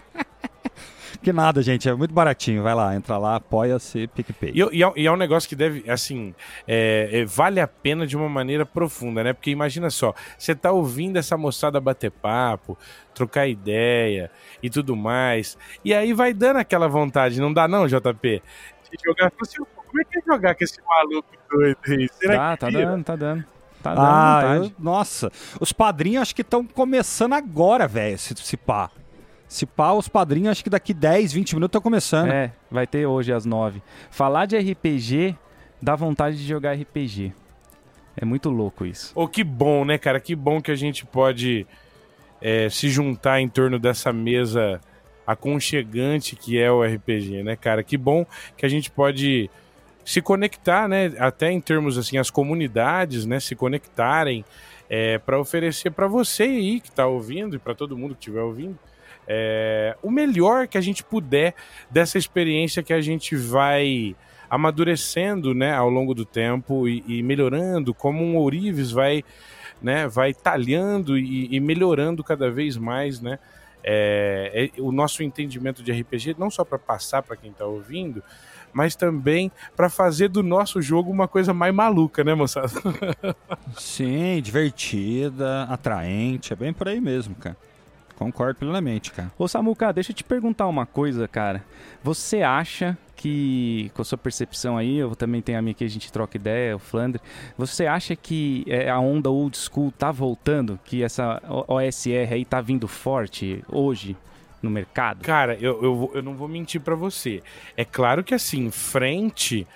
que 1.22 1.32
nada, 1.32 1.62
gente. 1.62 1.88
É 1.88 1.94
muito 1.94 2.12
baratinho. 2.12 2.62
Vai 2.62 2.74
lá, 2.74 2.94
entra 2.94 3.16
lá, 3.16 3.36
apoia-se, 3.36 4.06
PicPay. 4.08 4.52
E, 4.54 4.58
e, 4.78 4.84
é, 4.84 4.92
e, 4.96 5.06
é, 5.06 5.12
um 5.12 5.16
negócio 5.16 5.48
que 5.48 5.56
deve, 5.56 5.88
assim, 5.90 6.34
é, 6.66 7.08
é, 7.12 7.24
vale 7.24 7.60
a 7.60 7.66
pena 7.66 8.06
de 8.06 8.16
uma 8.16 8.28
maneira 8.28 8.66
profunda, 8.66 9.22
né? 9.24 9.32
Porque 9.32 9.50
imagina 9.50 9.88
só, 9.88 10.14
você 10.36 10.54
tá 10.54 10.72
ouvindo 10.72 11.18
essa 11.18 11.36
moçada 11.36 11.80
bater 11.80 12.10
papo, 12.10 12.76
trocar 13.14 13.46
ideia 13.46 14.30
e 14.62 14.68
tudo 14.68 14.96
mais. 14.96 15.56
E 15.84 15.94
aí 15.94 16.12
vai 16.12 16.34
dando 16.34 16.58
aquela 16.58 16.88
vontade, 16.88 17.40
não 17.40 17.52
dá 17.52 17.66
não, 17.66 17.86
JP? 17.86 18.42
De 18.90 18.98
jogar. 19.04 19.32
Assim, 19.40 19.64
como 19.74 20.00
é 20.00 20.04
que 20.04 20.18
é 20.18 20.22
jogar 20.26 20.54
com 20.54 20.64
esse 20.64 20.80
maluco 20.82 21.28
doido 21.50 21.78
aí? 21.86 22.08
Será 22.12 22.56
tá, 22.56 22.68
tá 22.68 22.70
dando, 22.70 23.04
tá 23.04 23.16
dando. 23.16 23.44
Tá 23.82 23.94
dando 23.94 24.06
ah, 24.06 24.56
eu, 24.56 24.72
nossa. 24.78 25.32
Os 25.60 25.72
padrinhos 25.72 26.22
acho 26.22 26.34
que 26.34 26.42
estão 26.42 26.64
começando 26.64 27.32
agora, 27.32 27.88
velho, 27.88 28.18
se, 28.18 28.34
se 28.36 28.56
pá. 28.56 28.90
Se 29.52 29.66
pá, 29.66 29.92
os 29.92 30.08
padrinhos, 30.08 30.48
acho 30.48 30.64
que 30.64 30.70
daqui 30.70 30.94
10, 30.94 31.34
20 31.34 31.56
minutos 31.56 31.68
estão 31.68 31.82
começando. 31.82 32.30
É, 32.30 32.52
vai 32.70 32.86
ter 32.86 33.04
hoje 33.04 33.34
às 33.34 33.44
9. 33.44 33.82
Falar 34.10 34.46
de 34.46 34.56
RPG 34.56 35.36
dá 35.80 35.94
vontade 35.94 36.38
de 36.38 36.48
jogar 36.48 36.72
RPG. 36.72 37.34
É 38.16 38.24
muito 38.24 38.48
louco 38.48 38.86
isso. 38.86 39.12
Oh, 39.14 39.28
que 39.28 39.44
bom, 39.44 39.84
né, 39.84 39.98
cara? 39.98 40.18
Que 40.20 40.34
bom 40.34 40.58
que 40.58 40.70
a 40.70 40.74
gente 40.74 41.04
pode 41.04 41.66
é, 42.40 42.70
se 42.70 42.88
juntar 42.88 43.42
em 43.42 43.48
torno 43.48 43.78
dessa 43.78 44.10
mesa 44.10 44.80
aconchegante 45.26 46.34
que 46.34 46.58
é 46.58 46.72
o 46.72 46.82
RPG, 46.82 47.42
né, 47.42 47.54
cara? 47.54 47.82
Que 47.82 47.98
bom 47.98 48.24
que 48.56 48.64
a 48.64 48.68
gente 48.70 48.90
pode 48.90 49.50
se 50.02 50.22
conectar, 50.22 50.88
né? 50.88 51.12
Até 51.18 51.52
em 51.52 51.60
termos 51.60 51.98
assim, 51.98 52.16
as 52.16 52.30
comunidades, 52.30 53.26
né? 53.26 53.38
Se 53.38 53.54
conectarem 53.54 54.46
é, 54.88 55.18
para 55.18 55.38
oferecer 55.38 55.90
para 55.90 56.06
você 56.06 56.44
aí 56.44 56.80
que 56.80 56.88
está 56.88 57.06
ouvindo 57.06 57.54
e 57.54 57.58
para 57.58 57.74
todo 57.74 57.98
mundo 57.98 58.14
que 58.14 58.20
estiver 58.20 58.40
ouvindo 58.40 58.78
é, 59.26 59.96
o 60.02 60.10
melhor 60.10 60.66
que 60.66 60.76
a 60.76 60.80
gente 60.80 61.02
puder 61.02 61.54
dessa 61.90 62.18
experiência 62.18 62.82
que 62.82 62.92
a 62.92 63.00
gente 63.00 63.36
vai 63.36 64.16
amadurecendo 64.50 65.54
né, 65.54 65.72
ao 65.74 65.88
longo 65.88 66.14
do 66.14 66.26
tempo 66.26 66.86
e, 66.86 67.02
e 67.08 67.22
melhorando, 67.22 67.94
como 67.94 68.22
um 68.22 68.36
ourives 68.36 68.90
vai, 68.90 69.24
né, 69.80 70.06
vai 70.06 70.34
talhando 70.34 71.16
e, 71.16 71.54
e 71.54 71.58
melhorando 71.58 72.22
cada 72.22 72.50
vez 72.50 72.76
mais 72.76 73.18
né, 73.18 73.38
é, 73.82 74.70
é, 74.76 74.80
o 74.80 74.92
nosso 74.92 75.22
entendimento 75.22 75.82
de 75.82 75.90
RPG, 75.90 76.36
não 76.38 76.50
só 76.50 76.64
para 76.64 76.78
passar 76.78 77.22
para 77.22 77.34
quem 77.34 77.50
está 77.50 77.64
ouvindo, 77.64 78.22
mas 78.74 78.94
também 78.94 79.50
para 79.74 79.88
fazer 79.88 80.28
do 80.28 80.42
nosso 80.42 80.82
jogo 80.82 81.10
uma 81.10 81.26
coisa 81.26 81.54
mais 81.54 81.74
maluca, 81.74 82.22
né, 82.22 82.34
moçada? 82.34 82.72
Sim, 83.78 84.40
divertida, 84.42 85.64
atraente, 85.64 86.52
é 86.52 86.56
bem 86.56 86.72
por 86.72 86.88
aí 86.88 87.00
mesmo, 87.00 87.34
cara. 87.34 87.56
Concordo 88.22 88.58
plenamente, 88.58 89.12
cara. 89.12 89.32
Ô 89.38 89.48
Samuca, 89.48 89.92
deixa 89.92 90.12
eu 90.12 90.16
te 90.16 90.24
perguntar 90.24 90.66
uma 90.66 90.86
coisa, 90.86 91.26
cara. 91.26 91.64
Você 92.02 92.42
acha 92.42 92.96
que, 93.16 93.90
com 93.94 94.02
a 94.02 94.04
sua 94.04 94.18
percepção 94.18 94.76
aí, 94.76 94.96
eu 94.96 95.14
também 95.14 95.40
tenho 95.40 95.58
a 95.58 95.62
minha 95.62 95.74
que 95.74 95.84
a 95.84 95.88
gente 95.88 96.12
troca 96.12 96.36
ideia, 96.36 96.74
o 96.74 96.78
Flandre, 96.78 97.20
você 97.56 97.86
acha 97.86 98.16
que 98.16 98.64
é, 98.66 98.90
a 98.90 98.98
onda 98.98 99.30
old 99.30 99.56
school 99.56 99.92
tá 99.92 100.10
voltando? 100.10 100.78
Que 100.84 101.02
essa 101.02 101.40
OSR 101.68 102.32
aí 102.32 102.44
tá 102.44 102.60
vindo 102.60 102.88
forte 102.88 103.62
hoje? 103.68 104.16
no 104.62 104.70
mercado? 104.70 105.22
Cara, 105.24 105.56
eu, 105.60 105.82
eu, 105.82 106.10
eu 106.14 106.22
não 106.22 106.36
vou 106.36 106.46
mentir 106.46 106.80
para 106.80 106.94
você. 106.94 107.42
É 107.76 107.84
claro 107.84 108.22
que 108.22 108.32
assim, 108.32 108.70
frente 108.70 109.66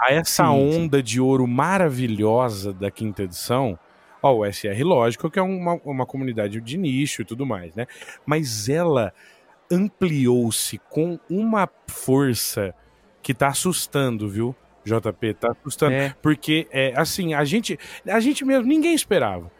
a 0.00 0.12
essa 0.12 0.46
sim, 0.46 0.50
onda 0.50 0.98
sim. 0.98 1.04
de 1.04 1.20
ouro 1.20 1.46
maravilhosa 1.46 2.72
da 2.72 2.90
quinta 2.90 3.24
edição, 3.24 3.78
Ó, 4.26 4.38
o 4.38 4.50
SR, 4.50 4.82
lógico 4.82 5.30
que 5.30 5.38
é 5.38 5.42
uma, 5.42 5.74
uma 5.84 6.06
comunidade 6.06 6.58
de 6.58 6.78
nicho 6.78 7.20
e 7.20 7.26
tudo 7.26 7.44
mais, 7.44 7.74
né? 7.74 7.86
Mas 8.24 8.70
ela 8.70 9.12
ampliou-se 9.70 10.78
com 10.88 11.20
uma 11.28 11.68
força 11.86 12.74
que 13.22 13.34
tá 13.34 13.48
assustando, 13.48 14.26
viu? 14.26 14.56
JP, 14.82 15.34
tá 15.34 15.52
assustando. 15.52 15.92
É. 15.92 16.16
Porque, 16.22 16.66
é, 16.70 16.94
assim, 16.96 17.34
a 17.34 17.44
gente, 17.44 17.78
a 18.06 18.18
gente 18.18 18.46
mesmo, 18.46 18.66
ninguém 18.66 18.94
esperava. 18.94 19.52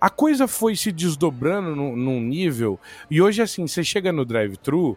A 0.00 0.08
coisa 0.08 0.46
foi 0.46 0.76
se 0.76 0.92
desdobrando 0.92 1.74
no, 1.74 1.96
num 1.96 2.20
nível. 2.20 2.78
E 3.10 3.20
hoje, 3.20 3.42
assim, 3.42 3.66
você 3.66 3.82
chega 3.82 4.12
no 4.12 4.24
drive-thru, 4.24 4.96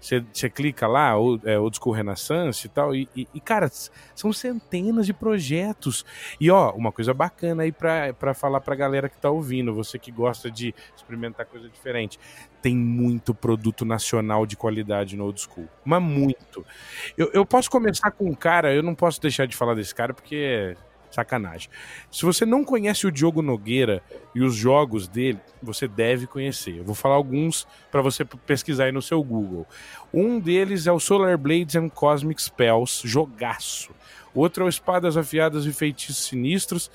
você, 0.00 0.50
clica 0.50 0.86
lá, 0.86 1.18
o, 1.18 1.40
é, 1.44 1.58
Old 1.58 1.76
School 1.78 1.94
Renaissance 1.94 2.66
e 2.66 2.70
tal, 2.70 2.94
e, 2.94 3.08
e, 3.16 3.26
e, 3.34 3.40
cara, 3.40 3.68
são 4.14 4.32
centenas 4.32 5.06
de 5.06 5.12
projetos. 5.12 6.04
E 6.40 6.50
ó, 6.50 6.70
uma 6.72 6.92
coisa 6.92 7.12
bacana 7.12 7.64
aí 7.64 7.72
pra 7.72 8.34
falar 8.34 8.60
pra 8.60 8.74
galera 8.74 9.08
que 9.08 9.18
tá 9.18 9.30
ouvindo, 9.30 9.74
você 9.74 9.98
que 9.98 10.12
gosta 10.12 10.50
de 10.50 10.74
experimentar 10.96 11.46
coisa 11.46 11.68
diferente. 11.68 12.18
Tem 12.62 12.76
muito 12.76 13.34
produto 13.34 13.84
nacional 13.84 14.46
de 14.46 14.56
qualidade 14.56 15.16
no 15.16 15.24
Old 15.24 15.40
School. 15.40 15.68
Mas 15.84 16.02
muito. 16.02 16.64
Eu, 17.16 17.30
eu 17.32 17.46
posso 17.46 17.70
começar 17.70 18.10
com 18.10 18.26
um 18.28 18.34
cara, 18.34 18.74
eu 18.74 18.82
não 18.82 18.94
posso 18.94 19.20
deixar 19.20 19.46
de 19.46 19.56
falar 19.56 19.74
desse 19.74 19.94
cara 19.94 20.12
porque 20.12 20.76
Sacanagem. 21.16 21.70
Se 22.10 22.26
você 22.26 22.44
não 22.44 22.62
conhece 22.62 23.06
o 23.06 23.10
Diogo 23.10 23.40
Nogueira 23.40 24.02
e 24.34 24.42
os 24.42 24.54
jogos 24.54 25.08
dele, 25.08 25.40
você 25.62 25.88
deve 25.88 26.26
conhecer. 26.26 26.76
Eu 26.76 26.84
vou 26.84 26.94
falar 26.94 27.14
alguns 27.14 27.66
para 27.90 28.02
você 28.02 28.22
pesquisar 28.24 28.84
aí 28.84 28.92
no 28.92 29.00
seu 29.00 29.22
Google. 29.22 29.66
Um 30.12 30.38
deles 30.38 30.86
é 30.86 30.92
o 30.92 31.00
Solar 31.00 31.38
Blades 31.38 31.74
and 31.74 31.88
Cosmic 31.88 32.42
Spells, 32.42 33.08
jogaço. 33.08 33.92
Outro 34.34 34.64
é 34.64 34.66
o 34.66 34.68
Espadas 34.68 35.16
Afiadas 35.16 35.64
e 35.64 35.72
Feitiços 35.72 36.26
Sinistros. 36.26 36.90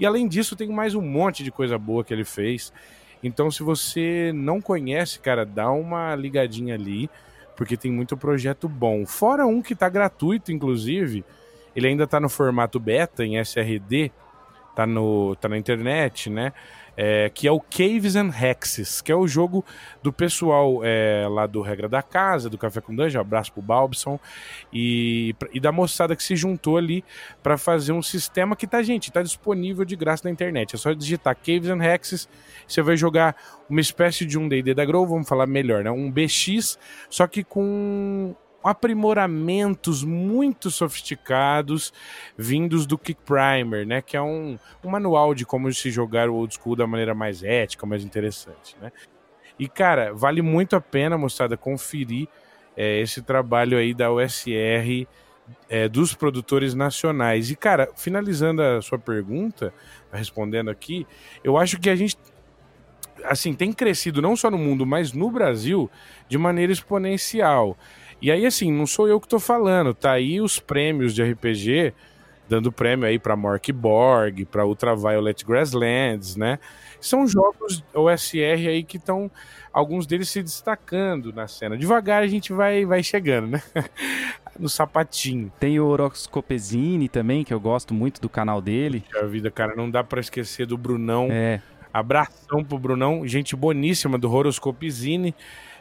E 0.00 0.04
além 0.04 0.26
disso, 0.26 0.56
tem 0.56 0.68
mais 0.68 0.96
um 0.96 1.02
monte 1.02 1.44
de 1.44 1.52
coisa 1.52 1.78
boa 1.78 2.02
que 2.02 2.12
ele 2.12 2.24
fez. 2.24 2.72
Então, 3.22 3.50
se 3.50 3.62
você 3.62 4.32
não 4.34 4.60
conhece, 4.60 5.20
cara, 5.20 5.46
dá 5.46 5.70
uma 5.70 6.16
ligadinha 6.16 6.74
ali, 6.74 7.08
porque 7.56 7.76
tem 7.76 7.92
muito 7.92 8.16
projeto 8.16 8.68
bom. 8.68 9.06
Fora 9.06 9.46
um 9.46 9.62
que 9.62 9.76
tá 9.76 9.88
gratuito, 9.88 10.50
inclusive, 10.50 11.24
ele 11.74 11.88
ainda 11.88 12.04
está 12.04 12.20
no 12.20 12.28
formato 12.28 12.78
beta, 12.78 13.24
em 13.24 13.38
SRD, 13.38 14.10
tá, 14.74 14.86
no, 14.86 15.36
tá 15.36 15.48
na 15.48 15.58
internet, 15.58 16.30
né? 16.30 16.52
É, 16.96 17.30
que 17.30 17.48
é 17.48 17.52
o 17.52 17.60
Caves 17.60 18.14
and 18.14 18.30
Hexes, 18.30 19.00
que 19.00 19.10
é 19.10 19.14
o 19.14 19.26
jogo 19.26 19.64
do 20.02 20.12
pessoal 20.12 20.80
é, 20.84 21.26
lá 21.30 21.46
do 21.46 21.62
Regra 21.62 21.88
da 21.88 22.02
Casa, 22.02 22.50
do 22.50 22.58
Café 22.58 22.80
com 22.80 22.94
Dungeon, 22.94 23.20
abraço 23.20 23.52
pro 23.52 23.62
Balbson, 23.62 24.20
e, 24.70 25.34
e 25.52 25.58
da 25.58 25.72
moçada 25.72 26.14
que 26.14 26.22
se 26.22 26.36
juntou 26.36 26.76
ali 26.76 27.02
para 27.42 27.56
fazer 27.56 27.92
um 27.92 28.02
sistema 28.02 28.54
que 28.54 28.66
tá, 28.66 28.82
gente, 28.82 29.10
tá 29.10 29.22
disponível 29.22 29.84
de 29.84 29.96
graça 29.96 30.22
na 30.24 30.30
internet. 30.30 30.74
É 30.74 30.78
só 30.78 30.92
digitar 30.92 31.34
Caves 31.36 31.70
and 31.70 31.82
Hexes, 31.82 32.28
você 32.66 32.82
vai 32.82 32.96
jogar 32.98 33.34
uma 33.68 33.80
espécie 33.80 34.26
de 34.26 34.38
um 34.38 34.46
D&D 34.46 34.74
da 34.74 34.84
Grow, 34.84 35.06
vamos 35.06 35.28
falar 35.28 35.46
melhor, 35.46 35.82
né? 35.82 35.90
Um 35.90 36.10
BX, 36.10 36.78
só 37.08 37.26
que 37.26 37.42
com 37.42 38.34
aprimoramentos 38.62 40.04
muito 40.04 40.70
sofisticados 40.70 41.92
vindos 42.36 42.86
do 42.86 42.98
Kick 42.98 43.20
Primer, 43.24 43.86
né? 43.86 44.02
Que 44.02 44.16
é 44.16 44.22
um, 44.22 44.58
um 44.84 44.90
manual 44.90 45.34
de 45.34 45.46
como 45.46 45.72
se 45.72 45.90
jogar 45.90 46.28
o 46.28 46.34
old 46.34 46.54
school 46.54 46.76
da 46.76 46.86
maneira 46.86 47.14
mais 47.14 47.42
ética, 47.42 47.86
mais 47.86 48.04
interessante, 48.04 48.76
né? 48.80 48.92
E, 49.58 49.68
cara, 49.68 50.14
vale 50.14 50.40
muito 50.40 50.74
a 50.74 50.80
pena, 50.80 51.18
moçada, 51.18 51.56
conferir 51.56 52.26
é, 52.76 53.00
esse 53.00 53.20
trabalho 53.20 53.76
aí 53.76 53.92
da 53.92 54.10
USR 54.10 55.06
é, 55.68 55.88
dos 55.88 56.14
produtores 56.14 56.74
nacionais. 56.74 57.50
E, 57.50 57.56
cara, 57.56 57.90
finalizando 57.94 58.62
a 58.62 58.80
sua 58.80 58.98
pergunta, 58.98 59.72
respondendo 60.10 60.70
aqui, 60.70 61.06
eu 61.44 61.58
acho 61.58 61.78
que 61.78 61.90
a 61.90 61.96
gente 61.96 62.16
assim, 63.24 63.52
tem 63.52 63.72
crescido 63.72 64.22
não 64.22 64.34
só 64.34 64.50
no 64.50 64.58
mundo, 64.58 64.86
mas 64.86 65.12
no 65.12 65.30
Brasil 65.30 65.90
de 66.28 66.38
maneira 66.38 66.72
exponencial. 66.72 67.76
E 68.20 68.30
aí, 68.30 68.44
assim, 68.44 68.70
não 68.70 68.86
sou 68.86 69.08
eu 69.08 69.18
que 69.20 69.26
estou 69.26 69.40
falando, 69.40 69.94
tá 69.94 70.12
aí 70.12 70.40
os 70.40 70.58
prêmios 70.58 71.14
de 71.14 71.22
RPG, 71.22 71.94
dando 72.48 72.70
prêmio 72.72 73.06
aí 73.06 73.18
para 73.18 73.36
Mork 73.36 73.72
Borg, 73.72 74.44
para 74.44 74.66
Ultraviolet 74.66 75.44
Grasslands, 75.44 76.36
né? 76.36 76.58
São 77.00 77.26
jogos 77.26 77.82
OSR 77.94 78.68
aí 78.68 78.82
que 78.82 78.98
estão 78.98 79.30
alguns 79.72 80.06
deles 80.06 80.28
se 80.28 80.42
destacando 80.42 81.32
na 81.32 81.48
cena. 81.48 81.78
Devagar 81.78 82.22
a 82.22 82.26
gente 82.26 82.52
vai, 82.52 82.84
vai 82.84 83.02
chegando, 83.02 83.46
né? 83.46 83.62
no 84.58 84.68
sapatinho. 84.68 85.50
Tem 85.58 85.80
o 85.80 85.86
Horoscopesini 85.86 87.08
também, 87.08 87.44
que 87.44 87.54
eu 87.54 87.60
gosto 87.60 87.94
muito 87.94 88.20
do 88.20 88.28
canal 88.28 88.60
dele. 88.60 89.02
A 89.20 89.24
vida, 89.24 89.50
cara, 89.50 89.74
não 89.74 89.90
dá 89.90 90.04
para 90.04 90.20
esquecer 90.20 90.66
do 90.66 90.76
Brunão. 90.76 91.28
É. 91.30 91.62
Abração 91.92 92.62
pro 92.62 92.78
Brunão, 92.78 93.26
gente 93.26 93.56
boníssima 93.56 94.18
do 94.18 94.30
Horoscopesini. 94.30 95.34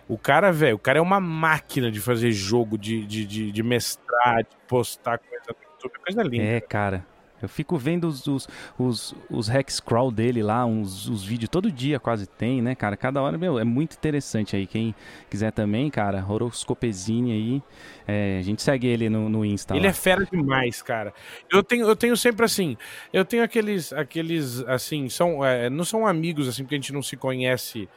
O 0.09 0.17
cara, 0.17 0.51
velho, 0.51 0.75
o 0.75 0.79
cara 0.79 0.97
é 0.97 1.01
uma 1.01 1.19
máquina 1.19 1.91
de 1.91 2.01
fazer 2.01 2.31
jogo, 2.31 2.79
de, 2.79 3.05
de, 3.05 3.23
de, 3.25 3.51
de 3.51 3.63
mestrar, 3.63 4.39
de 4.39 4.57
postar 4.67 5.19
coisa 5.19 5.45
no 5.49 5.71
YouTube, 5.71 5.99
coisa 6.03 6.23
linda. 6.23 6.43
É, 6.43 6.59
cara. 6.59 7.05
Eu 7.41 7.47
fico 7.47 7.77
vendo 7.77 8.05
os, 8.07 8.27
os, 8.27 8.47
os, 8.77 9.15
os 9.29 9.79
crawl 9.79 10.11
dele 10.11 10.43
lá, 10.43 10.65
uns, 10.65 11.07
os 11.07 11.23
vídeos 11.23 11.47
todo 11.47 11.71
dia 11.71 11.99
quase 11.99 12.27
tem, 12.27 12.61
né, 12.61 12.75
cara? 12.75 12.97
Cada 12.97 13.21
hora, 13.21 13.37
meu, 13.37 13.57
é 13.57 13.63
muito 13.63 13.93
interessante 13.93 14.55
aí. 14.55 14.67
Quem 14.67 14.93
quiser 15.29 15.51
também, 15.51 15.89
cara, 15.89 16.25
Horoscopezine 16.27 17.31
aí, 17.31 17.63
é, 18.07 18.39
a 18.39 18.41
gente 18.41 18.61
segue 18.61 18.87
ele 18.87 19.09
no, 19.09 19.29
no 19.29 19.45
Insta. 19.45 19.75
Ele 19.75 19.85
lá. 19.85 19.91
é 19.91 19.93
fera 19.93 20.25
demais, 20.25 20.81
cara. 20.81 21.13
Eu 21.49 21.63
tenho, 21.63 21.87
eu 21.87 21.95
tenho 21.95 22.17
sempre 22.17 22.45
assim, 22.45 22.75
eu 23.13 23.23
tenho 23.23 23.43
aqueles, 23.43 23.93
aqueles 23.93 24.59
assim, 24.67 25.07
são, 25.07 25.45
é, 25.45 25.69
não 25.69 25.85
são 25.85 26.05
amigos, 26.05 26.47
assim, 26.47 26.63
porque 26.63 26.75
a 26.75 26.77
gente 26.79 26.91
não 26.91 27.01
se 27.01 27.15
conhece 27.15 27.87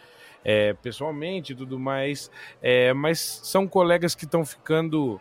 é, 0.44 0.72
pessoalmente 0.74 1.52
e 1.52 1.56
tudo 1.56 1.78
mais, 1.78 2.30
é, 2.62 2.92
mas 2.92 3.18
são 3.44 3.66
colegas 3.66 4.14
que 4.14 4.24
estão 4.24 4.44
ficando 4.44 5.20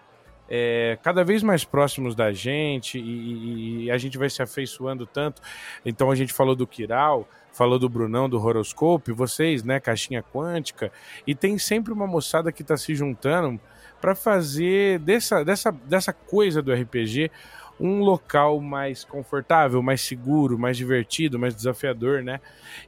é, 0.49 0.97
cada 1.01 1.23
vez 1.23 1.41
mais 1.41 1.63
próximos 1.63 2.13
da 2.13 2.33
gente 2.33 2.99
e, 2.99 3.85
e, 3.85 3.91
a 3.91 3.97
gente 3.97 4.17
vai 4.17 4.29
se 4.29 4.41
afeiçoando 4.41 5.05
tanto. 5.05 5.41
Então 5.85 6.11
a 6.11 6.15
gente 6.15 6.33
falou 6.33 6.55
do 6.55 6.67
Kiral, 6.67 7.25
falou 7.53 7.79
do 7.79 7.87
Brunão, 7.87 8.27
do 8.27 8.37
Horoscope, 8.37 9.13
vocês, 9.13 9.63
né, 9.63 9.79
Caixinha 9.79 10.21
Quântica, 10.21 10.91
e 11.25 11.33
tem 11.33 11.57
sempre 11.57 11.93
uma 11.93 12.05
moçada 12.05 12.51
que 12.51 12.63
está 12.63 12.75
se 12.75 12.93
juntando 12.93 13.59
para 14.01 14.13
fazer 14.13 14.99
dessa, 14.99 15.45
dessa, 15.45 15.71
dessa 15.71 16.11
coisa 16.11 16.61
do 16.61 16.73
RPG 16.73 17.31
um 17.79 18.01
local 18.01 18.59
mais 18.59 19.03
confortável, 19.03 19.81
mais 19.81 20.01
seguro, 20.01 20.59
mais 20.59 20.75
divertido, 20.75 21.39
mais 21.39 21.55
desafiador, 21.55 22.21
né? 22.21 22.39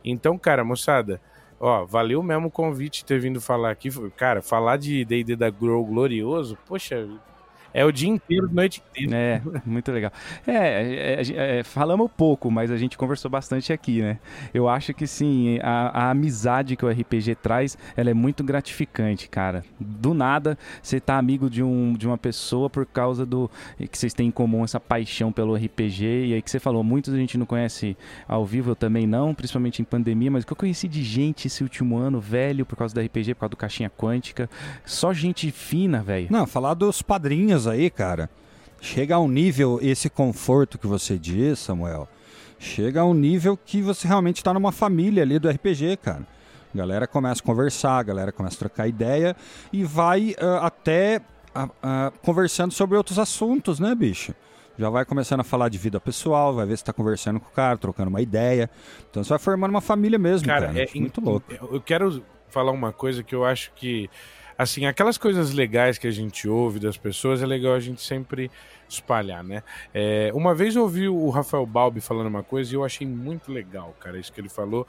Então, 0.03 0.37
cara, 0.37 0.63
moçada, 0.63 1.19
ó, 1.63 1.85
valeu 1.85 2.21
mesmo 2.21 2.47
o 2.47 2.51
convite 2.51 3.05
ter 3.05 3.19
vindo 3.19 3.39
falar 3.39 3.71
aqui. 3.71 3.89
Cara, 4.17 4.41
falar 4.41 4.77
de 4.77 5.05
D&D 5.05 5.35
da 5.35 5.49
Grow 5.49 5.85
Glorioso, 5.85 6.57
poxa, 6.67 7.07
é 7.73 7.83
o 7.83 7.91
dia 7.91 8.09
inteiro, 8.09 8.49
noite 8.51 8.81
inteira. 8.91 9.15
É, 9.15 9.41
muito 9.65 9.91
legal. 9.91 10.11
É, 10.45 11.21
é, 11.21 11.59
é, 11.59 11.63
falamos 11.63 12.09
pouco, 12.15 12.51
mas 12.51 12.69
a 12.69 12.77
gente 12.77 12.97
conversou 12.97 13.31
bastante 13.31 13.73
aqui, 13.73 14.01
né? 14.01 14.19
Eu 14.53 14.69
acho 14.69 14.93
que 14.93 15.07
sim, 15.07 15.57
a, 15.61 16.05
a, 16.05 16.11
amizade 16.11 16.75
que 16.75 16.85
o 16.85 16.89
RPG 16.89 17.35
traz, 17.35 17.77
ela 17.97 18.09
é 18.09 18.13
muito 18.13 18.43
gratificante, 18.43 19.27
cara. 19.27 19.65
Do 19.79 20.13
nada, 20.13 20.57
você 20.81 20.99
tá 20.99 21.17
amigo 21.17 21.49
de, 21.49 21.63
um, 21.63 21.93
de 21.93 22.05
uma 22.05 22.17
pessoa 22.17 22.69
por 22.69 22.85
causa 22.85 23.25
do 23.25 23.49
que 23.89 23.97
vocês 23.97 24.13
têm 24.13 24.27
em 24.27 24.31
comum 24.31 24.63
essa 24.63 24.79
paixão 24.79 25.31
pelo 25.31 25.55
RPG, 25.55 26.27
e 26.27 26.33
aí 26.33 26.41
que 26.41 26.51
você 26.51 26.59
falou, 26.59 26.83
muitos 26.83 27.13
a 27.13 27.17
gente 27.17 27.37
não 27.37 27.45
conhece 27.45 27.97
ao 28.27 28.45
vivo, 28.45 28.71
eu 28.71 28.75
também 28.75 29.07
não, 29.07 29.33
principalmente 29.33 29.81
em 29.81 29.85
pandemia, 29.85 30.29
mas 30.29 30.43
o 30.43 30.47
que 30.47 30.53
eu 30.53 30.57
conheci 30.57 30.87
de 30.87 31.03
gente 31.03 31.47
esse 31.47 31.63
último 31.63 31.97
ano, 31.97 32.19
velho, 32.19 32.65
por 32.65 32.75
causa 32.75 32.93
do 32.93 33.01
RPG, 33.01 33.33
por 33.33 33.41
causa 33.41 33.51
do 33.51 33.57
Caixinha 33.57 33.89
Quântica, 33.89 34.49
só 34.85 35.11
gente 35.13 35.49
fina, 35.51 36.03
velho. 36.03 36.27
Não, 36.29 36.45
falar 36.45 36.73
dos 36.73 37.01
padrinhos 37.01 37.62
aí, 37.67 37.89
cara, 37.89 38.29
chega 38.81 39.15
a 39.15 39.19
um 39.19 39.27
nível, 39.27 39.79
esse 39.81 40.09
conforto 40.09 40.77
que 40.77 40.87
você 40.87 41.17
diz, 41.17 41.59
Samuel, 41.59 42.07
chega 42.59 43.01
a 43.01 43.05
um 43.05 43.13
nível 43.13 43.57
que 43.57 43.81
você 43.81 44.07
realmente 44.07 44.37
está 44.37 44.53
numa 44.53 44.71
família 44.71 45.23
ali 45.23 45.39
do 45.39 45.49
RPG, 45.49 45.97
cara. 45.97 46.25
A 46.73 46.77
galera 46.77 47.05
começa 47.05 47.41
a 47.41 47.45
conversar, 47.45 47.99
a 47.99 48.03
galera 48.03 48.31
começa 48.31 48.55
a 48.55 48.59
trocar 48.59 48.87
ideia 48.87 49.35
e 49.71 49.83
vai 49.83 50.31
uh, 50.41 50.63
até 50.63 51.21
uh, 51.55 51.65
uh, 51.65 52.19
conversando 52.23 52.73
sobre 52.73 52.97
outros 52.97 53.19
assuntos, 53.19 53.79
né, 53.79 53.93
bicho? 53.93 54.33
Já 54.77 54.89
vai 54.89 55.05
começando 55.05 55.41
a 55.41 55.43
falar 55.43 55.69
de 55.69 55.77
vida 55.77 55.99
pessoal, 55.99 56.53
vai 56.53 56.65
ver 56.65 56.75
se 56.75 56.81
está 56.81 56.91
conversando 56.91 57.39
com 57.39 57.47
o 57.47 57.51
cara, 57.51 57.77
trocando 57.77 58.09
uma 58.09 58.21
ideia. 58.21 58.69
Então 59.09 59.23
você 59.23 59.29
vai 59.29 59.37
formando 59.37 59.69
uma 59.69 59.81
família 59.81 60.17
mesmo, 60.17 60.47
cara. 60.47 60.67
cara. 60.67 60.83
É 60.83 60.99
muito 60.99 61.21
louco. 61.21 61.45
Eu 61.71 61.79
quero 61.79 62.23
falar 62.49 62.71
uma 62.71 62.91
coisa 62.91 63.21
que 63.21 63.35
eu 63.35 63.45
acho 63.45 63.71
que 63.75 64.09
assim, 64.57 64.85
aquelas 64.85 65.17
coisas 65.17 65.53
legais 65.53 65.97
que 65.97 66.07
a 66.07 66.11
gente 66.11 66.47
ouve 66.47 66.79
das 66.79 66.97
pessoas 66.97 67.41
é 67.41 67.45
legal 67.45 67.73
a 67.73 67.79
gente 67.79 68.01
sempre 68.01 68.49
espalhar, 68.87 69.43
né? 69.43 69.63
É, 69.93 70.31
uma 70.33 70.53
vez 70.53 70.75
eu 70.75 70.83
ouvi 70.83 71.07
o 71.07 71.29
Rafael 71.29 71.65
Balbi 71.65 72.01
falando 72.01 72.27
uma 72.27 72.43
coisa 72.43 72.71
e 72.71 72.75
eu 72.75 72.83
achei 72.83 73.07
muito 73.07 73.51
legal, 73.51 73.95
cara, 73.99 74.19
isso 74.19 74.31
que 74.31 74.39
ele 74.39 74.49
falou. 74.49 74.87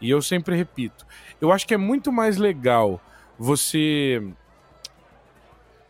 E 0.00 0.10
eu 0.10 0.20
sempre 0.20 0.56
repito. 0.56 1.06
Eu 1.40 1.52
acho 1.52 1.66
que 1.66 1.74
é 1.74 1.78
muito 1.78 2.12
mais 2.12 2.36
legal 2.36 3.00
você 3.38 4.22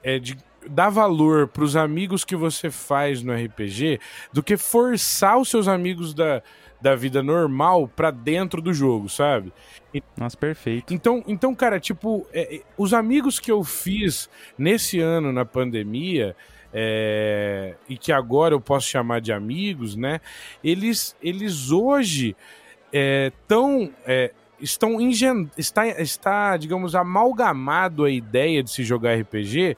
é, 0.03 0.19
de, 0.19 0.39
dar 0.69 0.91
valor 0.91 1.49
para 1.49 1.65
os 1.65 1.77
amigos 1.77 2.25
que 2.25 2.37
você 2.37 2.71
faz 2.71 3.23
no 3.23 3.33
RPG 3.33 4.01
do 4.33 4.43
que 4.43 4.57
forçar 4.57 5.39
os 5.39 5.49
seus 5.49 5.69
amigos 5.69 6.15
da, 6.15 6.43
da 6.87 6.95
vida 6.95 7.21
normal 7.21 7.89
para 7.89 8.13
dentro 8.13 8.63
do 8.63 8.73
jogo, 8.73 9.09
sabe? 9.09 9.53
Nossa, 10.17 10.37
perfeito. 10.37 10.95
Então, 10.95 11.21
então 11.27 11.53
cara, 11.53 11.81
tipo, 11.81 12.25
é, 12.33 12.59
é, 12.59 12.63
os 12.79 12.95
amigos 12.95 13.41
que 13.41 13.51
eu 13.51 13.65
fiz 13.65 14.31
nesse 14.57 15.01
ano 15.01 15.33
na 15.33 15.45
pandemia, 15.45 16.37
é, 16.73 17.75
e 17.89 17.99
que 17.99 18.13
agora 18.13 18.55
eu 18.55 18.61
posso 18.61 18.87
chamar 18.87 19.21
de 19.21 19.33
amigos, 19.33 19.97
né? 19.97 20.21
Eles, 20.63 21.17
eles 21.21 21.73
hoje 21.73 22.37
é, 22.93 23.33
tão, 23.49 23.93
é, 24.07 24.31
estão 24.61 25.01
ingend... 25.01 25.51
está, 25.59 25.89
está, 25.89 26.57
digamos, 26.57 26.95
amalgamado 26.95 28.05
a 28.05 28.11
ideia 28.13 28.63
de 28.63 28.71
se 28.71 28.85
jogar 28.85 29.19
RPG 29.19 29.77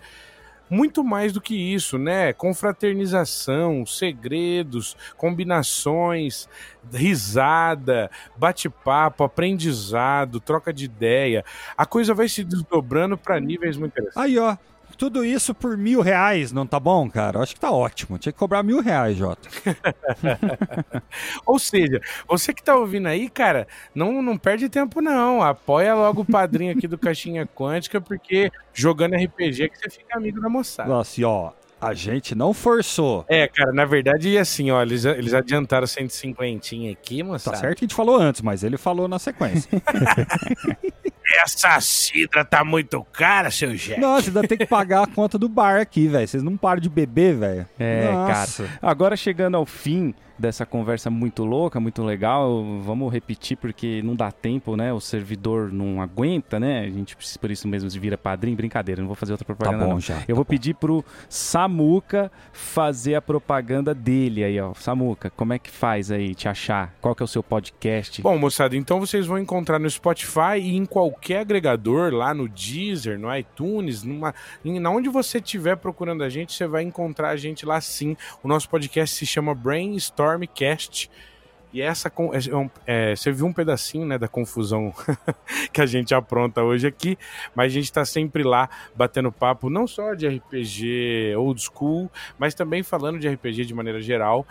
muito 0.70 1.02
mais 1.02 1.32
do 1.32 1.40
que 1.40 1.54
isso, 1.54 1.98
né? 1.98 2.32
Confraternização, 2.32 3.84
segredos, 3.86 4.96
combinações, 5.16 6.48
risada, 6.92 8.10
bate-papo, 8.36 9.24
aprendizado, 9.24 10.40
troca 10.40 10.72
de 10.72 10.84
ideia. 10.84 11.44
A 11.76 11.86
coisa 11.86 12.14
vai 12.14 12.28
se 12.28 12.44
desdobrando 12.44 13.16
para 13.16 13.40
níveis 13.40 13.76
muito 13.76 13.92
interessantes. 13.92 14.22
Aí, 14.22 14.38
ó, 14.38 14.56
tudo 14.96 15.24
isso 15.24 15.54
por 15.54 15.76
mil 15.76 16.00
reais, 16.00 16.52
não 16.52 16.66
tá 16.66 16.78
bom, 16.80 17.08
cara? 17.10 17.38
Eu 17.38 17.42
acho 17.42 17.54
que 17.54 17.60
tá 17.60 17.70
ótimo. 17.70 18.18
Tinha 18.18 18.32
que 18.32 18.38
cobrar 18.38 18.62
mil 18.62 18.80
reais, 18.80 19.16
Jota. 19.16 19.48
Ou 21.44 21.58
seja, 21.58 22.00
você 22.26 22.54
que 22.54 22.62
tá 22.62 22.76
ouvindo 22.76 23.06
aí, 23.06 23.28
cara, 23.28 23.66
não, 23.94 24.22
não 24.22 24.36
perde 24.36 24.68
tempo, 24.68 25.00
não. 25.00 25.42
Apoia 25.42 25.94
logo 25.94 26.22
o 26.22 26.24
padrinho 26.24 26.72
aqui 26.72 26.88
do 26.88 26.98
Caixinha 26.98 27.46
Quântica, 27.46 28.00
porque 28.00 28.50
jogando 28.72 29.14
RPG 29.14 29.64
é 29.64 29.68
que 29.68 29.78
você 29.78 29.90
fica 29.90 30.16
amigo 30.16 30.40
da 30.40 30.48
moçada. 30.48 30.88
Nossa, 30.88 31.20
e 31.20 31.24
ó, 31.24 31.52
a 31.80 31.94
gente 31.94 32.34
não 32.34 32.52
forçou. 32.52 33.24
É, 33.28 33.46
cara, 33.46 33.72
na 33.72 33.84
verdade, 33.84 34.36
assim, 34.36 34.70
ó, 34.70 34.82
eles, 34.82 35.04
eles 35.04 35.34
adiantaram 35.34 35.86
150 35.86 36.68
aqui, 36.90 37.22
moçada. 37.22 37.56
Tá 37.56 37.60
certo 37.60 37.78
que 37.78 37.84
a 37.84 37.86
gente 37.88 37.94
falou 37.94 38.16
antes, 38.16 38.40
mas 38.40 38.64
ele 38.64 38.76
falou 38.76 39.06
na 39.08 39.18
sequência. 39.18 39.70
Essa 41.44 41.78
cidra 41.80 42.42
tá 42.42 42.64
muito 42.64 43.04
cara, 43.12 43.50
seu 43.50 43.74
Jack. 43.74 44.00
Nossa, 44.00 44.30
ainda 44.30 44.48
tem 44.48 44.56
que 44.56 44.64
pagar 44.64 45.02
a 45.02 45.06
conta 45.06 45.38
do 45.38 45.48
bar 45.48 45.78
aqui, 45.78 46.08
velho. 46.08 46.26
Vocês 46.26 46.42
não 46.42 46.56
param 46.56 46.80
de 46.80 46.88
beber, 46.88 47.36
velho. 47.36 47.66
É, 47.78 48.10
Nossa. 48.10 48.64
cara. 48.64 48.78
Agora 48.80 49.16
chegando 49.16 49.56
ao 49.56 49.66
fim 49.66 50.14
dessa 50.38 50.64
conversa 50.64 51.10
muito 51.10 51.44
louca, 51.44 51.80
muito 51.80 52.02
legal. 52.02 52.64
Vamos 52.80 53.12
repetir 53.12 53.56
porque 53.56 54.00
não 54.02 54.14
dá 54.14 54.30
tempo, 54.30 54.76
né? 54.76 54.92
O 54.92 55.00
servidor 55.00 55.72
não 55.72 56.00
aguenta, 56.00 56.60
né? 56.60 56.80
A 56.80 56.90
gente 56.90 57.16
precisa 57.16 57.38
por 57.38 57.50
isso 57.50 57.66
mesmo 57.66 57.90
se 57.90 57.98
vira 57.98 58.16
padrinho. 58.16 58.56
Brincadeira, 58.56 59.00
não 59.00 59.08
vou 59.08 59.16
fazer 59.16 59.32
outra 59.32 59.44
propaganda. 59.44 59.78
Tá 59.78 59.84
bom, 59.84 59.92
não. 59.94 60.00
já. 60.00 60.14
Eu 60.14 60.20
tá 60.20 60.34
vou 60.34 60.44
bom. 60.44 60.50
pedir 60.50 60.74
pro 60.74 61.04
Samuca 61.28 62.30
fazer 62.52 63.16
a 63.16 63.22
propaganda 63.22 63.94
dele 63.94 64.44
aí, 64.44 64.60
ó. 64.60 64.72
Samuca, 64.74 65.30
como 65.30 65.52
é 65.52 65.58
que 65.58 65.70
faz 65.70 66.10
aí 66.10 66.34
te 66.34 66.48
achar? 66.48 66.94
Qual 67.00 67.14
que 67.14 67.22
é 67.22 67.24
o 67.24 67.28
seu 67.28 67.42
podcast? 67.42 68.22
Bom, 68.22 68.38
moçada, 68.38 68.76
então 68.76 69.00
vocês 69.00 69.26
vão 69.26 69.38
encontrar 69.38 69.78
no 69.78 69.90
Spotify 69.90 70.58
e 70.60 70.76
em 70.76 70.86
qualquer 70.86 71.40
agregador, 71.40 72.12
lá 72.12 72.32
no 72.32 72.48
Deezer, 72.48 73.18
no 73.18 73.34
iTunes, 73.34 74.02
numa, 74.02 74.34
em, 74.64 74.84
onde 74.86 75.08
você 75.08 75.38
estiver 75.38 75.76
procurando 75.76 76.22
a 76.22 76.28
gente, 76.28 76.52
você 76.52 76.66
vai 76.66 76.82
encontrar 76.82 77.30
a 77.30 77.36
gente 77.36 77.66
lá 77.66 77.80
sim. 77.80 78.16
O 78.42 78.48
nosso 78.48 78.68
podcast 78.68 79.14
se 79.14 79.26
chama 79.26 79.54
Brainstorm 79.54 80.27
Stormcast. 80.28 81.10
E 81.70 81.82
essa 81.82 82.08
é, 82.08 83.10
é, 83.10 83.14
você 83.16 83.30
viu 83.30 83.44
um 83.44 83.52
pedacinho 83.52 84.06
né, 84.06 84.16
da 84.16 84.26
confusão 84.26 84.92
que 85.70 85.82
a 85.82 85.86
gente 85.86 86.14
apronta 86.14 86.62
hoje 86.62 86.86
aqui, 86.86 87.18
mas 87.54 87.66
a 87.66 87.74
gente 87.74 87.84
está 87.84 88.06
sempre 88.06 88.42
lá 88.42 88.70
batendo 88.96 89.30
papo, 89.30 89.68
não 89.68 89.86
só 89.86 90.14
de 90.14 90.26
RPG 90.26 91.34
old 91.36 91.60
school, 91.60 92.10
mas 92.38 92.54
também 92.54 92.82
falando 92.82 93.18
de 93.18 93.28
RPG 93.28 93.66
de 93.66 93.74
maneira 93.74 94.00
geral. 94.00 94.46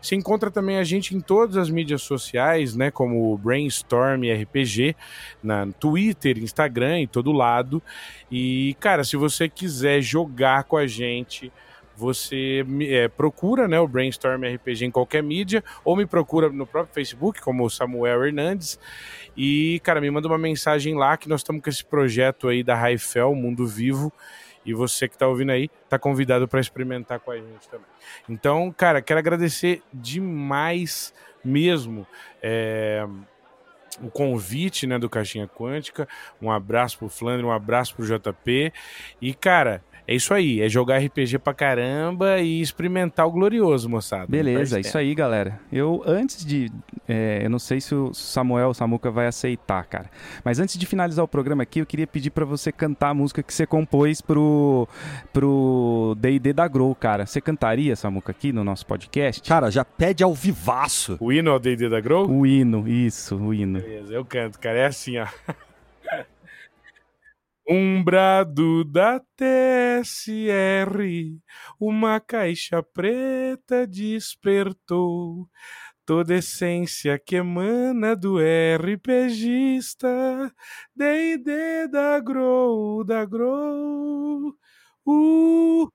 Você 0.00 0.14
encontra 0.14 0.50
também 0.50 0.76
a 0.76 0.84
gente 0.84 1.16
em 1.16 1.20
todas 1.20 1.56
as 1.56 1.70
mídias 1.70 2.02
sociais, 2.02 2.76
né? 2.76 2.90
Como 2.90 3.36
Brainstorm 3.38 4.22
RPG, 4.24 4.94
na 5.42 5.66
Twitter, 5.72 6.38
Instagram, 6.38 7.00
em 7.00 7.06
todo 7.06 7.32
lado. 7.32 7.82
E, 8.30 8.76
cara, 8.78 9.04
se 9.04 9.16
você 9.16 9.48
quiser 9.48 10.02
jogar 10.02 10.64
com 10.64 10.76
a 10.76 10.86
gente, 10.86 11.50
você 11.98 12.64
é, 12.82 13.08
procura 13.08 13.66
né, 13.66 13.80
o 13.80 13.88
Brainstorm 13.88 14.44
RPG 14.44 14.84
em 14.84 14.90
qualquer 14.90 15.20
mídia, 15.20 15.64
ou 15.84 15.96
me 15.96 16.06
procura 16.06 16.48
no 16.48 16.64
próprio 16.64 16.94
Facebook, 16.94 17.40
como 17.40 17.64
o 17.64 17.68
Samuel 17.68 18.24
Hernandes. 18.24 18.78
E, 19.36 19.80
cara, 19.82 20.00
me 20.00 20.08
manda 20.08 20.28
uma 20.28 20.38
mensagem 20.38 20.94
lá 20.94 21.16
que 21.16 21.28
nós 21.28 21.40
estamos 21.40 21.60
com 21.60 21.68
esse 21.68 21.84
projeto 21.84 22.46
aí 22.46 22.62
da 22.62 22.76
Raifel, 22.76 23.34
Mundo 23.34 23.66
Vivo. 23.66 24.12
E 24.64 24.72
você 24.72 25.08
que 25.08 25.16
está 25.16 25.26
ouvindo 25.26 25.50
aí, 25.50 25.68
está 25.82 25.98
convidado 25.98 26.46
para 26.46 26.60
experimentar 26.60 27.18
com 27.18 27.32
a 27.32 27.36
gente 27.36 27.68
também. 27.68 27.86
Então, 28.28 28.72
cara, 28.76 29.02
quero 29.02 29.18
agradecer 29.18 29.82
demais 29.92 31.12
mesmo. 31.44 32.06
É 32.40 33.04
o 34.02 34.10
convite 34.10 34.86
né, 34.86 34.98
do 34.98 35.10
Caixinha 35.10 35.48
Quântica. 35.48 36.08
Um 36.40 36.50
abraço 36.50 36.98
pro 36.98 37.08
Flandre, 37.08 37.44
um 37.44 37.52
abraço 37.52 37.94
pro 37.94 38.06
JP. 38.06 38.72
E, 39.20 39.34
cara, 39.34 39.82
é 40.08 40.14
isso 40.14 40.32
aí, 40.32 40.62
é 40.62 40.70
jogar 40.70 40.96
RPG 40.96 41.38
pra 41.38 41.52
caramba 41.52 42.38
e 42.38 42.62
experimentar 42.62 43.26
o 43.26 43.30
glorioso, 43.30 43.90
moçada. 43.90 44.26
Beleza, 44.26 44.78
é 44.78 44.80
isso 44.80 44.96
aí, 44.96 45.14
galera. 45.14 45.60
Eu, 45.70 46.02
antes 46.06 46.46
de. 46.46 46.72
É, 47.06 47.40
eu 47.44 47.50
não 47.50 47.58
sei 47.58 47.78
se 47.78 47.94
o 47.94 48.14
Samuel, 48.14 48.70
o 48.70 48.74
Samuca 48.74 49.10
vai 49.10 49.26
aceitar, 49.26 49.84
cara. 49.84 50.10
Mas 50.42 50.58
antes 50.58 50.78
de 50.78 50.86
finalizar 50.86 51.22
o 51.22 51.28
programa 51.28 51.62
aqui, 51.62 51.80
eu 51.80 51.84
queria 51.84 52.06
pedir 52.06 52.30
para 52.30 52.46
você 52.46 52.72
cantar 52.72 53.10
a 53.10 53.14
música 53.14 53.42
que 53.42 53.52
você 53.52 53.66
compôs 53.66 54.22
pro. 54.22 54.88
pro 55.30 56.16
DD 56.18 56.54
da 56.54 56.66
Grow, 56.66 56.94
cara. 56.94 57.26
Você 57.26 57.38
cantaria, 57.38 57.94
Samuca, 57.94 58.30
aqui 58.30 58.50
no 58.50 58.64
nosso 58.64 58.86
podcast? 58.86 59.46
Cara, 59.46 59.70
já 59.70 59.84
pede 59.84 60.24
ao 60.24 60.32
vivaço. 60.32 61.18
O 61.20 61.30
hino 61.30 61.50
ao 61.50 61.58
DD 61.58 61.86
da 61.90 62.00
Grow? 62.00 62.26
O 62.30 62.46
hino, 62.46 62.88
isso, 62.88 63.36
o 63.36 63.52
hino. 63.52 63.78
Beleza, 63.78 64.14
eu 64.14 64.24
canto, 64.24 64.58
cara. 64.58 64.78
É 64.78 64.86
assim, 64.86 65.18
ó. 65.18 65.26
Um 67.70 68.02
brado 68.02 68.82
da 68.82 69.20
TSR, 69.36 70.88
uma 71.78 72.18
caixa 72.18 72.82
preta 72.82 73.86
despertou. 73.86 75.46
Toda 76.06 76.36
essência 76.36 77.18
que 77.18 77.36
emana 77.36 78.16
do 78.16 78.38
RPGista, 78.38 80.08
D&D 80.96 81.88
da 81.88 82.18
Grow, 82.20 83.04
da 83.04 83.26
Grow, 83.26 84.54
uh, 85.06 85.92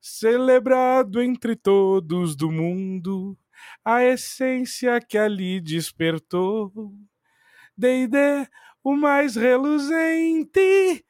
celebrado 0.00 1.20
entre 1.20 1.54
todos 1.54 2.34
do 2.34 2.50
mundo, 2.50 3.36
a 3.84 4.02
essência 4.02 4.98
que 4.98 5.18
ali 5.18 5.60
despertou, 5.60 6.72
D&D 7.76 8.48
o 8.82 8.96
mais 8.96 9.36
reluzente. 9.36 11.04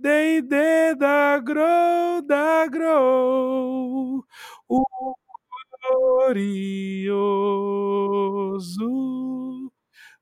D&D 0.00 0.94
da 0.94 1.40
Grow, 1.40 2.22
da 2.22 2.68
Grow, 2.68 4.24
o 4.68 4.84
glorioso 5.90 6.92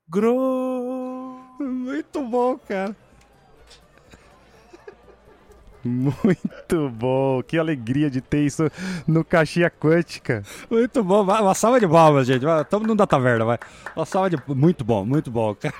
Grow. 0.08 1.38
Muito 1.60 2.22
bom, 2.22 2.56
cara. 2.56 2.96
Muito 5.84 6.90
bom, 6.90 7.42
que 7.42 7.58
alegria 7.58 8.10
de 8.10 8.20
ter 8.20 8.46
isso 8.46 8.70
no 9.06 9.22
Caixinha 9.22 9.70
Quântica. 9.70 10.42
Muito 10.70 11.04
bom, 11.04 11.22
uma 11.22 11.54
salva 11.54 11.78
de 11.78 11.86
palmas, 11.86 12.26
gente. 12.26 12.46
Estamos 12.62 12.88
no 12.88 12.96
da 12.96 13.06
taverna, 13.06 13.44
vai. 13.44 13.58
Uma 13.94 14.06
salva 14.06 14.30
de. 14.30 14.36
Muito 14.48 14.82
bom, 14.84 15.04
muito 15.04 15.30
bom, 15.30 15.54
cara. 15.54 15.74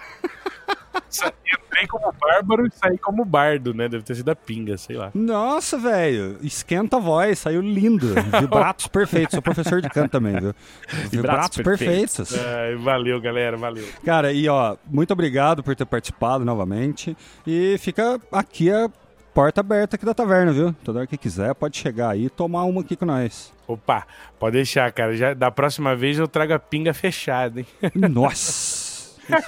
Entrei 1.23 1.87
como 1.87 2.13
bárbaro 2.13 2.67
e 2.67 2.71
saí 2.71 2.99
como 2.99 3.25
bardo, 3.25 3.75
né? 3.75 3.89
Deve 3.89 4.03
ter 4.05 4.15
sido 4.15 4.31
a 4.31 4.37
pinga, 4.37 4.77
sei 4.77 4.97
lá. 4.97 5.11
Nossa, 5.15 5.79
velho. 5.79 6.39
Esquenta 6.43 6.97
a 6.97 7.01
voz, 7.01 7.39
saiu 7.39 7.61
lindo. 7.61 8.15
Vibratos 8.41 8.87
perfeitos. 8.87 9.33
Sou 9.33 9.43
professor 9.43 9.81
de 9.81 9.89
canto 9.91 10.11
também, 10.11 10.33
viu? 10.33 10.55
Vibratos, 10.89 11.11
Vibratos 11.11 11.57
perfeitos. 11.59 12.31
perfeitos. 12.31 12.83
valeu, 12.83 13.21
galera, 13.21 13.57
valeu. 13.57 13.87
Cara, 14.05 14.33
e 14.33 14.49
ó, 14.49 14.77
muito 14.87 15.13
obrigado 15.13 15.63
por 15.63 15.75
ter 15.77 15.85
participado 15.87 16.45
novamente. 16.45 17.17
E 17.47 17.77
fica 17.79 18.21
aqui 18.33 18.71
a 18.71 18.91
porta 19.35 19.61
aberta 19.61 19.97
aqui 19.97 20.07
da 20.07 20.15
taverna, 20.15 20.51
viu? 20.51 20.75
Toda 20.83 21.01
hora 21.01 21.07
que 21.07 21.19
quiser, 21.19 21.55
pode 21.55 21.77
chegar 21.77 22.11
aí 22.13 22.25
e 22.25 22.31
tomar 22.31 22.65
uma 22.65 22.81
aqui 22.81 22.97
com 22.97 23.05
nós. 23.05 23.53
Opa, 23.69 24.07
pode 24.39 24.57
deixar, 24.57 24.91
cara. 24.93 25.15
Já, 25.15 25.35
da 25.35 25.51
próxima 25.51 25.95
vez 25.95 26.19
eu 26.19 26.27
trago 26.27 26.55
a 26.55 26.59
pinga 26.59 26.95
fechada, 26.95 27.61
hein? 27.61 27.67
Nossa! 27.95 28.86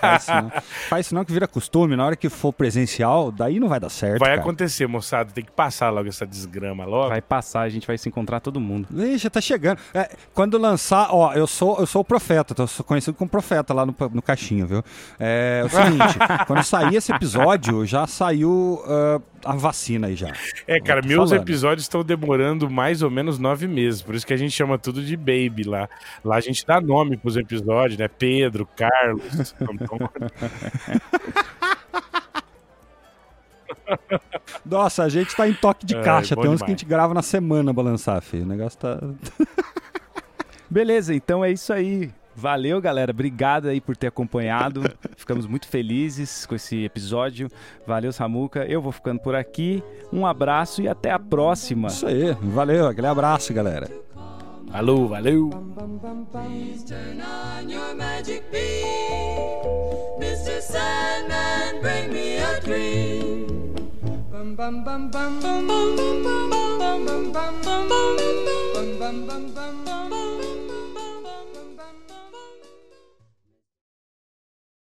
Faz 0.01 0.23
isso, 0.23 0.33
não. 0.33 0.53
faz 0.89 1.07
isso 1.07 1.15
não 1.15 1.25
que 1.25 1.33
vira 1.33 1.47
costume. 1.47 1.97
Na 1.97 2.07
hora 2.07 2.17
que 2.17 2.29
for 2.29 2.53
presencial, 2.53 3.31
daí 3.31 3.59
não 3.59 3.69
vai 3.69 3.81
dar 3.81 3.89
certo. 3.89 4.21
Vai 4.21 4.31
cara. 4.31 4.41
acontecer, 4.41 4.87
moçada. 4.87 5.31
Tem 5.33 5.45
que 5.45 5.53
passar 5.53 5.91
logo 5.91 6.09
essa 6.09 6.27
desgrama 6.27 6.85
logo. 6.85 7.09
Vai 7.09 7.21
passar, 7.23 7.63
a 7.63 7.69
gente 7.69 7.87
vai 7.87 7.99
se 7.99 8.09
encontrar 8.09 8.41
todo 8.41 8.61
mundo. 8.61 8.89
Ih, 9.03 9.19
já 9.19 9.31
tá 9.31 9.41
chegando. 9.41 9.79
É, 9.95 10.11
quando 10.35 10.59
lançar, 10.59 11.09
ó, 11.11 11.33
eu 11.35 11.47
sou, 11.47 11.79
eu 11.79 11.87
sou 11.87 12.03
o 12.03 12.05
profeta, 12.05 12.55
tô, 12.55 12.67
conhecido 12.85 13.17
como 13.17 13.31
profeta 13.31 13.73
lá 13.75 13.85
no, 13.85 13.95
no 14.13 14.23
caixinho, 14.23 14.67
viu? 14.67 14.85
É, 15.19 15.63
é 15.63 15.67
o 15.67 15.69
seguinte, 15.69 16.19
quando 16.47 16.63
sair 16.63 16.97
esse 16.97 17.13
episódio, 17.13 17.85
já 17.87 18.07
saiu. 18.07 18.83
Uh, 18.85 19.38
a 19.45 19.57
vacina 19.57 20.07
aí 20.09 20.15
já. 20.15 20.33
É, 20.67 20.81
cara, 20.81 21.01
meus 21.03 21.31
falando. 21.31 21.43
episódios 21.43 21.85
estão 21.85 22.03
demorando 22.03 22.69
mais 22.69 23.03
ou 23.03 23.11
menos 23.11 23.39
nove 23.39 23.67
meses, 23.67 24.03
por 24.03 24.15
isso 24.15 24.27
que 24.27 24.33
a 24.33 24.37
gente 24.37 24.53
chama 24.53 24.79
tudo 24.79 25.03
de 25.03 25.17
baby 25.17 25.65
lá. 25.65 25.89
Lá 26.25 26.37
a 26.37 26.41
gente 26.41 26.65
dá 26.67 26.81
nome 26.81 27.17
pros 27.17 27.37
episódios, 27.37 27.99
né? 27.99 28.09
Pedro, 28.09 28.67
Carlos. 28.77 29.55
Nossa, 34.65 35.05
a 35.05 35.09
gente 35.09 35.35
tá 35.35 35.49
em 35.49 35.55
toque 35.55 35.87
de 35.87 35.97
é, 35.97 36.03
caixa. 36.03 36.35
É, 36.35 36.37
Tem 36.37 36.45
uns 36.45 36.59
demais. 36.59 36.63
que 36.63 36.67
a 36.67 36.69
gente 36.71 36.85
grava 36.85 37.15
na 37.15 37.23
semana 37.23 37.73
balançar, 37.73 38.21
filho. 38.21 38.45
O 38.45 38.47
negócio 38.47 38.79
tá. 38.79 38.99
Beleza, 40.71 41.15
então 41.15 41.45
é 41.45 41.51
isso 41.51 41.73
aí. 41.73 42.11
Valeu, 42.39 42.81
galera. 42.81 43.11
Obrigado 43.11 43.67
aí 43.67 43.81
por 43.81 43.97
ter 43.97 44.07
acompanhado. 44.07 44.83
Ficamos 45.17 45.45
muito 45.45 45.67
felizes 45.67 46.47
com 46.47 46.55
esse 46.55 46.85
episódio. 46.85 47.49
Valeu, 47.85 48.13
Samuca. 48.13 48.65
Eu 48.65 48.81
vou 48.81 48.93
ficando 48.93 49.19
por 49.19 49.35
aqui. 49.35 49.83
Um 50.13 50.25
abraço 50.25 50.81
e 50.81 50.87
até 50.87 51.11
a 51.11 51.19
próxima. 51.19 51.89
Isso 51.89 52.07
aí. 52.07 52.33
Valeu. 52.41 52.87
Aquele 52.87 53.09
abraço, 53.09 53.53
galera. 53.53 53.91
Alô, 54.71 55.09
valeu. 55.09 55.51
bum 55.51 55.99